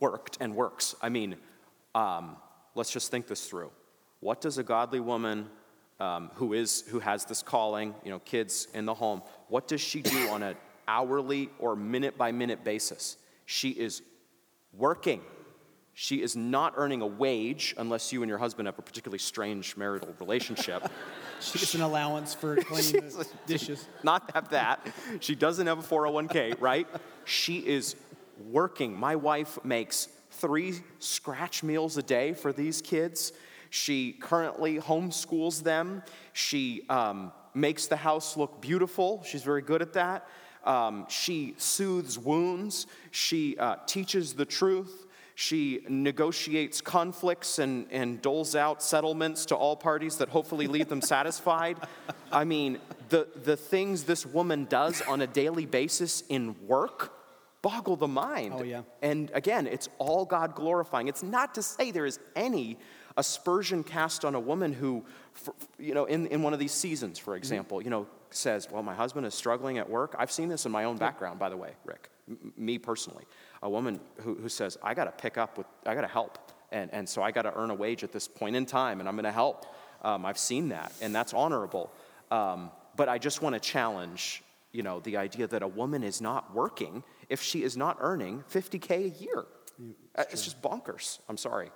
worked 0.00 0.38
and 0.40 0.54
works. 0.54 0.94
I 1.00 1.08
mean, 1.08 1.36
um, 1.94 2.36
let's 2.74 2.90
just 2.90 3.10
think 3.10 3.26
this 3.26 3.46
through. 3.46 3.70
What 4.20 4.40
does 4.40 4.58
a 4.58 4.62
godly 4.62 5.00
woman 5.00 5.48
um, 6.00 6.30
who 6.34 6.52
is 6.52 6.84
who 6.88 7.00
has 7.00 7.24
this 7.24 7.42
calling, 7.42 7.94
you 8.04 8.10
know, 8.10 8.20
kids 8.20 8.68
in 8.74 8.84
the 8.86 8.94
home, 8.94 9.22
what 9.48 9.66
does 9.68 9.80
she 9.80 10.02
do 10.02 10.28
on 10.28 10.42
an 10.42 10.56
hourly 10.86 11.50
or 11.58 11.74
minute 11.76 12.16
by 12.16 12.32
minute 12.32 12.64
basis? 12.64 13.16
She 13.46 13.70
is 13.70 14.02
working. 14.72 15.20
She 15.94 16.22
is 16.22 16.36
not 16.36 16.74
earning 16.76 17.02
a 17.02 17.06
wage 17.06 17.74
unless 17.76 18.12
you 18.12 18.22
and 18.22 18.28
your 18.28 18.38
husband 18.38 18.66
have 18.66 18.78
a 18.78 18.82
particularly 18.82 19.18
strange 19.18 19.76
marital 19.76 20.14
relationship. 20.20 20.90
She 21.40 21.60
gets 21.60 21.74
an 21.76 21.82
allowance 21.82 22.34
for 22.34 22.56
cleaning 22.64 23.10
the 23.10 23.24
dishes. 23.46 23.86
not 24.02 24.28
have 24.34 24.48
that. 24.48 24.84
She 25.20 25.36
doesn't 25.36 25.68
have 25.68 25.78
a 25.78 25.82
401k, 25.82 26.60
right? 26.60 26.88
She 27.26 27.58
is 27.58 27.94
working. 28.50 28.98
My 28.98 29.14
wife 29.14 29.56
makes 29.64 30.08
three 30.32 30.80
scratch 30.98 31.62
meals 31.62 31.96
a 31.96 32.02
day 32.02 32.32
for 32.32 32.52
these 32.52 32.82
kids. 32.82 33.32
She 33.70 34.12
currently 34.12 34.78
homeschools 34.78 35.62
them. 35.62 36.02
She 36.32 36.84
um, 36.88 37.32
makes 37.54 37.86
the 37.86 37.96
house 37.96 38.36
look 38.36 38.60
beautiful. 38.60 39.22
She's 39.26 39.42
very 39.42 39.62
good 39.62 39.82
at 39.82 39.92
that. 39.94 40.28
Um, 40.64 41.06
she 41.08 41.54
soothes 41.56 42.18
wounds. 42.18 42.86
She 43.10 43.56
uh, 43.58 43.76
teaches 43.86 44.34
the 44.34 44.44
truth. 44.44 45.06
She 45.34 45.84
negotiates 45.88 46.80
conflicts 46.80 47.60
and, 47.60 47.86
and 47.92 48.20
doles 48.20 48.56
out 48.56 48.82
settlements 48.82 49.46
to 49.46 49.54
all 49.54 49.76
parties 49.76 50.16
that 50.16 50.28
hopefully 50.28 50.66
leave 50.66 50.88
them 50.88 51.00
satisfied. 51.14 51.78
I 52.32 52.44
mean, 52.44 52.80
the, 53.08 53.28
the 53.44 53.56
things 53.56 54.02
this 54.02 54.26
woman 54.26 54.64
does 54.64 55.00
on 55.02 55.20
a 55.20 55.28
daily 55.28 55.64
basis 55.64 56.22
in 56.28 56.56
work 56.66 57.12
boggle 57.62 57.96
the 57.96 58.08
mind. 58.08 58.54
Oh, 58.56 58.62
yeah. 58.62 58.82
And 59.02 59.30
again, 59.34 59.66
it's 59.66 59.88
all 59.98 60.24
God 60.24 60.54
glorifying. 60.54 61.08
It's 61.08 61.22
not 61.22 61.54
to 61.54 61.62
say 61.62 61.90
there 61.90 62.06
is 62.06 62.18
any 62.36 62.78
aspersion 63.18 63.84
cast 63.84 64.24
on 64.24 64.34
a 64.34 64.40
woman 64.40 64.72
who, 64.72 65.04
you 65.78 65.92
know, 65.92 66.06
in, 66.06 66.26
in 66.28 66.42
one 66.42 66.54
of 66.54 66.58
these 66.58 66.72
seasons, 66.72 67.18
for 67.18 67.36
example, 67.36 67.78
mm-hmm. 67.78 67.86
you 67.86 67.90
know, 67.90 68.06
says, 68.30 68.68
Well, 68.70 68.82
my 68.82 68.94
husband 68.94 69.26
is 69.26 69.34
struggling 69.34 69.76
at 69.78 69.88
work. 69.88 70.16
I've 70.18 70.32
seen 70.32 70.48
this 70.48 70.64
in 70.64 70.72
my 70.72 70.84
own 70.84 70.96
background, 70.96 71.38
by 71.38 71.50
the 71.50 71.56
way, 71.56 71.72
Rick, 71.84 72.08
M- 72.28 72.52
me 72.56 72.78
personally 72.78 73.24
a 73.62 73.68
woman 73.68 74.00
who, 74.20 74.34
who 74.34 74.48
says, 74.48 74.78
I 74.82 74.94
got 74.94 75.04
to 75.04 75.10
pick 75.10 75.38
up 75.38 75.58
with, 75.58 75.66
I 75.86 75.94
got 75.94 76.02
to 76.02 76.08
help. 76.08 76.38
And, 76.70 76.92
and 76.92 77.08
so 77.08 77.22
I 77.22 77.30
got 77.30 77.42
to 77.42 77.54
earn 77.54 77.70
a 77.70 77.74
wage 77.74 78.04
at 78.04 78.12
this 78.12 78.28
point 78.28 78.54
in 78.54 78.66
time, 78.66 79.00
and 79.00 79.08
I'm 79.08 79.14
going 79.14 79.24
to 79.24 79.32
help. 79.32 79.66
Um, 80.02 80.24
I've 80.26 80.38
seen 80.38 80.68
that, 80.68 80.92
and 81.00 81.14
that's 81.14 81.32
honorable. 81.32 81.90
Um, 82.30 82.70
but 82.96 83.08
I 83.08 83.18
just 83.18 83.42
want 83.42 83.54
to 83.54 83.60
challenge, 83.60 84.42
you 84.72 84.82
know, 84.82 85.00
the 85.00 85.16
idea 85.16 85.46
that 85.46 85.62
a 85.62 85.68
woman 85.68 86.02
is 86.02 86.20
not 86.20 86.54
working 86.54 87.02
if 87.28 87.42
she 87.42 87.62
is 87.62 87.76
not 87.76 87.96
earning 88.00 88.44
50K 88.50 88.90
a 88.90 89.08
year. 89.08 89.46
It's, 90.18 90.34
it's 90.34 90.44
just 90.44 90.60
bonkers. 90.60 91.20
I'm 91.28 91.36
sorry. 91.36 91.70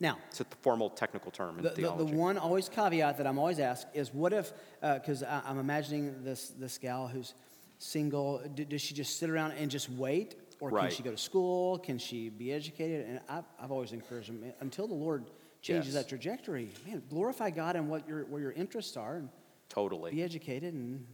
Now, 0.00 0.18
it's 0.30 0.40
a 0.40 0.46
formal 0.62 0.88
technical 0.88 1.30
term 1.30 1.58
in 1.58 1.62
the, 1.62 1.70
theology. 1.70 2.04
The, 2.04 2.10
the 2.10 2.16
one 2.16 2.38
always 2.38 2.68
caveat 2.70 3.18
that 3.18 3.26
I'm 3.26 3.38
always 3.38 3.58
asked 3.60 3.86
is 3.92 4.12
what 4.12 4.32
if, 4.32 4.52
because 4.80 5.22
uh, 5.22 5.42
I'm 5.44 5.58
imagining 5.58 6.24
this, 6.24 6.48
this 6.58 6.78
gal 6.78 7.06
who's 7.06 7.34
single, 7.78 8.42
does 8.54 8.80
she 8.80 8.94
just 8.94 9.18
sit 9.18 9.28
around 9.28 9.52
and 9.52 9.70
just 9.70 9.90
wait? 9.90 10.36
Or 10.58 10.70
right. 10.70 10.88
can 10.88 10.96
she 10.96 11.02
go 11.02 11.10
to 11.10 11.18
school? 11.18 11.78
Can 11.78 11.98
she 11.98 12.28
be 12.28 12.52
educated? 12.52 13.06
And 13.06 13.20
I've, 13.28 13.44
I've 13.58 13.70
always 13.70 13.92
encouraged 13.92 14.28
them 14.28 14.52
until 14.60 14.86
the 14.86 14.94
Lord 14.94 15.30
changes 15.62 15.94
yes. 15.94 16.02
that 16.02 16.08
trajectory. 16.08 16.70
Man, 16.86 17.02
glorify 17.08 17.50
God 17.50 17.76
and 17.76 17.88
what 17.88 18.06
your 18.06 18.24
where 18.24 18.40
your 18.42 18.52
interests 18.52 18.96
are. 18.96 19.16
And 19.16 19.28
totally. 19.70 20.10
Be 20.10 20.22
educated 20.22 20.74
and 20.74 21.06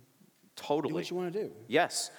totally 0.56 0.90
do 0.90 0.94
what 0.96 1.10
you 1.10 1.16
want 1.16 1.32
to 1.32 1.42
do. 1.44 1.52
Yes. 1.68 2.10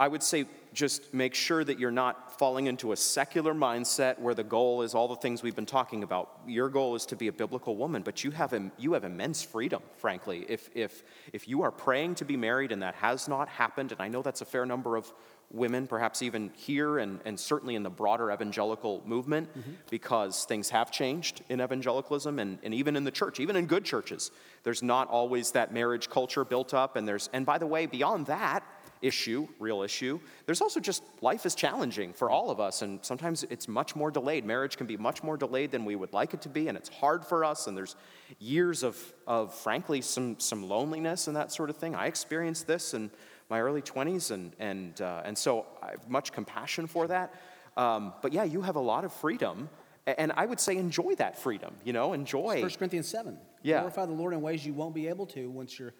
I 0.00 0.08
would 0.08 0.22
say 0.22 0.46
just 0.72 1.12
make 1.12 1.34
sure 1.34 1.62
that 1.62 1.78
you're 1.78 1.90
not 1.90 2.38
falling 2.38 2.68
into 2.68 2.92
a 2.92 2.96
secular 2.96 3.52
mindset 3.52 4.18
where 4.18 4.32
the 4.32 4.42
goal 4.42 4.80
is 4.80 4.94
all 4.94 5.08
the 5.08 5.16
things 5.16 5.42
we've 5.42 5.54
been 5.54 5.66
talking 5.66 6.02
about. 6.02 6.40
Your 6.46 6.70
goal 6.70 6.94
is 6.94 7.04
to 7.06 7.16
be 7.16 7.28
a 7.28 7.32
biblical 7.32 7.76
woman, 7.76 8.00
but 8.00 8.24
you 8.24 8.30
have, 8.30 8.58
you 8.78 8.94
have 8.94 9.04
immense 9.04 9.42
freedom, 9.42 9.82
frankly. 9.98 10.46
If, 10.48 10.70
if, 10.74 11.02
if 11.34 11.46
you 11.46 11.62
are 11.62 11.70
praying 11.70 12.14
to 12.14 12.24
be 12.24 12.38
married 12.38 12.72
and 12.72 12.80
that 12.82 12.94
has 12.94 13.28
not 13.28 13.50
happened, 13.50 13.92
and 13.92 14.00
I 14.00 14.08
know 14.08 14.22
that's 14.22 14.40
a 14.40 14.46
fair 14.46 14.64
number 14.64 14.96
of 14.96 15.12
women, 15.52 15.86
perhaps 15.86 16.22
even 16.22 16.50
here 16.56 16.98
and, 16.98 17.20
and 17.26 17.38
certainly 17.38 17.74
in 17.74 17.82
the 17.82 17.90
broader 17.90 18.32
evangelical 18.32 19.02
movement, 19.04 19.50
mm-hmm. 19.50 19.72
because 19.90 20.44
things 20.44 20.70
have 20.70 20.90
changed 20.90 21.42
in 21.50 21.60
evangelicalism 21.60 22.38
and, 22.38 22.58
and 22.62 22.72
even 22.72 22.96
in 22.96 23.04
the 23.04 23.10
church, 23.10 23.38
even 23.38 23.54
in 23.54 23.66
good 23.66 23.84
churches. 23.84 24.30
There's 24.62 24.82
not 24.82 25.08
always 25.08 25.50
that 25.50 25.74
marriage 25.74 26.08
culture 26.08 26.44
built 26.44 26.72
up. 26.72 26.96
And 26.96 27.06
there's, 27.06 27.28
and 27.34 27.44
by 27.44 27.58
the 27.58 27.66
way, 27.66 27.84
beyond 27.84 28.26
that 28.26 28.64
issue, 29.02 29.48
real 29.58 29.82
issue, 29.82 30.20
there's 30.46 30.60
also 30.60 30.80
just 30.80 31.02
life 31.22 31.46
is 31.46 31.54
challenging 31.54 32.12
for 32.12 32.30
all 32.30 32.50
of 32.50 32.60
us. 32.60 32.82
And 32.82 32.98
sometimes 33.02 33.44
it's 33.44 33.68
much 33.68 33.96
more 33.96 34.10
delayed. 34.10 34.44
Marriage 34.44 34.76
can 34.76 34.86
be 34.86 34.96
much 34.96 35.22
more 35.22 35.36
delayed 35.36 35.70
than 35.70 35.84
we 35.84 35.96
would 35.96 36.12
like 36.12 36.34
it 36.34 36.42
to 36.42 36.48
be. 36.48 36.68
And 36.68 36.76
it's 36.76 36.88
hard 36.88 37.24
for 37.24 37.44
us. 37.44 37.66
And 37.66 37.76
there's 37.76 37.96
years 38.38 38.82
of, 38.82 38.96
of 39.26 39.54
frankly, 39.54 40.00
some, 40.00 40.38
some 40.38 40.68
loneliness 40.68 41.26
and 41.26 41.36
that 41.36 41.52
sort 41.52 41.70
of 41.70 41.76
thing. 41.76 41.94
I 41.94 42.06
experienced 42.06 42.66
this 42.66 42.94
in 42.94 43.10
my 43.50 43.60
early 43.60 43.82
20s, 43.82 44.30
and, 44.30 44.54
and, 44.60 45.00
uh, 45.00 45.22
and 45.24 45.36
so 45.36 45.66
I 45.82 45.90
have 45.90 46.08
much 46.08 46.32
compassion 46.32 46.86
for 46.86 47.08
that. 47.08 47.34
Um, 47.76 48.14
but 48.22 48.32
yeah, 48.32 48.44
you 48.44 48.62
have 48.62 48.76
a 48.76 48.80
lot 48.80 49.04
of 49.04 49.12
freedom, 49.12 49.68
and 50.06 50.32
I 50.36 50.46
would 50.46 50.60
say 50.60 50.76
enjoy 50.76 51.16
that 51.16 51.38
freedom, 51.38 51.74
you 51.84 51.92
know, 51.92 52.12
enjoy. 52.12 52.62
1 52.62 52.70
Corinthians 52.70 53.08
7. 53.08 53.36
Yeah. 53.62 53.80
Glorify 53.80 54.06
the 54.06 54.12
Lord 54.12 54.32
in 54.32 54.40
ways 54.40 54.64
you 54.64 54.72
won't 54.72 54.94
be 54.94 55.08
able 55.08 55.26
to 55.26 55.50
once 55.50 55.78
you're, 55.78 55.92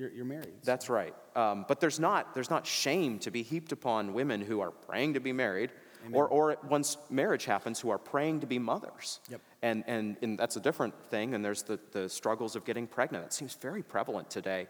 you're, 0.00 0.10
you're 0.10 0.24
married. 0.24 0.54
So. 0.62 0.64
That's 0.72 0.88
right. 0.88 1.14
Um, 1.36 1.64
but 1.68 1.80
there's 1.80 2.00
not, 2.00 2.34
there's 2.34 2.50
not 2.50 2.66
shame 2.66 3.18
to 3.20 3.30
be 3.30 3.42
heaped 3.42 3.72
upon 3.72 4.14
women 4.14 4.40
who 4.40 4.60
are 4.60 4.70
praying 4.70 5.14
to 5.14 5.20
be 5.20 5.32
married, 5.32 5.70
or, 6.12 6.26
or 6.26 6.56
once 6.66 6.96
marriage 7.10 7.44
happens, 7.44 7.78
who 7.78 7.90
are 7.90 7.98
praying 7.98 8.40
to 8.40 8.46
be 8.46 8.58
mothers. 8.58 9.20
Yep. 9.30 9.40
And, 9.60 9.84
and, 9.86 10.16
and 10.22 10.38
that's 10.38 10.56
a 10.56 10.60
different 10.60 10.94
thing, 11.10 11.34
and 11.34 11.44
there's 11.44 11.62
the, 11.62 11.78
the 11.92 12.08
struggles 12.08 12.56
of 12.56 12.64
getting 12.64 12.86
pregnant. 12.86 13.26
It 13.26 13.32
seems 13.34 13.54
very 13.54 13.82
prevalent 13.82 14.30
today, 14.30 14.68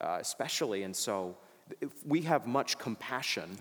uh, 0.00 0.18
especially, 0.20 0.84
and 0.84 0.94
so 0.94 1.36
we 2.06 2.22
have 2.22 2.46
much 2.46 2.78
compassion 2.78 3.58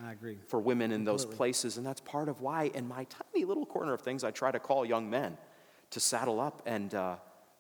for 0.48 0.60
women 0.60 0.92
in 0.92 1.04
those 1.04 1.26
places, 1.26 1.78
and 1.78 1.86
that's 1.86 2.02
part 2.02 2.30
of 2.30 2.40
why, 2.42 2.72
in 2.76 2.88
my 2.88 3.06
tiny 3.06 3.44
little 3.46 3.66
corner 3.66 3.94
of 3.94 4.02
things, 4.02 4.24
I 4.24 4.32
try 4.32 4.52
to 4.52 4.60
call 4.60 4.86
young 4.86 5.10
men 5.10 5.38
to 5.90 6.00
saddle 6.00 6.40
up 6.40 6.62
and, 6.66 6.94
uh, 6.94 7.16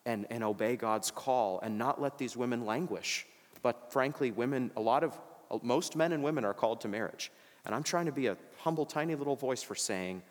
and, 0.05 0.27
and 0.29 0.43
obey 0.43 0.75
God's 0.75 1.09
call 1.09 1.59
and 1.63 1.77
not 1.77 1.99
let 1.99 2.17
these 2.17 2.37
women 2.37 2.65
languish. 2.65 3.25
But 3.61 3.91
frankly, 3.91 4.31
women, 4.31 4.71
a 4.75 4.81
lot 4.81 5.03
of, 5.03 5.17
most 5.61 5.95
men 5.95 6.11
and 6.11 6.23
women 6.23 6.45
are 6.45 6.53
called 6.53 6.81
to 6.81 6.87
marriage. 6.87 7.31
And 7.65 7.73
I'm 7.75 7.83
trying 7.83 8.05
to 8.05 8.11
be 8.11 8.27
a 8.27 8.37
humble, 8.59 8.85
tiny 8.85 9.15
little 9.15 9.35
voice 9.35 9.61
for 9.61 9.75
saying, 9.75 10.21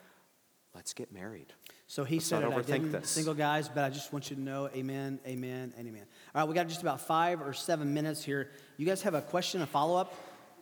let's 0.75 0.93
get 0.93 1.13
married. 1.13 1.53
So 1.87 2.03
he 2.03 2.17
Let's 2.17 2.27
said 2.27 2.43
it, 2.43 2.53
I 2.53 2.63
didn't, 2.63 2.93
this. 2.93 3.11
single 3.11 3.35
guys, 3.35 3.69
but 3.69 3.85
I 3.85 3.91
just 3.91 4.13
want 4.13 4.29
you 4.31 4.37
to 4.37 4.43
know, 4.43 4.69
amen, 4.75 5.21
amen, 5.27 5.73
and 5.79 5.87
amen. 5.87 6.03
All 6.35 6.43
right, 6.43 6.49
we 6.49 6.55
got 6.55 6.69
just 6.69 6.83
about 6.83 7.01
five 7.01 7.41
or 7.41 7.53
seven 7.53 7.95
minutes 7.95 8.25
here. 8.25 8.51
You 8.77 8.87
guys 8.87 9.03
have 9.03 9.15
a 9.15 9.23
question, 9.23 9.63
a 9.63 9.67
follow-up 9.67 10.13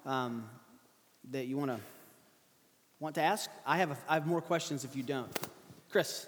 um, 0.05 0.49
that 1.31 1.47
you 1.47 1.57
want 1.57 1.71
to 1.71 1.81
want 3.01 3.15
to 3.17 3.23
ask? 3.23 3.51
I 3.67 3.79
have, 3.79 3.91
a, 3.91 3.99
I 4.09 4.15
have 4.15 4.27
more 4.27 4.41
questions 4.41 4.85
if 4.85 4.97
you 4.97 5.03
don't. 5.03 5.39
Chris. 5.91 6.27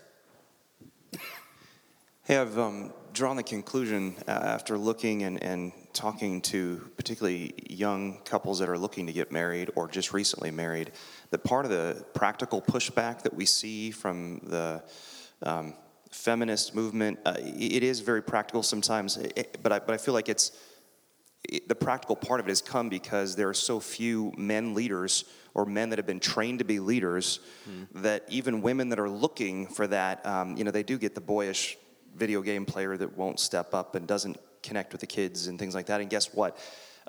Hey, 2.22 2.38
I've 2.38 2.58
um, 2.58 2.92
drawn 3.12 3.36
the 3.36 3.42
conclusion 3.42 4.14
uh, 4.26 4.30
after 4.30 4.76
looking 4.76 5.22
and, 5.22 5.42
and 5.42 5.72
talking 5.96 6.40
to 6.42 6.90
particularly 6.96 7.54
young 7.68 8.18
couples 8.24 8.58
that 8.58 8.68
are 8.68 8.78
looking 8.78 9.06
to 9.06 9.12
get 9.12 9.32
married 9.32 9.70
or 9.74 9.88
just 9.88 10.12
recently 10.12 10.50
married 10.50 10.92
that 11.30 11.42
part 11.42 11.64
of 11.64 11.70
the 11.70 12.04
practical 12.14 12.60
pushback 12.60 13.22
that 13.22 13.34
we 13.34 13.46
see 13.46 13.90
from 13.90 14.38
the 14.44 14.82
um, 15.42 15.74
feminist 16.10 16.74
movement, 16.74 17.18
uh, 17.24 17.34
it 17.38 17.82
is 17.82 18.00
very 18.00 18.22
practical 18.22 18.62
sometimes, 18.62 19.18
but 19.62 19.72
I, 19.72 19.78
but 19.78 19.90
I 19.90 19.96
feel 19.96 20.14
like 20.14 20.28
it's 20.28 20.52
it, 21.44 21.68
the 21.68 21.74
practical 21.74 22.16
part 22.16 22.40
of 22.40 22.46
it 22.46 22.50
has 22.50 22.60
come 22.60 22.88
because 22.88 23.36
there 23.36 23.48
are 23.48 23.54
so 23.54 23.80
few 23.80 24.32
men 24.36 24.74
leaders 24.74 25.24
or 25.54 25.64
men 25.64 25.90
that 25.90 25.98
have 25.98 26.06
been 26.06 26.20
trained 26.20 26.58
to 26.58 26.64
be 26.64 26.78
leaders 26.80 27.40
mm. 27.68 27.86
that 28.02 28.24
even 28.28 28.60
women 28.62 28.90
that 28.90 28.98
are 28.98 29.08
looking 29.08 29.66
for 29.66 29.86
that, 29.86 30.24
um, 30.26 30.56
you 30.56 30.64
know, 30.64 30.70
they 30.70 30.82
do 30.82 30.98
get 30.98 31.14
the 31.14 31.20
boyish 31.20 31.78
video 32.14 32.42
game 32.42 32.64
player 32.64 32.96
that 32.96 33.16
won't 33.16 33.38
step 33.40 33.74
up 33.74 33.94
and 33.94 34.06
doesn't 34.06 34.38
connect 34.66 34.92
with 34.92 35.00
the 35.00 35.06
kids 35.06 35.46
and 35.46 35.58
things 35.58 35.74
like 35.74 35.86
that. 35.86 36.00
And 36.00 36.10
guess 36.10 36.34
what? 36.34 36.58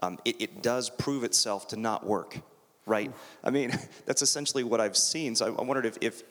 Um, 0.01 0.19
it, 0.25 0.35
it 0.39 0.63
does 0.63 0.89
prove 0.89 1.23
itself 1.23 1.69
to 1.69 1.75
not 1.75 2.05
work 2.05 2.39
right? 2.87 3.13
I 3.43 3.51
mean, 3.51 3.77
that's 4.05 4.21
essentially 4.21 4.63
what 4.63 4.81
I've 4.81 4.97
seen. 4.97 5.35
So 5.35 5.55
I 5.55 5.61
wondered 5.61 5.85
if, 5.85 5.97
if, 6.01 6.23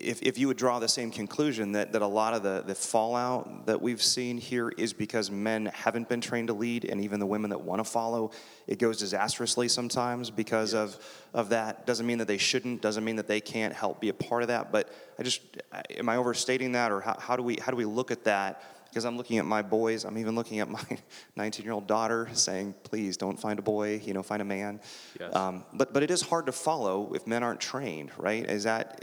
if, 0.00 0.22
if 0.22 0.38
you 0.38 0.46
would 0.46 0.56
draw 0.56 0.78
the 0.78 0.88
same 0.88 1.10
conclusion 1.10 1.72
that, 1.72 1.92
that 1.92 2.00
a 2.00 2.06
lot 2.06 2.32
of 2.32 2.42
the, 2.42 2.62
the 2.66 2.74
fallout 2.74 3.66
that 3.66 3.82
we've 3.82 4.00
seen 4.00 4.38
here 4.38 4.70
is 4.70 4.94
because 4.94 5.30
men 5.30 5.66
haven't 5.66 6.08
been 6.08 6.22
trained 6.22 6.48
to 6.48 6.54
lead, 6.54 6.86
and 6.86 7.02
even 7.02 7.20
the 7.20 7.26
women 7.26 7.50
that 7.50 7.60
want 7.60 7.80
to 7.80 7.84
follow, 7.84 8.30
it 8.66 8.78
goes 8.78 8.96
disastrously 8.98 9.68
sometimes 9.68 10.30
because 10.30 10.72
yes. 10.72 10.94
of, 10.94 11.20
of 11.34 11.48
that. 11.50 11.86
Doesn't 11.86 12.06
mean 12.06 12.18
that 12.18 12.28
they 12.28 12.38
shouldn't, 12.38 12.80
doesn't 12.80 13.04
mean 13.04 13.16
that 13.16 13.28
they 13.28 13.40
can't 13.40 13.74
help 13.74 14.00
be 14.00 14.08
a 14.08 14.14
part 14.14 14.42
of 14.42 14.48
that, 14.48 14.72
but 14.72 14.88
I 15.18 15.22
just, 15.22 15.42
am 15.90 16.08
I 16.08 16.16
overstating 16.16 16.72
that, 16.72 16.90
or 16.90 17.00
how, 17.00 17.18
how, 17.18 17.36
do, 17.36 17.42
we, 17.42 17.56
how 17.56 17.70
do 17.70 17.76
we 17.76 17.84
look 17.84 18.10
at 18.10 18.24
that? 18.24 18.62
Because 18.96 19.04
I'm 19.04 19.18
looking 19.18 19.36
at 19.36 19.44
my 19.44 19.60
boys. 19.60 20.06
I'm 20.06 20.16
even 20.16 20.34
looking 20.34 20.60
at 20.60 20.70
my 20.70 20.80
19 21.36 21.66
year 21.66 21.74
old 21.74 21.86
daughter 21.86 22.30
saying, 22.32 22.74
please 22.82 23.18
don't 23.18 23.38
find 23.38 23.58
a 23.58 23.62
boy, 23.62 24.00
you 24.02 24.14
know, 24.14 24.22
find 24.22 24.40
a 24.40 24.44
man. 24.44 24.80
Yes. 25.20 25.36
Um, 25.36 25.66
but, 25.74 25.92
but 25.92 26.02
it 26.02 26.10
is 26.10 26.22
hard 26.22 26.46
to 26.46 26.52
follow 26.52 27.12
if 27.12 27.26
men 27.26 27.42
aren't 27.42 27.60
trained, 27.60 28.10
right? 28.16 28.48
Is 28.48 28.64
that, 28.64 29.02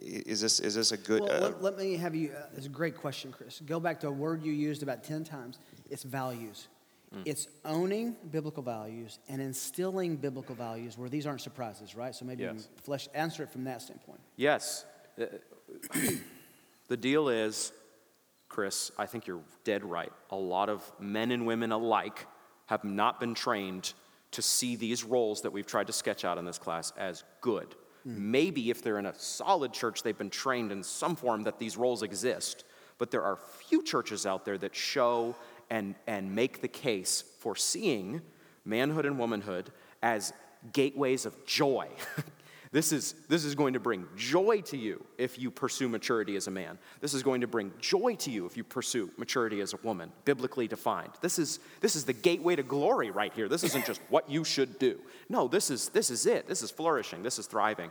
is 0.00 0.40
this, 0.40 0.58
is 0.58 0.74
this 0.74 0.90
a 0.90 0.96
good. 0.96 1.22
Well, 1.22 1.30
uh, 1.32 1.40
let, 1.42 1.62
let, 1.62 1.78
me 1.78 1.96
have 1.96 2.12
you, 2.12 2.32
uh, 2.36 2.46
it's 2.56 2.66
a 2.66 2.68
great 2.68 2.96
question, 2.96 3.30
Chris. 3.30 3.60
Go 3.64 3.78
back 3.78 4.00
to 4.00 4.08
a 4.08 4.10
word 4.10 4.42
you 4.42 4.50
used 4.50 4.82
about 4.82 5.04
10 5.04 5.22
times 5.22 5.60
it's 5.90 6.02
values. 6.02 6.66
It's 7.24 7.46
owning 7.64 8.16
biblical 8.32 8.62
values 8.64 9.20
and 9.28 9.40
instilling 9.40 10.16
biblical 10.16 10.56
values 10.56 10.96
where 10.98 11.08
these 11.08 11.26
aren't 11.26 11.40
surprises, 11.40 11.94
right? 11.94 12.14
So 12.14 12.24
maybe 12.24 12.42
you 12.42 12.48
can 12.48 12.64
flesh, 12.82 13.08
answer 13.14 13.44
it 13.44 13.50
from 13.50 13.62
that 13.64 13.82
standpoint. 13.82 14.20
Yes. 14.36 14.86
Uh, 15.20 15.26
the 16.88 16.96
deal 16.96 17.28
is, 17.28 17.72
Chris, 18.50 18.90
I 18.98 19.06
think 19.06 19.26
you're 19.26 19.40
dead 19.64 19.84
right. 19.84 20.12
A 20.30 20.36
lot 20.36 20.68
of 20.68 20.92
men 20.98 21.30
and 21.30 21.46
women 21.46 21.72
alike 21.72 22.26
have 22.66 22.84
not 22.84 23.20
been 23.20 23.32
trained 23.32 23.94
to 24.32 24.42
see 24.42 24.76
these 24.76 25.04
roles 25.04 25.42
that 25.42 25.52
we've 25.52 25.66
tried 25.66 25.86
to 25.86 25.92
sketch 25.92 26.24
out 26.24 26.36
in 26.36 26.44
this 26.44 26.58
class 26.58 26.92
as 26.98 27.24
good. 27.40 27.74
Hmm. 28.02 28.32
Maybe 28.32 28.68
if 28.68 28.82
they're 28.82 28.98
in 28.98 29.06
a 29.06 29.14
solid 29.14 29.72
church, 29.72 30.02
they've 30.02 30.18
been 30.18 30.30
trained 30.30 30.72
in 30.72 30.82
some 30.82 31.16
form 31.16 31.44
that 31.44 31.58
these 31.58 31.76
roles 31.76 32.02
exist. 32.02 32.64
But 32.98 33.12
there 33.12 33.22
are 33.22 33.36
few 33.36 33.82
churches 33.82 34.26
out 34.26 34.44
there 34.44 34.58
that 34.58 34.74
show 34.74 35.36
and, 35.70 35.94
and 36.08 36.34
make 36.34 36.60
the 36.60 36.68
case 36.68 37.22
for 37.38 37.54
seeing 37.54 38.20
manhood 38.64 39.06
and 39.06 39.16
womanhood 39.16 39.70
as 40.02 40.32
gateways 40.72 41.24
of 41.24 41.46
joy. 41.46 41.88
This 42.72 42.92
is, 42.92 43.14
this 43.28 43.44
is 43.44 43.56
going 43.56 43.72
to 43.72 43.80
bring 43.80 44.06
joy 44.16 44.60
to 44.66 44.76
you 44.76 45.04
if 45.18 45.40
you 45.40 45.50
pursue 45.50 45.88
maturity 45.88 46.36
as 46.36 46.46
a 46.46 46.52
man. 46.52 46.78
This 47.00 47.14
is 47.14 47.22
going 47.24 47.40
to 47.40 47.48
bring 47.48 47.72
joy 47.80 48.14
to 48.16 48.30
you 48.30 48.46
if 48.46 48.56
you 48.56 48.62
pursue 48.62 49.10
maturity 49.16 49.60
as 49.60 49.72
a 49.72 49.78
woman, 49.78 50.12
biblically 50.24 50.68
defined. 50.68 51.10
This 51.20 51.40
is, 51.40 51.58
this 51.80 51.96
is 51.96 52.04
the 52.04 52.12
gateway 52.12 52.54
to 52.54 52.62
glory 52.62 53.10
right 53.10 53.32
here. 53.32 53.48
This 53.48 53.64
isn't 53.64 53.86
just 53.86 54.00
what 54.08 54.30
you 54.30 54.44
should 54.44 54.78
do. 54.78 55.00
No, 55.28 55.48
this 55.48 55.68
is, 55.68 55.88
this 55.88 56.10
is 56.10 56.26
it. 56.26 56.46
This 56.46 56.62
is 56.62 56.70
flourishing. 56.70 57.24
This 57.24 57.40
is 57.40 57.46
thriving. 57.46 57.90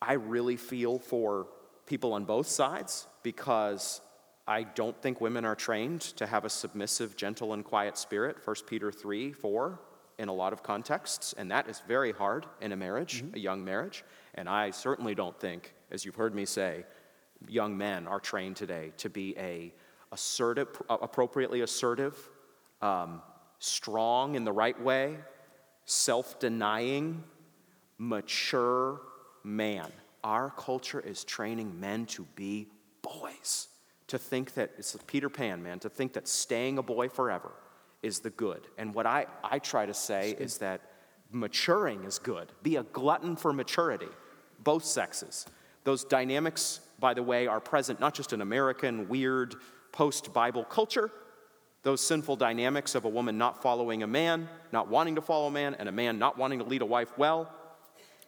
I 0.00 0.14
really 0.14 0.56
feel 0.56 0.98
for 0.98 1.46
people 1.84 2.14
on 2.14 2.24
both 2.24 2.46
sides 2.46 3.06
because 3.22 4.00
I 4.48 4.62
don't 4.62 5.00
think 5.02 5.20
women 5.20 5.44
are 5.44 5.54
trained 5.54 6.00
to 6.00 6.26
have 6.26 6.46
a 6.46 6.50
submissive, 6.50 7.14
gentle, 7.14 7.52
and 7.52 7.62
quiet 7.62 7.98
spirit. 7.98 8.36
1 8.42 8.56
Peter 8.66 8.90
3 8.90 9.32
4 9.32 9.78
in 10.18 10.28
a 10.28 10.32
lot 10.32 10.52
of 10.52 10.62
contexts, 10.62 11.34
and 11.36 11.50
that 11.50 11.68
is 11.68 11.82
very 11.86 12.12
hard 12.12 12.46
in 12.60 12.72
a 12.72 12.76
marriage, 12.76 13.22
a 13.34 13.38
young 13.38 13.64
marriage. 13.64 14.04
And 14.34 14.48
I 14.48 14.70
certainly 14.70 15.14
don't 15.14 15.38
think, 15.38 15.74
as 15.90 16.04
you've 16.04 16.14
heard 16.14 16.34
me 16.34 16.44
say, 16.46 16.84
young 17.48 17.76
men 17.76 18.06
are 18.06 18.20
trained 18.20 18.56
today 18.56 18.92
to 18.98 19.10
be 19.10 19.36
a 19.36 19.74
assertive, 20.12 20.68
appropriately 20.88 21.60
assertive, 21.60 22.16
um, 22.80 23.20
strong 23.58 24.34
in 24.34 24.44
the 24.44 24.52
right 24.52 24.80
way, 24.80 25.16
self-denying, 25.84 27.22
mature 27.98 29.00
man. 29.44 29.90
Our 30.24 30.50
culture 30.50 31.00
is 31.00 31.24
training 31.24 31.78
men 31.78 32.06
to 32.06 32.26
be 32.34 32.68
boys. 33.02 33.68
To 34.08 34.18
think 34.18 34.54
that 34.54 34.70
it's 34.78 34.96
Peter 35.06 35.28
Pan, 35.28 35.62
man, 35.62 35.80
to 35.80 35.88
think 35.88 36.12
that 36.12 36.28
staying 36.28 36.78
a 36.78 36.82
boy 36.82 37.08
forever 37.08 37.52
is 38.02 38.20
the 38.20 38.30
good. 38.30 38.62
And 38.78 38.94
what 38.94 39.06
I, 39.06 39.26
I 39.42 39.58
try 39.58 39.86
to 39.86 39.94
say 39.94 40.36
is 40.38 40.58
that 40.58 40.80
maturing 41.30 42.04
is 42.04 42.18
good. 42.18 42.52
Be 42.62 42.76
a 42.76 42.82
glutton 42.82 43.36
for 43.36 43.52
maturity, 43.52 44.08
both 44.62 44.84
sexes. 44.84 45.46
Those 45.84 46.04
dynamics, 46.04 46.80
by 46.98 47.14
the 47.14 47.22
way, 47.22 47.46
are 47.46 47.60
present 47.60 48.00
not 48.00 48.14
just 48.14 48.32
in 48.32 48.40
American, 48.40 49.08
weird, 49.08 49.54
post 49.92 50.32
Bible 50.32 50.64
culture, 50.64 51.10
those 51.82 52.00
sinful 52.00 52.36
dynamics 52.36 52.94
of 52.96 53.04
a 53.04 53.08
woman 53.08 53.38
not 53.38 53.62
following 53.62 54.02
a 54.02 54.06
man, 54.06 54.48
not 54.72 54.88
wanting 54.88 55.14
to 55.14 55.20
follow 55.22 55.46
a 55.46 55.50
man, 55.50 55.76
and 55.78 55.88
a 55.88 55.92
man 55.92 56.18
not 56.18 56.36
wanting 56.36 56.58
to 56.58 56.64
lead 56.64 56.82
a 56.82 56.86
wife 56.86 57.16
well. 57.16 57.50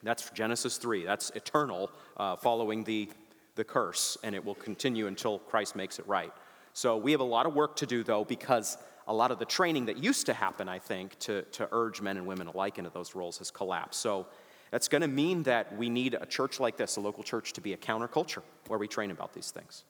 That's 0.03 0.31
Genesis 0.31 0.77
3. 0.77 1.05
That's 1.05 1.31
eternal, 1.31 1.91
uh, 2.17 2.37
following 2.37 2.85
the, 2.85 3.09
the 3.57 3.65
curse, 3.65 4.17
and 4.23 4.35
it 4.35 4.45
will 4.45 4.55
continue 4.55 5.09
until 5.09 5.41
Christ 5.41 5.75
makes 5.75 5.99
it 5.99 6.07
right. 6.07 6.33
So 6.73 6.97
we 6.97 7.11
have 7.11 7.21
a 7.21 7.25
lot 7.25 7.47
of 7.47 7.55
work 7.55 7.75
to 7.77 7.87
do, 7.87 8.05
though, 8.05 8.25
because 8.25 8.79
a 9.09 9.15
lot 9.15 9.31
of 9.31 9.39
the 9.39 9.45
training 9.47 9.87
that 9.87 9.97
used 9.97 10.27
to 10.27 10.35
happen, 10.35 10.69
I 10.69 10.79
think, 10.79 11.19
to, 11.21 11.43
to 11.43 11.69
urge 11.73 12.01
men 12.01 12.19
and 12.19 12.27
women 12.27 12.47
alike 12.47 12.79
into 12.79 12.91
those 12.91 13.15
roles 13.15 13.39
has 13.39 13.51
collapsed. 13.51 14.01
So 14.01 14.27
that's 14.71 14.87
going 14.87 15.01
to 15.01 15.09
mean 15.09 15.43
that 15.45 15.77
we 15.77 15.89
need 15.89 16.15
a 16.21 16.27
church 16.27 16.61
like 16.61 16.77
this, 16.77 16.97
a 16.97 17.01
local 17.01 17.25
church, 17.25 17.55
to 17.55 17.63
be 17.63 17.73
a 17.73 17.77
counterculture 17.77 18.43
where 18.67 18.79
we 18.79 18.87
train 18.87 19.11
about 19.11 19.33
these 19.33 19.51
things. 19.51 19.85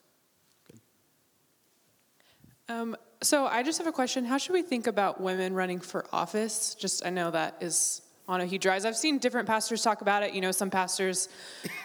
Um, 2.69 2.97
so 3.21 3.47
I 3.47 3.63
just 3.63 3.79
have 3.79 3.89
a 3.89 3.93
question. 3.93 4.25
How 4.25 4.39
should 4.39 4.53
we 4.53 4.63
think 4.63 4.87
about 4.87 5.21
women 5.21 5.53
running 5.55 5.81
for 5.81 6.07
office? 6.13 6.77
Just 6.77 7.05
I 7.05 7.11
know 7.11 7.31
that 7.33 7.57
is 7.61 8.03
on 8.29 8.43
a 8.43 8.47
huge 8.47 8.67
rise. 8.67 8.85
I've 8.85 8.97
seen 8.97 9.19
different 9.19 9.49
pastors 9.49 9.83
talk 9.83 10.03
about 10.03 10.23
it. 10.23 10.35
You 10.35 10.43
know, 10.43 10.53
some 10.53 10.71
pastors 10.71 11.31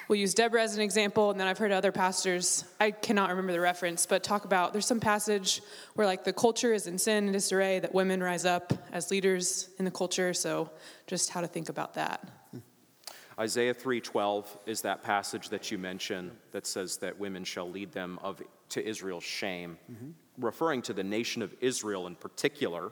will 0.09 0.17
use 0.17 0.33
Deborah 0.33 0.61
as 0.61 0.75
an 0.75 0.81
example, 0.81 1.31
and 1.31 1.39
then 1.39 1.47
I've 1.47 1.57
heard 1.57 1.71
other 1.71 1.93
pastors, 1.93 2.65
I 2.81 2.91
cannot 2.91 3.29
remember 3.29 3.53
the 3.53 3.61
reference, 3.61 4.05
but 4.05 4.23
talk 4.23 4.43
about 4.43 4.73
there's 4.73 4.85
some 4.85 4.99
passage 4.99 5.61
where 5.95 6.05
like 6.05 6.25
the 6.25 6.33
culture 6.33 6.73
is 6.73 6.85
in 6.85 6.97
sin 6.97 7.23
and 7.23 7.33
disarray, 7.33 7.79
that 7.79 7.93
women 7.93 8.21
rise 8.21 8.45
up 8.45 8.73
as 8.91 9.09
leaders 9.09 9.69
in 9.79 9.85
the 9.85 9.91
culture. 9.91 10.33
So 10.33 10.69
just 11.07 11.29
how 11.29 11.39
to 11.39 11.47
think 11.47 11.69
about 11.69 11.93
that. 11.93 12.27
Isaiah 13.39 13.73
3:12 13.73 14.45
is 14.67 14.81
that 14.81 15.01
passage 15.01 15.49
that 15.49 15.71
you 15.71 15.77
mentioned 15.77 16.31
that 16.51 16.67
says 16.67 16.97
that 16.97 17.17
women 17.17 17.43
shall 17.43 17.69
lead 17.69 17.91
them 17.91 18.19
of 18.21 18.43
to 18.69 18.85
Israel's 18.85 19.23
shame, 19.23 19.77
referring 20.37 20.81
to 20.83 20.93
the 20.93 21.03
nation 21.03 21.41
of 21.41 21.55
Israel 21.61 22.05
in 22.05 22.15
particular 22.15 22.91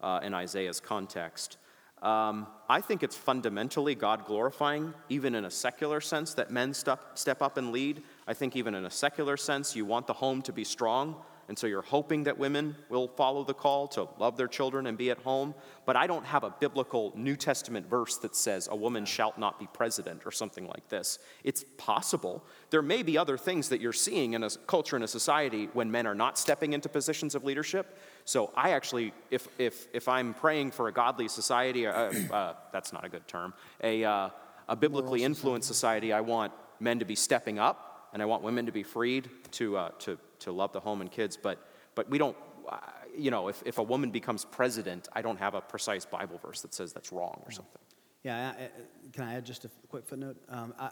uh, 0.00 0.20
in 0.22 0.32
Isaiah's 0.34 0.80
context. 0.80 1.58
Um, 2.02 2.48
I 2.68 2.80
think 2.80 3.04
it's 3.04 3.16
fundamentally 3.16 3.94
God 3.94 4.24
glorifying, 4.24 4.92
even 5.08 5.36
in 5.36 5.44
a 5.44 5.50
secular 5.50 6.00
sense, 6.00 6.34
that 6.34 6.50
men 6.50 6.74
step, 6.74 7.16
step 7.16 7.40
up 7.40 7.56
and 7.56 7.70
lead. 7.70 8.02
I 8.26 8.34
think 8.34 8.56
even 8.56 8.74
in 8.74 8.84
a 8.84 8.90
secular 8.90 9.36
sense, 9.36 9.76
you 9.76 9.84
want 9.84 10.08
the 10.08 10.12
home 10.12 10.42
to 10.42 10.52
be 10.52 10.64
strong, 10.64 11.16
and 11.52 11.58
so 11.58 11.66
you're 11.66 11.82
hoping 11.82 12.24
that 12.24 12.38
women 12.38 12.74
will 12.88 13.08
follow 13.08 13.44
the 13.44 13.52
call 13.52 13.86
to 13.88 14.08
love 14.18 14.38
their 14.38 14.48
children 14.48 14.86
and 14.86 14.96
be 14.96 15.10
at 15.10 15.18
home. 15.18 15.54
But 15.84 15.96
I 15.96 16.06
don't 16.06 16.24
have 16.24 16.44
a 16.44 16.54
biblical 16.58 17.12
New 17.14 17.36
Testament 17.36 17.90
verse 17.90 18.16
that 18.20 18.34
says 18.34 18.70
a 18.72 18.74
woman 18.74 19.04
shall 19.04 19.34
not 19.36 19.60
be 19.60 19.68
president 19.74 20.22
or 20.24 20.30
something 20.30 20.66
like 20.66 20.88
this. 20.88 21.18
It's 21.44 21.62
possible. 21.76 22.42
There 22.70 22.80
may 22.80 23.02
be 23.02 23.18
other 23.18 23.36
things 23.36 23.68
that 23.68 23.82
you're 23.82 23.92
seeing 23.92 24.32
in 24.32 24.42
a 24.42 24.48
culture 24.66 24.96
and 24.96 25.04
a 25.04 25.06
society 25.06 25.68
when 25.74 25.90
men 25.90 26.06
are 26.06 26.14
not 26.14 26.38
stepping 26.38 26.72
into 26.72 26.88
positions 26.88 27.34
of 27.34 27.44
leadership. 27.44 27.98
So 28.24 28.50
I 28.56 28.70
actually, 28.70 29.12
if, 29.30 29.46
if, 29.58 29.88
if 29.92 30.08
I'm 30.08 30.32
praying 30.32 30.70
for 30.70 30.88
a 30.88 30.92
godly 30.92 31.28
society, 31.28 31.86
uh, 31.86 32.14
uh, 32.32 32.54
that's 32.72 32.94
not 32.94 33.04
a 33.04 33.10
good 33.10 33.28
term, 33.28 33.52
a, 33.84 34.02
uh, 34.04 34.30
a 34.70 34.76
biblically 34.76 35.22
influenced 35.22 35.68
society, 35.68 36.14
I 36.14 36.22
want 36.22 36.54
men 36.80 37.00
to 37.00 37.04
be 37.04 37.14
stepping 37.14 37.58
up 37.58 38.08
and 38.12 38.22
I 38.22 38.26
want 38.26 38.42
women 38.42 38.66
to 38.66 38.72
be 38.72 38.82
freed 38.82 39.28
to, 39.52 39.76
uh, 39.76 39.90
to, 40.00 40.18
to 40.42 40.52
love 40.52 40.72
the 40.72 40.80
home 40.80 41.00
and 41.00 41.10
kids. 41.10 41.36
But, 41.36 41.58
but 41.94 42.08
we 42.08 42.18
don't, 42.18 42.36
uh, 42.68 42.78
you 43.16 43.30
know, 43.30 43.48
if, 43.48 43.62
if 43.66 43.78
a 43.78 43.82
woman 43.82 44.10
becomes 44.10 44.44
president, 44.44 45.08
I 45.12 45.22
don't 45.22 45.38
have 45.38 45.54
a 45.54 45.60
precise 45.60 46.04
Bible 46.04 46.38
verse 46.38 46.60
that 46.62 46.74
says 46.74 46.92
that's 46.92 47.12
wrong 47.12 47.42
or 47.44 47.50
something. 47.50 47.80
Yeah, 48.22 48.52
I, 48.56 48.62
I- 48.64 48.70
can 49.12 49.24
I 49.24 49.34
add 49.34 49.44
just 49.44 49.64
a 49.64 49.70
quick 49.88 50.06
footnote? 50.06 50.36
Um, 50.48 50.74
I, 50.78 50.90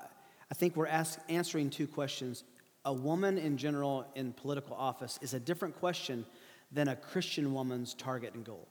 I 0.51 0.55
think 0.55 0.77
we're 0.77 0.89
ask, 0.89 1.19
answering 1.29 1.71
two 1.71 1.87
questions. 1.87 2.45
A 2.85 2.93
woman 2.93 3.39
in 3.39 3.57
general 3.57 4.07
in 4.15 4.33
political 4.33 4.75
office 4.75 5.19
is 5.23 5.35
a 5.35 5.41
different 5.41 5.79
question 5.79 6.27
than 6.73 6.89
a 6.89 6.97
Christian 6.97 7.53
woman's 7.53 7.95
target 7.95 8.35
and 8.35 8.45
goal. 8.45 8.67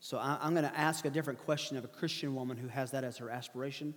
So 0.00 0.18
I, 0.18 0.38
I'm 0.40 0.54
going 0.54 0.68
to 0.68 0.78
ask 0.78 1.04
a 1.06 1.10
different 1.10 1.38
question 1.40 1.76
of 1.76 1.84
a 1.84 1.88
Christian 1.88 2.34
woman 2.34 2.56
who 2.56 2.68
has 2.68 2.90
that 2.90 3.04
as 3.04 3.16
her 3.18 3.30
aspiration 3.30 3.94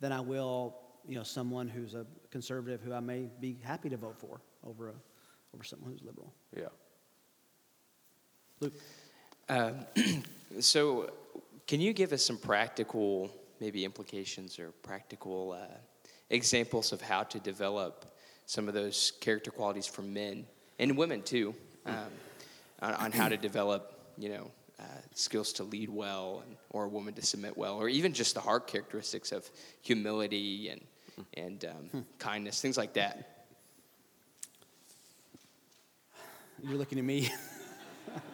than 0.00 0.10
I 0.10 0.20
will, 0.20 0.74
you 1.06 1.16
know, 1.16 1.22
someone 1.22 1.68
who's 1.68 1.94
a 1.94 2.06
conservative 2.30 2.80
who 2.82 2.92
I 2.92 3.00
may 3.00 3.28
be 3.40 3.58
happy 3.62 3.88
to 3.90 3.96
vote 3.96 4.18
for 4.18 4.40
over, 4.66 4.88
a, 4.88 4.94
over 5.54 5.64
someone 5.64 5.92
who's 5.92 6.02
liberal. 6.02 6.32
Yeah. 6.56 6.66
Luke. 8.60 8.74
Um, 9.48 9.86
so, 10.60 11.10
can 11.66 11.80
you 11.80 11.92
give 11.92 12.12
us 12.12 12.24
some 12.24 12.36
practical, 12.36 13.30
maybe 13.60 13.84
implications 13.84 14.58
or 14.58 14.70
practical 14.82 15.52
uh, 15.52 15.74
examples 16.30 16.92
of 16.92 17.00
how 17.00 17.22
to 17.24 17.40
develop 17.40 18.16
some 18.46 18.68
of 18.68 18.74
those 18.74 19.12
character 19.20 19.50
qualities 19.50 19.86
for 19.86 20.02
men 20.02 20.46
and 20.78 20.96
women 20.96 21.22
too, 21.22 21.54
um, 21.86 21.94
on, 22.82 22.94
on 22.94 23.12
how 23.12 23.28
to 23.28 23.36
develop, 23.48 24.12
you 24.18 24.28
know, 24.28 24.50
uh, 24.78 24.84
skills 25.14 25.52
to 25.52 25.64
lead 25.64 25.90
well, 25.90 26.42
and, 26.46 26.56
or 26.70 26.84
a 26.84 26.88
woman 26.88 27.12
to 27.14 27.22
submit 27.22 27.56
well, 27.56 27.76
or 27.76 27.88
even 27.88 28.12
just 28.12 28.34
the 28.34 28.40
heart 28.40 28.66
characteristics 28.66 29.30
of 29.32 29.48
humility 29.82 30.68
and 30.70 30.80
and 31.34 31.66
um, 31.66 32.06
kindness, 32.18 32.60
things 32.60 32.78
like 32.78 32.94
that. 32.94 33.39
You're 36.62 36.76
looking 36.76 36.98
at 36.98 37.04
me. 37.04 37.30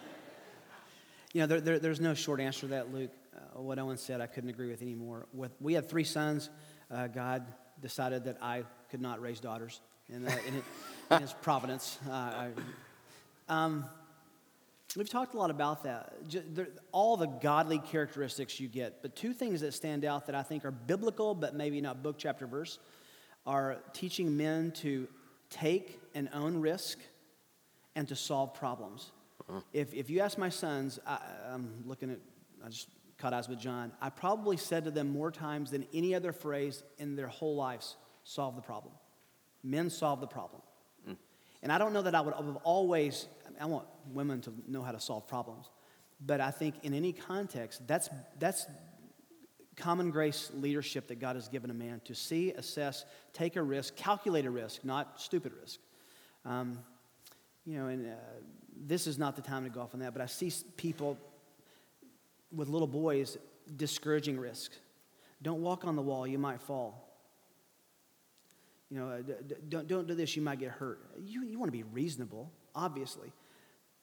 you 1.33 1.41
know, 1.41 1.47
there, 1.47 1.61
there, 1.61 1.79
there's 1.79 2.01
no 2.01 2.13
short 2.13 2.41
answer 2.41 2.61
to 2.61 2.67
that, 2.67 2.93
Luke. 2.93 3.11
Uh, 3.35 3.61
what 3.61 3.79
Owen 3.79 3.97
said, 3.97 4.19
I 4.19 4.27
couldn't 4.27 4.49
agree 4.49 4.69
with 4.69 4.81
anymore. 4.81 5.27
With, 5.33 5.51
we 5.61 5.73
had 5.73 5.87
three 5.87 6.03
sons. 6.03 6.49
Uh, 6.91 7.07
God 7.07 7.45
decided 7.81 8.25
that 8.25 8.37
I 8.41 8.63
could 8.89 9.01
not 9.01 9.21
raise 9.21 9.39
daughters 9.39 9.79
in, 10.09 10.27
uh, 10.27 10.35
in, 10.47 10.55
it, 10.55 10.63
in 11.11 11.21
His 11.21 11.33
providence. 11.33 11.99
Uh, 12.09 12.11
I, 12.11 12.49
um, 13.47 13.85
we've 14.97 15.09
talked 15.09 15.33
a 15.33 15.37
lot 15.37 15.51
about 15.51 15.83
that. 15.83 16.27
Ju- 16.27 16.43
there, 16.49 16.67
all 16.91 17.15
the 17.15 17.27
godly 17.27 17.79
characteristics 17.79 18.59
you 18.59 18.67
get, 18.67 19.01
but 19.01 19.15
two 19.15 19.31
things 19.31 19.61
that 19.61 19.73
stand 19.73 20.03
out 20.03 20.25
that 20.25 20.35
I 20.35 20.43
think 20.43 20.65
are 20.65 20.71
biblical, 20.71 21.33
but 21.33 21.55
maybe 21.55 21.79
not 21.79 22.03
book, 22.03 22.15
chapter, 22.17 22.45
verse, 22.45 22.79
are 23.45 23.77
teaching 23.93 24.35
men 24.35 24.71
to 24.71 25.07
take 25.49 26.01
and 26.13 26.27
own 26.33 26.59
risk 26.59 26.99
and 27.97 28.07
to 28.07 28.15
solve 28.15 28.53
problems. 28.53 29.11
If, 29.73 29.93
if 29.93 30.09
you 30.09 30.19
ask 30.19 30.37
my 30.37 30.49
sons, 30.49 30.99
I, 31.05 31.19
I'm 31.51 31.83
looking 31.85 32.11
at, 32.11 32.19
I 32.63 32.69
just 32.69 32.89
caught 33.17 33.33
eyes 33.33 33.49
with 33.49 33.59
John, 33.59 33.91
I 33.99 34.09
probably 34.09 34.55
said 34.55 34.85
to 34.85 34.91
them 34.91 35.09
more 35.09 35.31
times 35.31 35.71
than 35.71 35.85
any 35.93 36.13
other 36.13 36.31
phrase 36.31 36.83
in 36.99 37.15
their 37.15 37.27
whole 37.27 37.55
lives 37.55 37.97
solve 38.23 38.55
the 38.55 38.61
problem. 38.61 38.93
Men 39.63 39.89
solve 39.89 40.21
the 40.21 40.27
problem. 40.27 40.61
And 41.63 41.71
I 41.71 41.79
don't 41.79 41.91
know 41.91 42.03
that 42.03 42.13
I 42.13 42.21
would 42.21 42.35
have 42.35 42.57
always, 42.57 43.27
I 43.59 43.65
want 43.65 43.87
women 44.13 44.41
to 44.41 44.53
know 44.67 44.83
how 44.83 44.91
to 44.91 44.99
solve 44.99 45.27
problems. 45.27 45.69
But 46.23 46.39
I 46.39 46.51
think 46.51 46.75
in 46.83 46.93
any 46.93 47.13
context, 47.13 47.87
that's, 47.87 48.09
that's 48.37 48.67
common 49.75 50.11
grace 50.11 50.51
leadership 50.53 51.07
that 51.07 51.19
God 51.19 51.35
has 51.35 51.47
given 51.47 51.71
a 51.71 51.73
man 51.73 51.99
to 52.05 52.13
see, 52.13 52.51
assess, 52.51 53.05
take 53.33 53.55
a 53.55 53.61
risk, 53.63 53.95
calculate 53.95 54.45
a 54.45 54.51
risk, 54.51 54.85
not 54.85 55.19
stupid 55.19 55.51
risk. 55.59 55.79
Um, 56.45 56.79
you 57.67 57.77
know, 57.77 57.87
and 57.87 58.07
uh, 58.07 58.15
this 58.85 59.07
is 59.07 59.19
not 59.19 59.35
the 59.35 59.41
time 59.41 59.65
to 59.65 59.69
go 59.69 59.81
off 59.81 59.93
on 59.93 59.99
that, 59.99 60.13
but 60.13 60.21
I 60.21 60.25
see 60.25 60.51
people 60.77 61.17
with 62.55 62.69
little 62.69 62.87
boys 62.87 63.37
discouraging 63.75 64.39
risk. 64.39 64.71
Don't 65.41 65.61
walk 65.61 65.83
on 65.83 65.97
the 65.97 66.01
wall, 66.01 66.25
you 66.25 66.39
might 66.39 66.61
fall. 66.61 67.03
You 68.89 68.99
know, 68.99 69.09
uh, 69.09 69.21
don't, 69.67 69.85
don't 69.85 70.07
do 70.07 70.15
this, 70.15 70.37
you 70.37 70.41
might 70.41 70.59
get 70.59 70.71
hurt. 70.71 71.01
You, 71.21 71.43
you 71.43 71.59
want 71.59 71.67
to 71.67 71.77
be 71.77 71.83
reasonable, 71.83 72.49
obviously. 72.73 73.33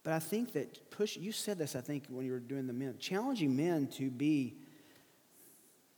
But 0.02 0.12
I 0.12 0.18
think 0.18 0.52
that 0.52 0.90
push, 0.90 1.16
you 1.16 1.32
said 1.32 1.56
this, 1.56 1.74
I 1.74 1.80
think, 1.80 2.04
when 2.10 2.26
you 2.26 2.32
were 2.32 2.40
doing 2.40 2.66
the 2.66 2.74
men, 2.74 2.96
challenging 2.98 3.56
men 3.56 3.86
to 3.92 4.10
be 4.10 4.58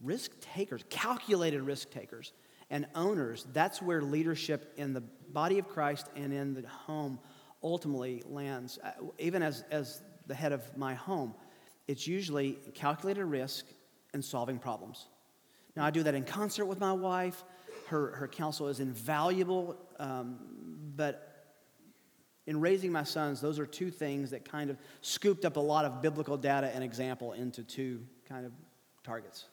risk 0.00 0.30
takers, 0.40 0.84
calculated 0.88 1.62
risk 1.62 1.90
takers, 1.90 2.32
and 2.70 2.86
owners. 2.94 3.44
That's 3.52 3.82
where 3.82 4.02
leadership 4.02 4.72
in 4.76 4.92
the 4.92 5.00
body 5.00 5.58
of 5.58 5.68
Christ 5.68 6.08
and 6.14 6.32
in 6.32 6.54
the 6.54 6.68
home 6.68 7.18
ultimately 7.66 8.22
lands. 8.26 8.78
Uh, 8.82 8.90
Even 9.18 9.42
as, 9.42 9.64
as 9.70 10.00
the 10.26 10.34
head 10.34 10.52
of 10.52 10.62
my 10.76 10.94
home, 10.94 11.34
it's 11.88 12.06
usually 12.06 12.58
calculated 12.74 13.24
risk 13.24 13.66
and 14.14 14.24
solving 14.24 14.58
problems. 14.58 15.06
Now, 15.74 15.84
I 15.84 15.90
do 15.90 16.02
that 16.04 16.14
in 16.14 16.24
concert 16.24 16.66
with 16.66 16.80
my 16.80 16.92
wife. 16.92 17.44
Her, 17.88 18.12
her 18.12 18.28
counsel 18.28 18.68
is 18.68 18.80
invaluable, 18.80 19.76
um, 19.98 20.38
but 20.96 21.14
in 22.46 22.60
raising 22.60 22.92
my 22.92 23.04
sons, 23.04 23.40
those 23.40 23.58
are 23.58 23.66
two 23.66 23.90
things 23.90 24.30
that 24.30 24.50
kind 24.50 24.70
of 24.70 24.78
scooped 25.00 25.44
up 25.44 25.56
a 25.56 25.60
lot 25.60 25.84
of 25.84 26.00
biblical 26.00 26.36
data 26.36 26.70
and 26.74 26.82
example 26.82 27.32
into 27.32 27.62
two 27.62 28.00
kind 28.28 28.46
of 28.46 28.52
targets. 29.04 29.46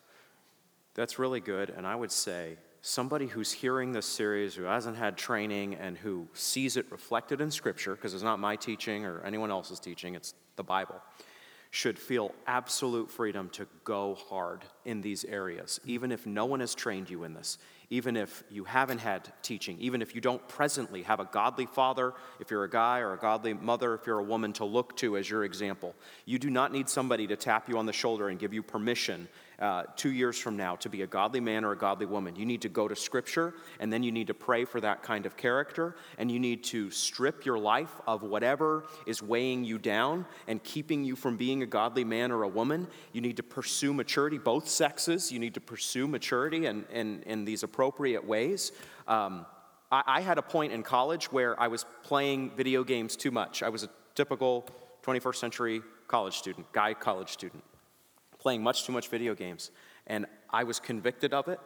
That's 0.93 1.19
really 1.19 1.41
good. 1.41 1.71
And 1.71 1.85
I 1.85 1.95
would 1.95 2.11
say 2.11 2.57
somebody 2.85 3.27
who's 3.27 3.53
hearing 3.53 3.93
this 3.93 4.05
series, 4.05 4.53
who 4.53 4.63
hasn't 4.63 4.97
had 4.97 5.15
training, 5.15 5.73
and 5.75 5.97
who 5.97 6.27
sees 6.33 6.75
it 6.75 6.85
reflected 6.91 7.39
in 7.39 7.49
Scripture, 7.49 7.95
because 7.95 8.13
it's 8.13 8.23
not 8.23 8.39
my 8.39 8.57
teaching 8.57 9.05
or 9.05 9.21
anyone 9.23 9.49
else's 9.49 9.79
teaching, 9.79 10.15
it's 10.15 10.33
the 10.57 10.63
Bible, 10.63 11.01
should 11.71 11.97
feel 11.97 12.35
absolute 12.45 13.09
freedom 13.09 13.49
to 13.49 13.65
go 13.85 14.15
hard 14.27 14.65
in 14.83 14.99
these 14.99 15.23
areas, 15.23 15.79
even 15.85 16.11
if 16.11 16.25
no 16.25 16.45
one 16.45 16.59
has 16.59 16.75
trained 16.75 17.09
you 17.09 17.23
in 17.23 17.33
this, 17.33 17.57
even 17.89 18.17
if 18.17 18.43
you 18.49 18.65
haven't 18.65 18.99
had 18.99 19.31
teaching, 19.43 19.77
even 19.79 20.01
if 20.01 20.13
you 20.13 20.19
don't 20.19 20.45
presently 20.49 21.03
have 21.03 21.21
a 21.21 21.25
godly 21.31 21.65
father, 21.65 22.13
if 22.41 22.51
you're 22.51 22.65
a 22.65 22.69
guy, 22.69 22.99
or 22.99 23.13
a 23.13 23.17
godly 23.17 23.53
mother, 23.53 23.93
if 23.93 24.05
you're 24.05 24.19
a 24.19 24.23
woman, 24.23 24.51
to 24.51 24.65
look 24.65 24.97
to 24.97 25.15
as 25.15 25.29
your 25.29 25.45
example. 25.45 25.95
You 26.25 26.37
do 26.37 26.49
not 26.49 26.73
need 26.73 26.89
somebody 26.89 27.27
to 27.27 27.37
tap 27.37 27.69
you 27.69 27.77
on 27.77 27.85
the 27.85 27.93
shoulder 27.93 28.27
and 28.27 28.37
give 28.37 28.53
you 28.53 28.61
permission 28.61 29.29
uh, 29.63 29.83
two 29.95 30.11
years 30.11 30.37
from 30.37 30.57
now 30.57 30.75
to 30.75 30.89
be 30.89 31.03
a 31.03 31.07
godly 31.07 31.39
man 31.39 31.63
or 31.63 31.71
a 31.71 31.77
godly 31.77 32.05
woman. 32.05 32.35
You 32.35 32.45
need 32.45 32.61
to 32.63 32.69
go 32.69 32.89
to 32.89 32.97
Scripture, 32.97 33.53
and 33.79 33.93
then 33.93 34.03
you 34.03 34.11
need 34.11 34.27
to 34.27 34.33
pray 34.33 34.65
for 34.65 34.81
that 34.81 35.03
kind 35.03 35.25
of 35.25 35.37
character, 35.37 35.95
and 36.17 36.29
you 36.29 36.37
need 36.37 36.65
to 36.65 36.91
strip 36.91 37.45
your 37.45 37.57
life 37.57 38.01
of 38.05 38.23
whatever 38.23 38.83
is 39.07 39.23
weighing 39.23 39.63
you 39.63 39.77
down 39.77 40.25
and 40.49 40.61
keeping 40.65 41.05
you 41.05 41.15
from 41.15 41.37
being 41.37 41.63
a 41.63 41.65
godly 41.65 42.03
man 42.03 42.29
or 42.29 42.43
a 42.43 42.47
woman. 42.47 42.87
You 43.13 43.21
need 43.21 43.37
to 43.37 43.43
pursue 43.43 43.93
maturity, 43.93 44.37
both 44.37 44.67
sexes. 44.67 45.31
You 45.31 45.39
need 45.39 45.53
to 45.53 45.61
pursue 45.61 46.09
maturity 46.09 46.65
in, 46.65 46.83
in, 46.91 47.23
in 47.25 47.45
these 47.45 47.63
appropriate 47.63 48.27
ways. 48.27 48.73
Um, 49.07 49.45
I, 49.89 50.03
I 50.05 50.21
had 50.21 50.37
a 50.37 50.43
point 50.43 50.73
in 50.73 50.83
college 50.83 51.31
where 51.31 51.57
I 51.57 51.69
was 51.69 51.85
playing 52.03 52.51
video 52.57 52.83
games 52.83 53.15
too 53.15 53.31
much. 53.31 53.63
I 53.63 53.69
was 53.69 53.83
a 53.83 53.89
typical 54.13 54.67
21st 55.03 55.35
century 55.35 55.81
college 56.09 56.35
student, 56.35 56.69
guy 56.73 56.93
college 56.93 57.29
student 57.29 57.63
playing 58.43 58.61
much 58.61 58.85
too 58.85 58.91
much 58.91 59.07
video 59.07 59.33
games. 59.33 59.71
And 60.05 60.27
I 60.49 60.65
was 60.65 60.79
convicted 60.79 61.33
of 61.33 61.47
it. 61.47 61.59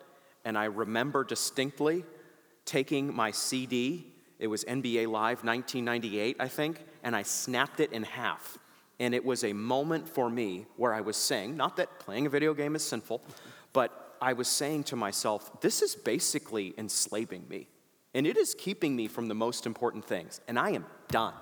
And 0.46 0.58
I 0.58 0.66
remember 0.66 1.26
distinctly 1.26 2.06
taking 2.64 3.14
my 3.14 3.32
CD, 3.32 4.06
it 4.40 4.48
was 4.48 4.64
NBA 4.64 5.08
Live 5.08 5.44
1998, 5.44 6.38
I 6.40 6.48
think, 6.48 6.86
and 7.04 7.16
I 7.16 7.24
snapped 7.24 7.80
it 7.80 7.92
in 7.92 8.04
half. 8.04 8.58
And 9.00 9.14
it 9.14 9.26
was 9.26 9.44
a 9.44 9.54
moment 9.54 10.08
for 10.08 10.30
me 10.30 10.68
where 10.76 10.94
I 10.94 11.02
was 11.02 11.18
saying, 11.18 11.58
not 11.58 11.78
that 11.78 12.00
playing 12.00 12.28
a 12.28 12.30
video 12.30 12.54
game 12.54 12.76
is 12.76 12.84
sinful, 12.84 13.22
but 13.74 14.16
I 14.22 14.34
was 14.34 14.48
saying 14.48 14.86
to 14.86 14.96
myself, 14.96 15.62
this 15.62 15.82
is 15.82 15.96
basically 15.96 16.74
enslaving 16.78 17.46
me. 17.50 17.68
And 18.14 18.26
it 18.26 18.38
is 18.38 18.56
keeping 18.56 18.96
me 18.96 19.08
from 19.08 19.28
the 19.28 19.36
most 19.36 19.66
important 19.66 20.06
things. 20.06 20.42
And 20.48 20.58
I 20.58 20.72
am 20.72 20.86
done. 21.10 21.34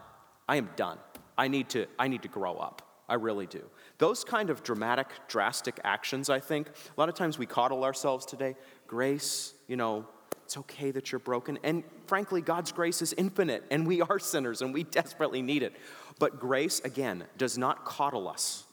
I 0.48 0.58
am 0.58 0.70
done. 0.76 0.98
I 1.38 1.48
need 1.48 1.70
to, 1.70 1.86
I 2.00 2.08
need 2.08 2.22
to 2.24 2.28
grow 2.28 2.56
up. 2.56 2.82
I 3.08 3.16
really 3.16 3.46
do. 3.46 3.64
Those 3.98 4.24
kind 4.24 4.50
of 4.50 4.64
dramatic, 4.64 5.08
drastic 5.28 5.80
actions, 5.84 6.30
I 6.30 6.40
think, 6.40 6.68
a 6.68 7.00
lot 7.00 7.08
of 7.08 7.16
times 7.16 7.38
we 7.38 7.46
coddle 7.46 7.84
ourselves 7.84 8.26
today. 8.26 8.56
Grace, 8.88 9.54
you 9.68 9.78
know, 9.78 10.06
it's 10.44 10.58
okay 10.58 10.92
that 10.92 11.12
you're 11.12 11.20
broken. 11.20 11.58
And 11.64 11.84
frankly, 12.06 12.42
God's 12.42 12.72
grace 12.72 13.02
is 13.02 13.14
infinite, 13.14 13.64
and 13.72 13.88
we 13.88 14.02
are 14.02 14.20
sinners, 14.20 14.62
and 14.62 14.74
we 14.74 14.84
desperately 14.84 15.42
need 15.42 15.64
it. 15.64 15.74
But 16.20 16.40
grace, 16.40 16.82
again, 16.82 17.24
does 17.38 17.58
not 17.58 17.86
coddle 17.86 18.28
us, 18.28 18.66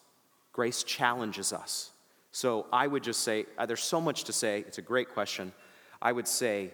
grace 0.52 0.82
challenges 0.82 1.52
us. 1.52 1.92
So 2.32 2.66
I 2.72 2.86
would 2.86 3.02
just 3.02 3.20
say, 3.20 3.46
uh, 3.58 3.66
there's 3.66 3.82
so 3.82 4.00
much 4.00 4.24
to 4.24 4.32
say. 4.32 4.60
It's 4.60 4.78
a 4.78 4.82
great 4.82 5.10
question. 5.10 5.52
I 6.00 6.12
would 6.12 6.26
say 6.26 6.72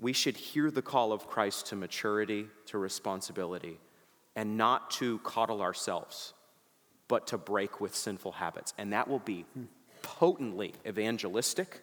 we 0.00 0.12
should 0.12 0.36
hear 0.36 0.70
the 0.70 0.82
call 0.82 1.12
of 1.12 1.28
Christ 1.28 1.66
to 1.66 1.76
maturity, 1.76 2.46
to 2.66 2.78
responsibility, 2.78 3.78
and 4.34 4.56
not 4.56 4.90
to 4.92 5.18
coddle 5.18 5.62
ourselves 5.62 6.32
but 7.08 7.26
to 7.28 7.38
break 7.38 7.80
with 7.80 7.94
sinful 7.94 8.32
habits. 8.32 8.74
And 8.78 8.92
that 8.92 9.08
will 9.08 9.20
be 9.20 9.44
potently 10.02 10.74
evangelistic 10.86 11.82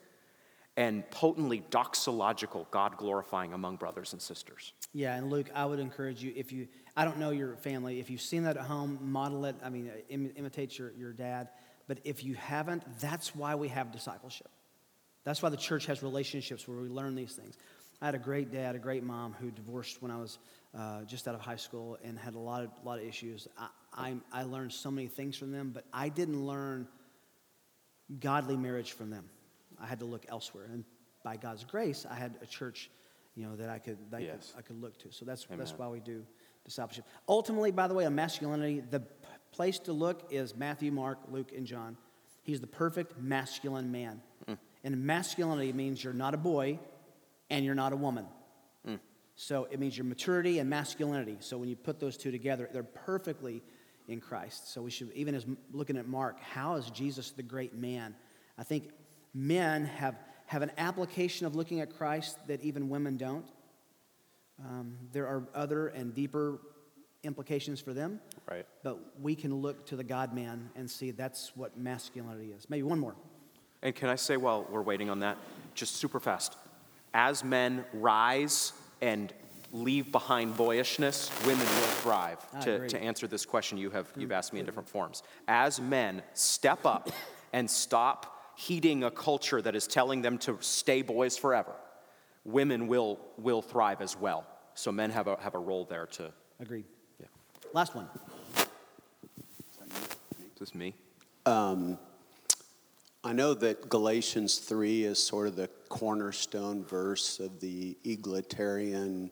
and 0.75 1.09
potently 1.11 1.63
doxological, 1.69 2.69
God 2.71 2.97
glorifying 2.97 3.53
among 3.53 3.75
brothers 3.75 4.13
and 4.13 4.21
sisters. 4.21 4.73
Yeah, 4.93 5.15
and 5.15 5.29
Luke, 5.29 5.49
I 5.53 5.65
would 5.65 5.79
encourage 5.79 6.23
you 6.23 6.33
if 6.35 6.51
you, 6.51 6.67
I 6.97 7.05
don't 7.05 7.19
know 7.19 7.29
your 7.29 7.55
family, 7.57 7.99
if 7.99 8.09
you've 8.09 8.21
seen 8.21 8.43
that 8.43 8.57
at 8.57 8.63
home, 8.63 8.97
model 9.01 9.45
it. 9.45 9.55
I 9.63 9.69
mean, 9.69 9.89
uh, 9.89 9.99
Im- 10.09 10.31
imitate 10.35 10.77
your, 10.77 10.91
your 10.97 11.13
dad. 11.13 11.49
But 11.87 11.99
if 12.03 12.23
you 12.23 12.33
haven't, 12.35 12.83
that's 12.99 13.35
why 13.35 13.55
we 13.55 13.67
have 13.67 13.91
discipleship. 13.91 14.49
That's 15.23 15.41
why 15.41 15.49
the 15.49 15.57
church 15.57 15.85
has 15.85 16.01
relationships 16.01 16.67
where 16.67 16.77
we 16.77 16.89
learn 16.89 17.15
these 17.15 17.33
things. 17.33 17.57
I 18.03 18.07
had 18.07 18.15
a 18.15 18.19
great 18.19 18.51
dad, 18.51 18.75
a 18.75 18.79
great 18.79 19.01
mom 19.01 19.33
who 19.39 19.49
divorced 19.49 20.01
when 20.01 20.11
I 20.11 20.17
was 20.17 20.37
uh, 20.77 21.03
just 21.03 21.25
out 21.25 21.35
of 21.35 21.39
high 21.39 21.55
school 21.55 21.97
and 22.03 22.19
had 22.19 22.35
a 22.35 22.39
lot 22.39 22.61
of, 22.61 22.69
lot 22.83 22.99
of 22.99 23.05
issues. 23.05 23.47
I, 23.57 23.69
I, 23.93 24.15
I 24.41 24.43
learned 24.43 24.73
so 24.73 24.91
many 24.91 25.07
things 25.07 25.37
from 25.37 25.53
them, 25.53 25.71
but 25.73 25.85
I 25.93 26.09
didn't 26.09 26.45
learn 26.45 26.89
godly 28.19 28.57
marriage 28.57 28.91
from 28.91 29.09
them. 29.09 29.29
I 29.79 29.85
had 29.85 29.99
to 29.99 30.05
look 30.05 30.25
elsewhere. 30.27 30.65
And 30.65 30.83
by 31.23 31.37
God's 31.37 31.63
grace, 31.63 32.05
I 32.05 32.15
had 32.15 32.33
a 32.41 32.45
church, 32.45 32.91
you 33.37 33.45
know, 33.45 33.55
that 33.55 33.69
I 33.69 33.79
could, 33.79 33.97
that 34.11 34.17
I, 34.17 34.25
could 34.25 34.39
I 34.57 34.61
could 34.63 34.81
look 34.81 34.97
to. 34.99 35.13
So 35.13 35.23
that's, 35.23 35.45
Amen. 35.45 35.59
that's 35.59 35.71
why 35.71 35.87
we 35.87 36.01
do 36.01 36.25
discipleship. 36.65 37.05
Ultimately, 37.29 37.71
by 37.71 37.87
the 37.87 37.93
way, 37.93 38.05
on 38.05 38.15
masculinity, 38.15 38.81
the 38.81 38.99
p- 38.99 39.07
place 39.53 39.79
to 39.79 39.93
look 39.93 40.27
is 40.29 40.57
Matthew, 40.57 40.91
Mark, 40.91 41.19
Luke, 41.31 41.53
and 41.55 41.65
John. 41.65 41.95
He's 42.41 42.59
the 42.59 42.67
perfect 42.67 43.17
masculine 43.17 43.93
man. 43.93 44.21
And 44.83 45.05
masculinity 45.05 45.71
means 45.71 46.03
you're 46.03 46.11
not 46.11 46.33
a 46.33 46.37
boy 46.37 46.79
and 47.53 47.63
you're 47.63 47.75
not 47.75 47.93
a 47.93 47.95
woman. 47.95 48.25
So 49.35 49.67
it 49.71 49.79
means 49.79 49.97
your 49.97 50.05
maturity 50.05 50.59
and 50.59 50.69
masculinity. 50.69 51.37
So 51.39 51.57
when 51.57 51.67
you 51.67 51.75
put 51.75 51.99
those 51.99 52.17
two 52.17 52.31
together, 52.31 52.69
they're 52.71 52.83
perfectly 52.83 53.63
in 54.07 54.19
Christ. 54.19 54.71
So 54.71 54.81
we 54.81 54.91
should, 54.91 55.11
even 55.13 55.33
as 55.33 55.45
looking 55.71 55.97
at 55.97 56.07
Mark, 56.07 56.39
how 56.39 56.75
is 56.75 56.89
Jesus 56.91 57.31
the 57.31 57.41
great 57.41 57.73
man? 57.73 58.15
I 58.59 58.63
think 58.63 58.91
men 59.33 59.85
have, 59.85 60.15
have 60.45 60.61
an 60.61 60.71
application 60.77 61.47
of 61.47 61.55
looking 61.55 61.79
at 61.79 61.97
Christ 61.97 62.37
that 62.47 62.61
even 62.61 62.89
women 62.89 63.17
don't. 63.17 63.45
Um, 64.63 64.97
there 65.11 65.25
are 65.25 65.47
other 65.55 65.87
and 65.87 66.13
deeper 66.13 66.59
implications 67.23 67.81
for 67.81 67.91
them. 67.91 68.19
Right. 68.47 68.67
But 68.83 68.99
we 69.19 69.33
can 69.33 69.55
look 69.55 69.87
to 69.87 69.95
the 69.95 70.03
God 70.03 70.35
man 70.35 70.69
and 70.75 70.89
see 70.89 71.09
that's 71.09 71.53
what 71.55 71.75
masculinity 71.75 72.51
is. 72.51 72.69
Maybe 72.69 72.83
one 72.83 72.99
more. 72.99 73.15
And 73.81 73.95
can 73.95 74.09
I 74.09 74.15
say 74.15 74.37
while 74.37 74.67
we're 74.69 74.83
waiting 74.83 75.09
on 75.09 75.21
that, 75.21 75.37
just 75.73 75.95
super 75.95 76.19
fast, 76.19 76.55
as 77.13 77.43
men 77.43 77.85
rise 77.93 78.73
and 79.01 79.33
leave 79.71 80.11
behind 80.11 80.55
boyishness, 80.55 81.31
women 81.45 81.65
will 81.65 81.93
thrive. 82.01 82.37
Ah, 82.53 82.59
to, 82.59 82.87
to 82.87 83.01
answer 83.01 83.27
this 83.27 83.45
question 83.45 83.77
you 83.77 83.89
have 83.89 84.11
you've 84.15 84.29
hmm. 84.29 84.35
asked 84.35 84.53
me 84.53 84.59
in 84.59 84.65
different 84.65 84.87
forms. 84.87 85.23
As 85.47 85.81
men 85.81 86.21
step 86.33 86.85
up 86.85 87.09
and 87.53 87.69
stop 87.69 88.53
heeding 88.55 89.03
a 89.03 89.11
culture 89.11 89.61
that 89.61 89.75
is 89.75 89.87
telling 89.87 90.21
them 90.21 90.37
to 90.39 90.57
stay 90.61 91.01
boys 91.01 91.37
forever, 91.37 91.73
women 92.45 92.87
will 92.87 93.19
will 93.37 93.61
thrive 93.61 94.01
as 94.01 94.17
well. 94.17 94.45
So 94.75 94.91
men 94.91 95.09
have 95.09 95.27
a 95.27 95.37
have 95.41 95.55
a 95.55 95.59
role 95.59 95.85
there 95.85 96.05
to 96.07 96.31
Agreed. 96.59 96.85
yeah. 97.19 97.27
Last 97.73 97.95
one. 97.95 98.07
Is 98.55 98.65
this 100.59 100.75
me? 100.75 100.93
Um, 101.45 101.97
I 103.25 103.31
know 103.31 103.53
that 103.53 103.87
Galatians 103.87 104.57
3 104.57 105.05
is 105.05 105.17
sort 105.17 105.47
of 105.47 105.55
the 105.55 105.69
cornerstone 105.87 106.83
verse 106.83 107.39
of 107.39 107.61
the 107.61 107.95
egalitarian 108.03 109.31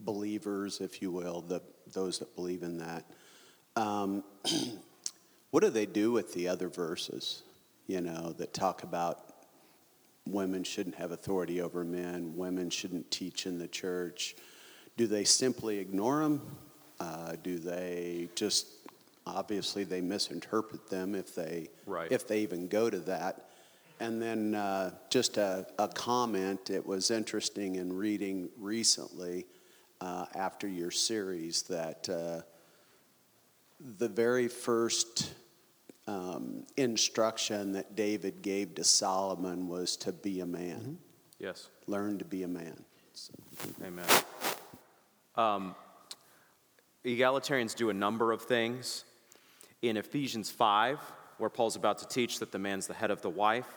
believers, 0.00 0.80
if 0.80 1.00
you 1.00 1.12
will, 1.12 1.42
the, 1.42 1.62
those 1.92 2.18
that 2.18 2.34
believe 2.34 2.64
in 2.64 2.78
that. 2.78 3.04
Um, 3.76 4.24
what 5.52 5.62
do 5.62 5.70
they 5.70 5.86
do 5.86 6.10
with 6.10 6.34
the 6.34 6.48
other 6.48 6.68
verses, 6.68 7.44
you 7.86 8.00
know, 8.00 8.34
that 8.38 8.52
talk 8.52 8.82
about 8.82 9.20
women 10.26 10.64
shouldn't 10.64 10.96
have 10.96 11.12
authority 11.12 11.60
over 11.60 11.84
men, 11.84 12.36
women 12.36 12.70
shouldn't 12.70 13.08
teach 13.08 13.46
in 13.46 13.60
the 13.60 13.68
church? 13.68 14.34
Do 14.96 15.06
they 15.06 15.22
simply 15.22 15.78
ignore 15.78 16.24
them? 16.24 16.42
Uh, 16.98 17.36
do 17.44 17.60
they 17.60 18.30
just 18.34 18.77
obviously 19.28 19.84
they 19.84 20.00
misinterpret 20.00 20.88
them 20.88 21.14
if 21.14 21.34
they 21.34 21.68
Right. 21.86 22.10
if 22.10 22.26
they 22.26 22.40
even 22.40 22.68
go 22.68 22.90
to 22.90 22.98
that? 23.00 23.44
And 24.00 24.22
then 24.22 24.54
uh, 24.54 24.92
just 25.10 25.36
a, 25.38 25.66
a 25.78 25.88
comment. 25.88 26.70
It 26.70 26.86
was 26.86 27.10
interesting 27.10 27.74
in 27.76 27.92
reading 27.92 28.48
recently 28.56 29.46
uh, 30.00 30.26
after 30.36 30.68
your 30.68 30.92
series 30.92 31.62
that 31.62 32.08
uh, 32.08 32.42
the 33.98 34.08
very 34.08 34.46
first 34.48 35.32
um, 36.06 36.64
instruction 36.76 37.72
that 37.72 37.96
David 37.96 38.40
gave 38.40 38.76
to 38.76 38.84
Solomon 38.84 39.66
was 39.68 39.96
to 39.98 40.12
be 40.12 40.40
a 40.40 40.46
man, 40.46 40.98
Yes. 41.38 41.68
learn 41.86 42.18
to 42.18 42.24
be 42.24 42.44
a 42.44 42.48
man. 42.48 42.84
Amen. 43.84 44.06
Um, 45.34 45.74
egalitarians 47.04 47.74
do 47.74 47.90
a 47.90 47.94
number 47.94 48.30
of 48.32 48.42
things. 48.42 49.04
In 49.80 49.96
Ephesians 49.96 50.50
5, 50.50 50.98
where 51.38 51.50
Paul's 51.50 51.76
about 51.76 51.98
to 51.98 52.08
teach 52.08 52.40
that 52.40 52.50
the 52.50 52.58
man's 52.58 52.86
the 52.88 52.94
head 52.94 53.10
of 53.10 53.22
the 53.22 53.30
wife, 53.30 53.68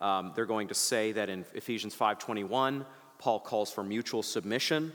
um, 0.00 0.32
they're 0.34 0.46
going 0.46 0.68
to 0.68 0.74
say 0.74 1.12
that 1.12 1.28
in 1.28 1.44
Ephesians 1.54 1.94
5:21, 1.94 2.84
Paul 3.18 3.40
calls 3.40 3.72
for 3.72 3.82
mutual 3.82 4.22
submission. 4.22 4.92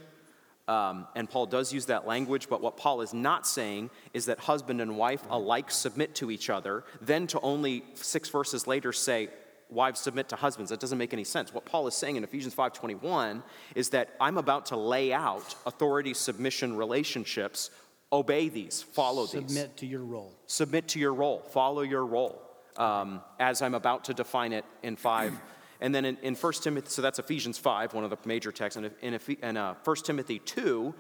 Um, 0.68 1.08
and 1.16 1.30
Paul 1.30 1.46
does 1.46 1.72
use 1.72 1.86
that 1.86 2.06
language, 2.06 2.50
but 2.50 2.62
what 2.62 2.76
Paul 2.76 3.00
is 3.00 3.14
not 3.14 3.48
saying 3.48 3.90
is 4.14 4.26
that 4.26 4.38
husband 4.40 4.82
and 4.82 4.98
wife 4.98 5.24
alike 5.30 5.72
submit 5.72 6.14
to 6.16 6.30
each 6.30 6.50
other, 6.50 6.84
then 7.00 7.26
to 7.28 7.40
only 7.40 7.86
six 7.94 8.28
verses 8.28 8.68
later 8.68 8.92
say, 8.92 9.30
wives 9.70 10.00
submit 10.00 10.30
to 10.30 10.36
husbands. 10.36 10.70
That 10.70 10.80
doesn't 10.80 10.98
make 10.98 11.14
any 11.14 11.24
sense. 11.24 11.54
What 11.54 11.66
Paul 11.66 11.88
is 11.88 11.96
saying 11.96 12.16
in 12.16 12.24
Ephesians 12.24 12.54
5:21 12.54 13.44
is 13.76 13.90
that 13.90 14.16
I'm 14.20 14.38
about 14.38 14.68
to 14.68 14.78
lay 14.78 15.14
out 15.14 15.56
authority 15.66 16.14
submission 16.14 16.76
relationships. 16.76 17.70
Obey 18.12 18.48
these, 18.50 18.82
follow 18.82 19.26
these 19.26 19.52
Submit 19.52 19.78
to 19.78 19.86
your 19.86 20.04
role. 20.04 20.34
submit 20.46 20.88
to 20.90 21.00
your 21.00 21.14
role, 21.14 21.40
follow 21.52 21.82
your 21.82 22.06
role, 22.06 22.42
um, 22.78 23.22
as 23.40 23.62
I'm 23.62 23.74
about 23.74 24.06
to 24.06 24.14
define 24.14 24.54
it 24.54 24.66
in 24.84 24.96
5. 24.96 25.34
And 25.80 25.94
then 25.94 26.06
in, 26.06 26.18
in 26.24 26.34
1 26.34 26.54
Timothy, 26.54 26.90
so 26.90 27.04
that's 27.04 27.20
Ephesians 27.20 27.60
5, 27.60 27.94
one 27.94 28.04
of 28.04 28.10
the 28.10 28.18
major 28.26 28.52
texts. 28.52 28.78
And 28.78 28.90
in, 29.00 29.20
in 29.44 29.58
uh, 29.58 29.76
1 29.84 29.96
Timothy 29.98 30.40
2, 30.40 30.92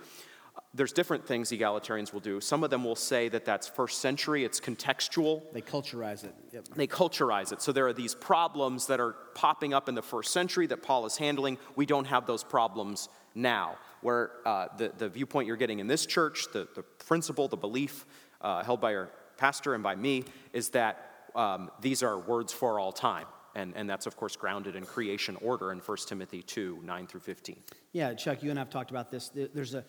there's 0.74 0.91
different 0.91 1.26
things 1.26 1.49
egalitarians 1.49 2.14
will 2.14 2.20
do. 2.20 2.39
Some 2.39 2.64
of 2.64 2.70
them 2.70 2.84
will 2.84 2.95
say 2.95 3.30
that 3.30 3.45
that's 3.45 3.68
first 3.68 3.99
century, 3.99 4.43
it's 4.43 4.60
contextual. 4.60 5.41
They 5.51 5.62
culturize 5.62 6.24
it. 6.24 6.36
Yep. 6.53 6.68
They 6.76 6.88
culturize 6.88 7.51
it. 7.51 7.62
So 7.62 7.72
there 7.72 7.88
are 7.88 7.93
these 7.93 8.14
problems 8.14 8.88
that 8.88 8.99
are 8.99 9.14
popping 9.34 9.74
up 9.74 9.89
in 9.89 9.95
the 9.95 10.01
first 10.03 10.32
century 10.32 10.68
that 10.68 10.84
Paul 10.84 11.05
is 11.05 11.18
handling. 11.18 11.58
We 11.76 11.86
don't 11.86 12.05
have 12.05 12.28
those 12.28 12.43
problems 12.43 13.10
now. 13.34 13.78
Where 14.01 14.31
uh, 14.45 14.67
the, 14.77 14.91
the 14.97 15.09
viewpoint 15.09 15.47
you're 15.47 15.57
getting 15.57 15.79
in 15.79 15.87
this 15.87 16.05
church, 16.05 16.47
the, 16.53 16.67
the 16.75 16.83
principle, 16.83 17.47
the 17.47 17.57
belief 17.57 18.05
uh, 18.41 18.63
held 18.63 18.79
by 18.79 18.91
your 18.91 19.09
pastor 19.37 19.73
and 19.73 19.83
by 19.83 19.95
me, 19.95 20.25
is 20.53 20.69
that 20.69 21.29
um, 21.35 21.69
these 21.81 22.03
are 22.03 22.17
words 22.17 22.51
for 22.53 22.79
all 22.79 22.91
time. 22.91 23.25
And, 23.55 23.73
and 23.75 23.89
that's, 23.89 24.05
of 24.05 24.15
course, 24.15 24.35
grounded 24.35 24.75
in 24.75 24.85
creation 24.85 25.35
order 25.37 25.71
in 25.71 25.79
1 25.79 25.97
Timothy 26.07 26.43
2 26.43 26.79
9 26.83 27.07
through 27.07 27.21
15. 27.21 27.57
Yeah, 27.91 28.13
Chuck, 28.13 28.43
you 28.43 28.51
and 28.51 28.59
I 28.59 28.61
have 28.61 28.69
talked 28.69 28.91
about 28.91 29.09
this. 29.09 29.29
There's 29.29 29.73
a, 29.73 29.83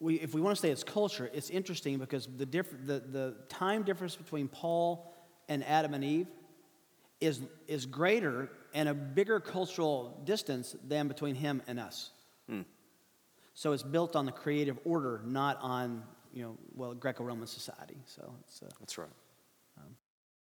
we, 0.00 0.14
if 0.14 0.34
we 0.34 0.40
want 0.40 0.56
to 0.56 0.60
say 0.60 0.70
it's 0.70 0.84
culture, 0.84 1.30
it's 1.34 1.50
interesting 1.50 1.98
because 1.98 2.28
the, 2.36 2.46
diff, 2.46 2.70
the, 2.86 3.00
the 3.00 3.36
time 3.48 3.82
difference 3.82 4.16
between 4.16 4.48
Paul 4.48 5.14
and 5.48 5.64
Adam 5.64 5.92
and 5.92 6.04
Eve 6.04 6.28
is, 7.20 7.40
is 7.66 7.84
greater 7.84 8.50
and 8.72 8.88
a 8.88 8.94
bigger 8.94 9.40
cultural 9.40 10.20
distance 10.24 10.76
than 10.86 11.08
between 11.08 11.34
him 11.34 11.62
and 11.66 11.80
us. 11.80 12.10
So 13.58 13.72
it's 13.72 13.82
built 13.82 14.14
on 14.14 14.24
the 14.24 14.30
creative 14.30 14.78
order, 14.84 15.20
not 15.24 15.58
on, 15.60 16.04
you 16.32 16.44
know, 16.44 16.56
well, 16.76 16.94
Greco-Roman 16.94 17.48
society. 17.48 17.96
So 18.06 18.32
it's, 18.44 18.62
uh, 18.62 18.68
That's 18.78 18.96
right. 18.98 19.08